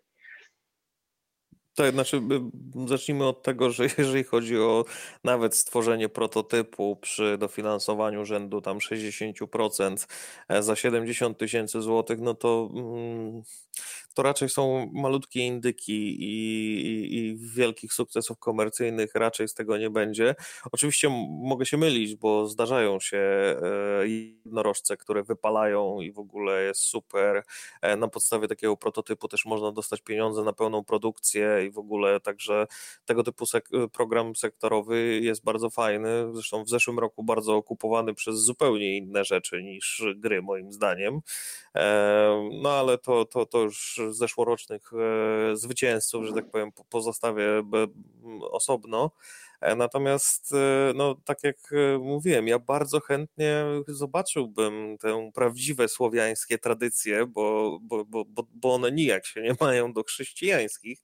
Tak, 1.74 1.92
znaczy 1.92 2.22
zacznijmy 2.86 3.26
od 3.26 3.42
tego, 3.42 3.70
że 3.70 3.84
jeżeli 3.98 4.24
chodzi 4.24 4.58
o 4.58 4.84
nawet 5.24 5.56
stworzenie 5.56 6.08
prototypu 6.08 6.96
przy 6.96 7.38
dofinansowaniu 7.38 8.24
rzędu 8.24 8.60
tam 8.60 8.78
60% 8.78 10.06
e, 10.48 10.62
za 10.62 10.76
70 10.76 11.38
tysięcy 11.38 11.82
złotych, 11.82 12.20
no 12.20 12.34
to, 12.34 12.70
mm, 12.74 13.42
to 14.14 14.22
raczej 14.22 14.48
są 14.48 14.90
malutkie 14.92 15.46
indyki 15.46 16.22
i, 16.22 16.86
i, 16.86 17.18
i, 17.18 17.36
wielkich 17.36 17.92
sukcesów 17.92 18.38
komercyjnych 18.38 19.14
raczej 19.14 19.48
z 19.48 19.54
tego 19.54 19.78
nie 19.78 19.90
będzie. 19.90 20.34
Oczywiście 20.72 21.08
mogę 21.28 21.66
się 21.66 21.76
mylić, 21.76 22.14
bo 22.14 22.46
zdarzają 22.46 23.00
się 23.00 23.18
e, 23.18 24.08
jednorożce, 24.08 24.96
które 24.96 25.22
wypalają 25.22 26.00
i 26.00 26.12
w 26.12 26.18
ogóle 26.18 26.62
jest 26.62 26.80
super. 26.80 27.42
E, 27.82 27.96
na 27.96 28.08
podstawie 28.08 28.48
takiego 28.48 28.76
prototypu 28.76 29.28
też 29.28 29.44
można 29.44 29.72
dostać 29.72 30.00
pieniądze 30.00 30.42
na 30.44 30.52
pełną 30.52 30.84
produkcję 30.84 31.66
i 31.66 31.70
w 31.70 31.78
ogóle, 31.78 32.20
także 32.20 32.66
tego 33.04 33.22
typu 33.22 33.46
sek 33.46 33.68
program 33.92 34.36
sektorowy 34.36 35.20
jest 35.22 35.44
bardzo 35.44 35.70
fajny, 35.70 36.08
zresztą 36.32 36.64
w 36.64 36.68
zeszłym 36.68 36.98
roku 36.98 37.22
bardzo 37.22 37.56
okupowany 37.56 38.14
przez 38.14 38.36
zupełnie 38.36 38.96
inne 38.96 39.24
rzeczy 39.24 39.62
niż 39.62 40.04
gry 40.16 40.42
moim 40.42 40.72
zdaniem, 40.72 41.20
no 42.62 42.70
ale 42.70 42.98
to, 42.98 43.24
to, 43.24 43.46
to 43.46 43.58
już 43.58 43.99
zeszłorocznych 44.08 44.90
e, 44.92 45.56
zwycięzców, 45.56 46.26
że 46.26 46.32
tak 46.32 46.50
powiem, 46.50 46.72
pozostawię 46.90 47.62
osobno. 48.40 49.10
E, 49.60 49.76
natomiast, 49.76 50.52
e, 50.52 50.92
no, 50.94 51.14
tak 51.24 51.44
jak 51.44 51.56
e, 51.72 51.98
mówiłem, 51.98 52.48
ja 52.48 52.58
bardzo 52.58 53.00
chętnie 53.00 53.64
zobaczyłbym 53.88 54.98
te 54.98 55.30
prawdziwe 55.34 55.88
słowiańskie 55.88 56.58
tradycje, 56.58 57.26
bo, 57.26 57.78
bo, 57.82 58.04
bo, 58.04 58.24
bo 58.54 58.74
one 58.74 58.92
nijak 58.92 59.26
się 59.26 59.42
nie 59.42 59.54
mają 59.60 59.92
do 59.92 60.02
chrześcijańskich. 60.02 60.98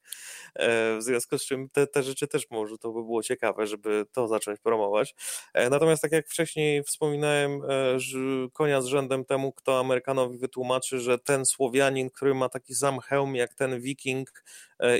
W 0.58 0.98
związku 1.00 1.38
z 1.38 1.46
czym 1.46 1.68
te, 1.70 1.86
te 1.86 2.02
rzeczy 2.02 2.28
też 2.28 2.50
może 2.50 2.78
to 2.78 2.92
by 2.92 3.02
było 3.02 3.22
ciekawe, 3.22 3.66
żeby 3.66 4.06
to 4.12 4.28
zacząć 4.28 4.60
promować. 4.60 5.14
Natomiast, 5.70 6.02
tak 6.02 6.12
jak 6.12 6.28
wcześniej 6.28 6.82
wspominałem, 6.82 7.60
konia 8.52 8.80
z 8.80 8.86
rzędem 8.86 9.24
temu, 9.24 9.52
kto 9.52 9.80
Amerykanowi 9.80 10.38
wytłumaczy, 10.38 11.00
że 11.00 11.18
ten 11.18 11.46
Słowianin, 11.46 12.10
który 12.10 12.34
ma 12.34 12.48
taki 12.48 12.74
sam 12.74 13.00
hełm 13.00 13.34
jak 13.34 13.54
ten 13.54 13.80
Wiking 13.80 14.44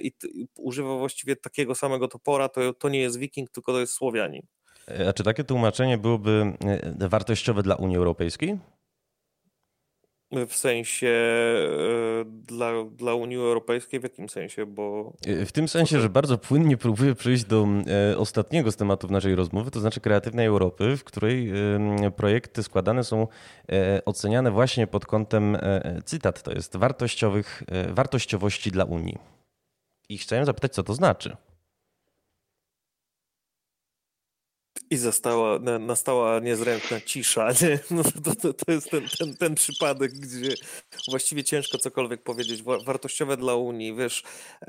i, 0.03 0.13
i 0.35 0.47
używa 0.59 0.97
właściwie 0.97 1.37
takiego 1.37 1.75
samego 1.75 2.09
topora, 2.09 2.49
to, 2.49 2.75
to 2.75 2.89
nie 2.89 3.01
jest 3.01 3.19
Wiking, 3.19 3.51
tylko 3.51 3.73
to 3.73 3.81
jest 3.81 3.93
Słowianin. 3.93 4.43
A 5.09 5.13
czy 5.13 5.23
takie 5.23 5.45
tłumaczenie 5.45 5.99
byłoby 5.99 6.53
e, 7.01 7.09
wartościowe 7.09 7.63
dla 7.63 7.75
Unii 7.75 7.97
Europejskiej? 7.97 8.59
W 10.49 10.55
sensie 10.55 11.09
e, 11.09 12.25
dla, 12.25 12.85
dla 12.85 13.15
Unii 13.15 13.37
Europejskiej, 13.37 14.01
w 14.01 14.03
jakim 14.03 14.29
sensie? 14.29 14.67
Bo... 14.67 15.13
E, 15.27 15.47
w 15.47 15.53
tym 15.53 15.69
sensie, 15.69 16.01
że 16.01 16.09
bardzo 16.09 16.39
płynnie 16.39 16.77
próbuję 16.77 17.15
przejść 17.15 17.45
do 17.45 17.67
ostatniego 18.17 18.73
z 18.73 18.77
tematów 18.77 19.11
naszej 19.11 19.35
rozmowy, 19.35 19.71
to 19.71 19.81
znaczy 19.81 20.01
kreatywnej 20.01 20.47
Europy, 20.47 20.97
w 20.97 21.05
której 21.05 21.53
projekty 22.17 22.63
składane 22.63 23.05
są 23.05 23.29
oceniane 24.05 24.51
właśnie 24.51 24.87
pod 24.87 25.07
kątem, 25.07 25.59
cytat 26.05 26.43
to 26.43 26.53
jest, 26.53 26.77
wartościowych, 26.77 27.63
wartościowości 27.95 28.71
dla 28.71 28.85
Unii. 28.85 29.36
I 30.09 30.19
chciałem 30.19 30.45
zapytać, 30.45 30.73
co 30.75 30.83
to 30.83 30.95
znaczy. 30.95 31.37
I 34.91 34.97
została, 34.97 35.59
nastała 35.81 36.41
niezręczna 36.41 37.01
cisza. 37.01 37.49
Nie? 37.63 37.79
No 37.91 38.03
to, 38.03 38.35
to, 38.35 38.53
to, 38.53 38.73
jest 38.73 38.91
ten, 38.91 39.09
ten, 39.19 39.37
ten 39.37 39.55
przypadek, 39.55 40.13
gdzie 40.13 40.55
właściwie 41.09 41.45
ciężko 41.45 41.79
cokolwiek 41.79 42.23
powiedzieć. 42.23 42.63
Wartościowe 42.63 43.37
dla 43.37 43.55
Unii, 43.55 43.95
wiesz, 43.95 44.23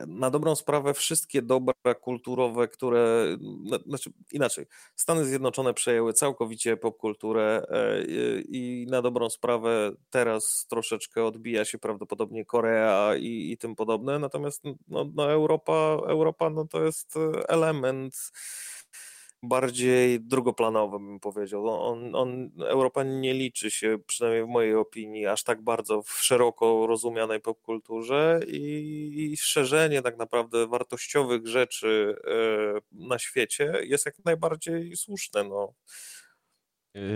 na 0.07 0.29
dobrą 0.29 0.55
sprawę 0.55 0.93
wszystkie 0.93 1.41
dobra 1.41 1.95
kulturowe, 2.01 2.67
które, 2.67 3.37
znaczy 3.85 4.11
inaczej, 4.31 4.65
Stany 4.95 5.25
Zjednoczone 5.25 5.73
przejęły 5.73 6.13
całkowicie 6.13 6.77
popkulturę 6.77 7.65
e, 7.69 8.01
i 8.41 8.87
na 8.89 9.01
dobrą 9.01 9.29
sprawę 9.29 9.91
teraz 10.09 10.65
troszeczkę 10.69 11.25
odbija 11.25 11.65
się 11.65 11.77
prawdopodobnie 11.77 12.45
Korea 12.45 13.15
i, 13.15 13.51
i 13.51 13.57
tym 13.57 13.75
podobne, 13.75 14.19
natomiast 14.19 14.63
no, 14.87 15.05
no 15.15 15.31
Europa, 15.31 15.97
Europa 16.07 16.49
no 16.49 16.67
to 16.67 16.83
jest 16.83 17.13
element 17.47 18.31
bardziej 19.47 20.19
drugoplanowy, 20.19 20.99
bym 20.99 21.19
powiedział. 21.19 21.65
No, 21.65 21.87
on, 21.87 22.15
on, 22.15 22.51
Europa 22.67 23.03
nie 23.03 23.33
liczy 23.33 23.71
się, 23.71 23.97
przynajmniej 24.07 24.43
w 24.43 24.47
mojej 24.47 24.75
opinii, 24.75 25.27
aż 25.27 25.43
tak 25.43 25.61
bardzo 25.61 26.01
w 26.01 26.11
szeroko 26.11 26.87
rozumianej 26.87 27.41
popkulturze 27.41 28.39
i, 28.47 29.31
i 29.33 29.37
szerzenie 29.37 30.01
tak 30.01 30.17
naprawdę 30.17 30.67
wartościowych 30.67 31.47
rzeczy 31.47 32.15
e, 32.27 32.79
na 32.91 33.19
świecie 33.19 33.73
jest 33.83 34.05
jak 34.05 34.15
najbardziej 34.25 34.95
słuszne. 34.95 35.43
No. 35.43 35.73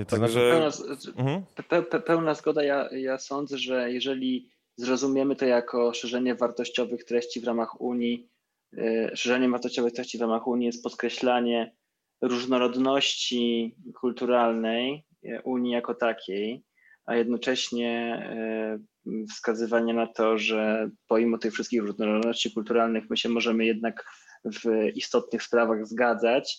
To 0.08 0.20
Także... 0.20 0.52
pełna, 0.52 0.72
mhm. 1.18 1.46
pe, 1.70 1.82
pe, 1.82 2.00
pełna 2.00 2.34
zgoda. 2.34 2.64
Ja, 2.64 2.90
ja 2.92 3.18
sądzę, 3.18 3.58
że 3.58 3.92
jeżeli 3.92 4.50
zrozumiemy 4.76 5.36
to 5.36 5.46
jako 5.46 5.94
szerzenie 5.94 6.36
wartościowych 6.36 7.04
treści 7.04 7.42
w 7.42 7.44
ramach 7.44 7.82
Unii, 7.82 8.30
yy, 8.72 9.12
szerzeniem 9.16 9.52
wartościowych 9.52 9.94
treści 9.94 10.18
w 10.18 10.22
ramach 10.22 10.48
Unii 10.48 10.66
jest 10.66 10.84
podkreślanie 10.84 11.76
różnorodności 12.22 13.76
kulturalnej 14.00 15.06
e, 15.26 15.42
Unii 15.42 15.72
jako 15.72 15.96
takiej, 15.96 16.64
a 17.06 17.16
jednocześnie 17.16 17.90
e, 18.26 19.26
wskazywanie 19.30 19.94
na 19.94 20.08
to, 20.08 20.38
że 20.38 20.90
pomimo 21.08 21.38
tych 21.38 21.54
wszystkich 21.54 21.82
różnorodności 21.82 22.54
kulturalnych 22.54 23.10
my 23.10 23.18
się 23.18 23.30
możemy 23.30 23.66
jednak 23.66 24.06
w 24.46 24.88
istotnych 24.96 25.44
sprawach 25.44 25.88
zgadzać, 25.88 26.58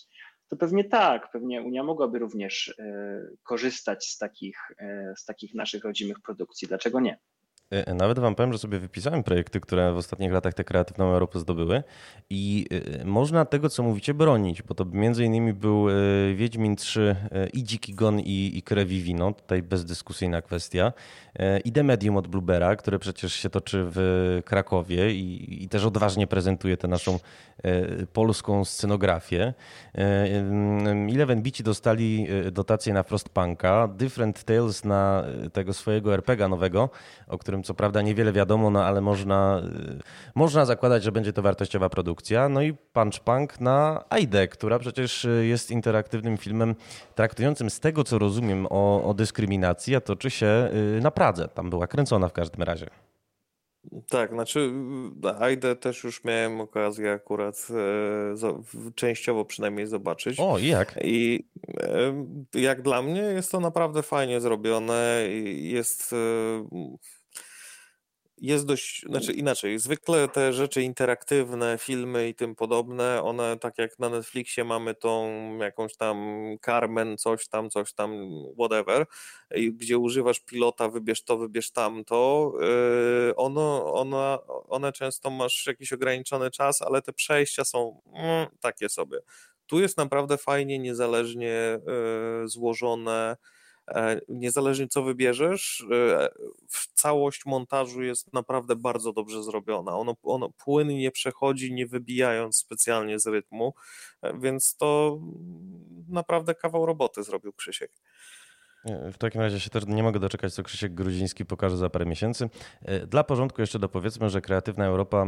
to 0.49 0.55
pewnie 0.55 0.83
tak, 0.83 1.31
pewnie 1.31 1.61
Unia 1.61 1.83
mogłaby 1.83 2.19
również 2.19 2.75
e, 2.79 3.19
korzystać 3.43 4.05
z 4.05 4.17
takich, 4.17 4.57
z 5.17 5.25
takich 5.25 5.53
naszych 5.53 5.83
rodzimych 5.83 6.17
produkcji. 6.19 6.67
Dlaczego 6.67 6.99
nie? 6.99 7.17
E, 7.73 7.93
nawet 7.93 8.19
wam 8.19 8.35
powiem, 8.35 8.53
że 8.53 8.59
sobie 8.59 8.79
wypisałem 8.79 9.23
projekty, 9.23 9.59
które 9.59 9.93
w 9.93 9.97
ostatnich 9.97 10.31
latach 10.31 10.53
tę 10.53 10.63
kreatywną 10.63 11.13
Europę 11.13 11.39
zdobyły 11.39 11.83
i 12.29 12.67
e, 13.01 13.05
można 13.05 13.45
tego, 13.45 13.69
co 13.69 13.83
mówicie, 13.83 14.13
bronić, 14.13 14.61
bo 14.61 14.75
to 14.75 14.85
między 14.85 15.25
innymi 15.25 15.53
był 15.53 15.87
Wiedźmin 16.35 16.75
3 16.75 17.15
i 17.53 17.63
Dziki 17.63 17.93
Gon 17.93 18.19
i, 18.19 18.51
i 18.55 18.61
Krew 18.61 18.91
i 18.91 19.01
Wino, 19.01 19.33
tutaj 19.33 19.63
bezdyskusyjna 19.63 20.41
kwestia, 20.41 20.93
i 21.65 21.71
The 21.71 21.83
Medium 21.83 22.17
od 22.17 22.27
Bluebera, 22.27 22.75
które 22.75 22.99
przecież 22.99 23.33
się 23.33 23.49
toczy 23.49 23.85
w 23.85 24.41
Krakowie 24.45 25.13
i, 25.13 25.63
i 25.63 25.69
też 25.69 25.85
odważnie 25.85 26.27
prezentuje 26.27 26.77
tę 26.77 26.87
naszą 26.87 27.19
polską 28.13 28.65
scenografię. 28.65 29.53
Eleven 31.09 31.41
Bici 31.41 31.63
dostali 31.63 32.27
dotację 32.51 32.93
na 32.93 33.03
Frostpunka, 33.03 33.87
Different 33.87 34.43
Tales 34.43 34.85
na 34.85 35.23
tego 35.53 35.73
swojego 35.73 36.13
RPGa 36.13 36.47
nowego, 36.47 36.89
o 37.27 37.37
którym 37.37 37.62
co 37.63 37.73
prawda 37.73 38.01
niewiele 38.01 38.33
wiadomo, 38.33 38.69
no 38.69 38.85
ale 38.85 39.01
można, 39.01 39.61
y, 39.99 39.99
można 40.35 40.65
zakładać, 40.65 41.03
że 41.03 41.11
będzie 41.11 41.33
to 41.33 41.41
wartościowa 41.41 41.89
produkcja. 41.89 42.49
No 42.49 42.61
i 42.61 42.73
Punch 42.73 43.19
Punk 43.19 43.61
na 43.61 44.05
AIDE, 44.09 44.47
która 44.47 44.79
przecież 44.79 45.25
y, 45.25 45.45
jest 45.45 45.71
interaktywnym 45.71 46.37
filmem 46.37 46.75
traktującym 47.15 47.69
z 47.69 47.79
tego, 47.79 48.03
co 48.03 48.19
rozumiem 48.19 48.67
o, 48.69 49.03
o 49.03 49.13
dyskryminacji, 49.13 49.95
a 49.95 50.01
toczy 50.01 50.29
się 50.29 50.69
y, 50.97 51.01
na 51.01 51.11
Pradze. 51.11 51.47
Tam 51.47 51.69
była 51.69 51.87
kręcona 51.87 52.27
w 52.27 52.33
każdym 52.33 52.63
razie. 52.63 52.87
Tak, 54.09 54.31
znaczy 54.31 54.71
AIDE 55.39 55.75
też 55.75 56.03
już 56.03 56.23
miałem 56.23 56.61
okazję 56.61 57.11
akurat 57.11 57.67
e, 57.69 58.91
częściowo 58.95 59.45
przynajmniej 59.45 59.87
zobaczyć. 59.87 60.39
O, 60.39 60.57
jak? 60.57 60.99
I 61.03 61.47
e, 61.79 62.25
jak 62.53 62.81
dla 62.81 63.01
mnie 63.01 63.21
jest 63.21 63.51
to 63.51 63.59
naprawdę 63.59 64.03
fajnie 64.03 64.41
zrobione. 64.41 65.19
Jest 65.55 66.13
e, 66.13 66.15
jest 68.43 68.65
dość, 68.65 69.05
znaczy 69.09 69.33
inaczej, 69.33 69.79
zwykle 69.79 70.27
te 70.27 70.53
rzeczy 70.53 70.81
interaktywne, 70.81 71.77
filmy 71.77 72.29
i 72.29 72.35
tym 72.35 72.55
podobne, 72.55 73.23
one 73.23 73.57
tak 73.59 73.77
jak 73.77 73.99
na 73.99 74.09
Netflixie 74.09 74.63
mamy 74.63 74.95
tą 74.95 75.31
jakąś 75.57 75.95
tam 75.95 76.17
Carmen, 76.65 77.17
coś 77.17 77.47
tam, 77.47 77.69
coś 77.69 77.93
tam, 77.93 78.29
whatever, 78.59 79.05
gdzie 79.71 79.97
używasz 79.97 80.39
pilota, 80.39 80.89
wybierz 80.89 81.23
to, 81.23 81.37
wybierz 81.37 81.71
tamto, 81.71 82.53
yy, 83.27 83.35
ono, 83.35 83.93
ona, 83.93 84.39
one 84.69 84.91
często 84.91 85.29
masz 85.29 85.65
jakiś 85.67 85.93
ograniczony 85.93 86.51
czas, 86.51 86.81
ale 86.81 87.01
te 87.01 87.13
przejścia 87.13 87.63
są 87.63 88.01
mm, 88.13 88.47
takie 88.59 88.89
sobie. 88.89 89.19
Tu 89.67 89.79
jest 89.79 89.97
naprawdę 89.97 90.37
fajnie, 90.37 90.79
niezależnie 90.79 91.79
yy, 92.41 92.47
złożone, 92.47 93.37
niezależnie 94.29 94.87
co 94.87 95.03
wybierzesz, 95.03 95.85
e, 95.91 96.29
całość 96.93 97.45
montażu 97.45 98.03
jest 98.03 98.33
naprawdę 98.33 98.75
bardzo 98.75 99.13
dobrze 99.13 99.43
zrobiona. 99.43 99.97
Ono, 99.97 100.15
ono 100.23 100.49
płynnie 100.49 101.11
przechodzi, 101.11 101.73
nie 101.73 101.87
wybijając 101.87 102.57
specjalnie 102.57 103.19
z 103.19 103.27
rytmu, 103.27 103.73
e, 104.21 104.39
więc 104.39 104.75
to 104.75 105.19
naprawdę 106.09 106.55
kawał 106.55 106.85
roboty 106.85 107.23
zrobił 107.23 107.53
Krzysiek. 107.53 107.91
W 108.85 109.17
takim 109.17 109.41
razie 109.41 109.59
się 109.59 109.69
też 109.69 109.85
nie 109.87 110.03
mogę 110.03 110.19
doczekać, 110.19 110.53
co 110.53 110.63
Krzysiek 110.63 110.93
Grudziński 110.93 111.45
pokaże 111.45 111.77
za 111.77 111.89
parę 111.89 112.05
miesięcy. 112.05 112.49
E, 112.81 113.07
dla 113.07 113.23
porządku 113.23 113.61
jeszcze 113.61 113.79
dopowiedzmy, 113.79 114.29
że 114.29 114.41
Kreatywna 114.41 114.85
Europa 114.85 115.25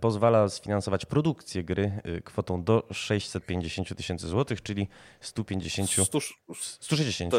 pozwala 0.00 0.48
sfinansować 0.48 1.06
produkcję 1.06 1.64
gry 1.64 2.00
e, 2.04 2.20
kwotą 2.20 2.64
do 2.64 2.86
650 2.92 3.96
tysięcy 3.96 4.28
złotych, 4.28 4.62
czyli 4.62 4.88
150... 5.20 5.90
100, 5.90 6.18
160? 6.54 7.34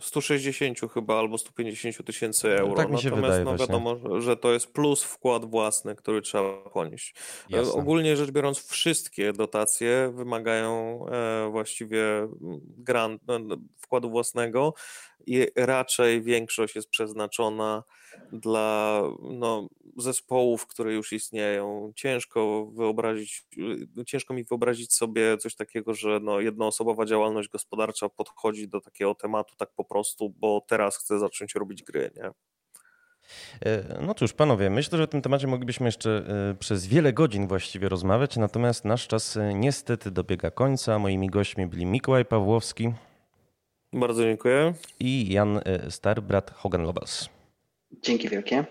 160 0.00 0.92
chyba 0.94 1.18
albo 1.18 1.38
150 1.38 2.06
tysięcy 2.06 2.58
euro. 2.58 2.68
No, 2.68 2.76
tak 2.76 2.90
mi 2.90 2.98
się 2.98 3.10
Natomiast 3.10 3.38
wydaje 3.38 3.58
no, 3.58 3.66
wiadomo, 3.66 4.20
że 4.20 4.36
to 4.36 4.52
jest 4.52 4.72
plus 4.72 5.02
wkład 5.02 5.44
własny, 5.44 5.94
który 5.94 6.22
trzeba 6.22 6.52
ponieść. 6.70 7.14
E, 7.52 7.56
Jasne. 7.56 7.72
Ogólnie 7.72 8.16
rzecz 8.16 8.30
biorąc, 8.30 8.66
wszystkie 8.66 9.32
dotacje 9.32 10.12
wymagają 10.14 11.04
właściwie 11.50 12.28
grant, 12.78 13.22
wkładu 13.90 14.10
własnego 14.10 14.74
i 15.26 15.46
raczej 15.56 16.22
większość 16.22 16.74
jest 16.74 16.88
przeznaczona 16.88 17.84
dla 18.32 19.02
no, 19.22 19.68
zespołów, 19.96 20.66
które 20.66 20.94
już 20.94 21.12
istnieją. 21.12 21.92
Ciężko 21.96 22.66
wyobrazić, 22.66 23.46
ciężko 24.06 24.34
mi 24.34 24.44
wyobrazić 24.44 24.94
sobie 24.94 25.36
coś 25.36 25.54
takiego, 25.54 25.94
że 25.94 26.20
no, 26.22 26.40
jednoosobowa 26.40 27.06
działalność 27.06 27.48
gospodarcza 27.48 28.08
podchodzi 28.08 28.68
do 28.68 28.80
takiego 28.80 29.14
tematu 29.14 29.54
tak 29.56 29.70
po 29.76 29.84
prostu, 29.84 30.30
bo 30.30 30.64
teraz 30.68 30.96
chce 30.96 31.18
zacząć 31.18 31.54
robić 31.54 31.82
gry, 31.82 32.10
nie? 32.16 32.30
E, 33.66 34.00
no 34.00 34.14
cóż, 34.14 34.32
panowie, 34.32 34.70
myślę, 34.70 34.98
że 34.98 35.04
o 35.04 35.06
tym 35.06 35.22
temacie 35.22 35.46
moglibyśmy 35.46 35.86
jeszcze 35.86 36.22
e, 36.50 36.54
przez 36.54 36.86
wiele 36.86 37.12
godzin 37.12 37.48
właściwie 37.48 37.88
rozmawiać, 37.88 38.36
natomiast 38.36 38.84
nasz 38.84 39.06
czas 39.06 39.36
e, 39.36 39.54
niestety 39.54 40.10
dobiega 40.10 40.50
końca. 40.50 40.98
Moimi 40.98 41.26
gośćmi 41.26 41.66
byli 41.66 41.86
Mikołaj 41.86 42.24
Pawłowski. 42.24 42.92
Bardzo 43.92 44.22
dziękuję. 44.22 44.74
I 45.00 45.32
Jan 45.32 45.56
y, 45.56 45.90
Starbrat 45.90 46.50
Hogan 46.50 46.82
Lobels. 46.82 47.28
Dzięki 48.02 48.28
wielkie. 48.28 48.64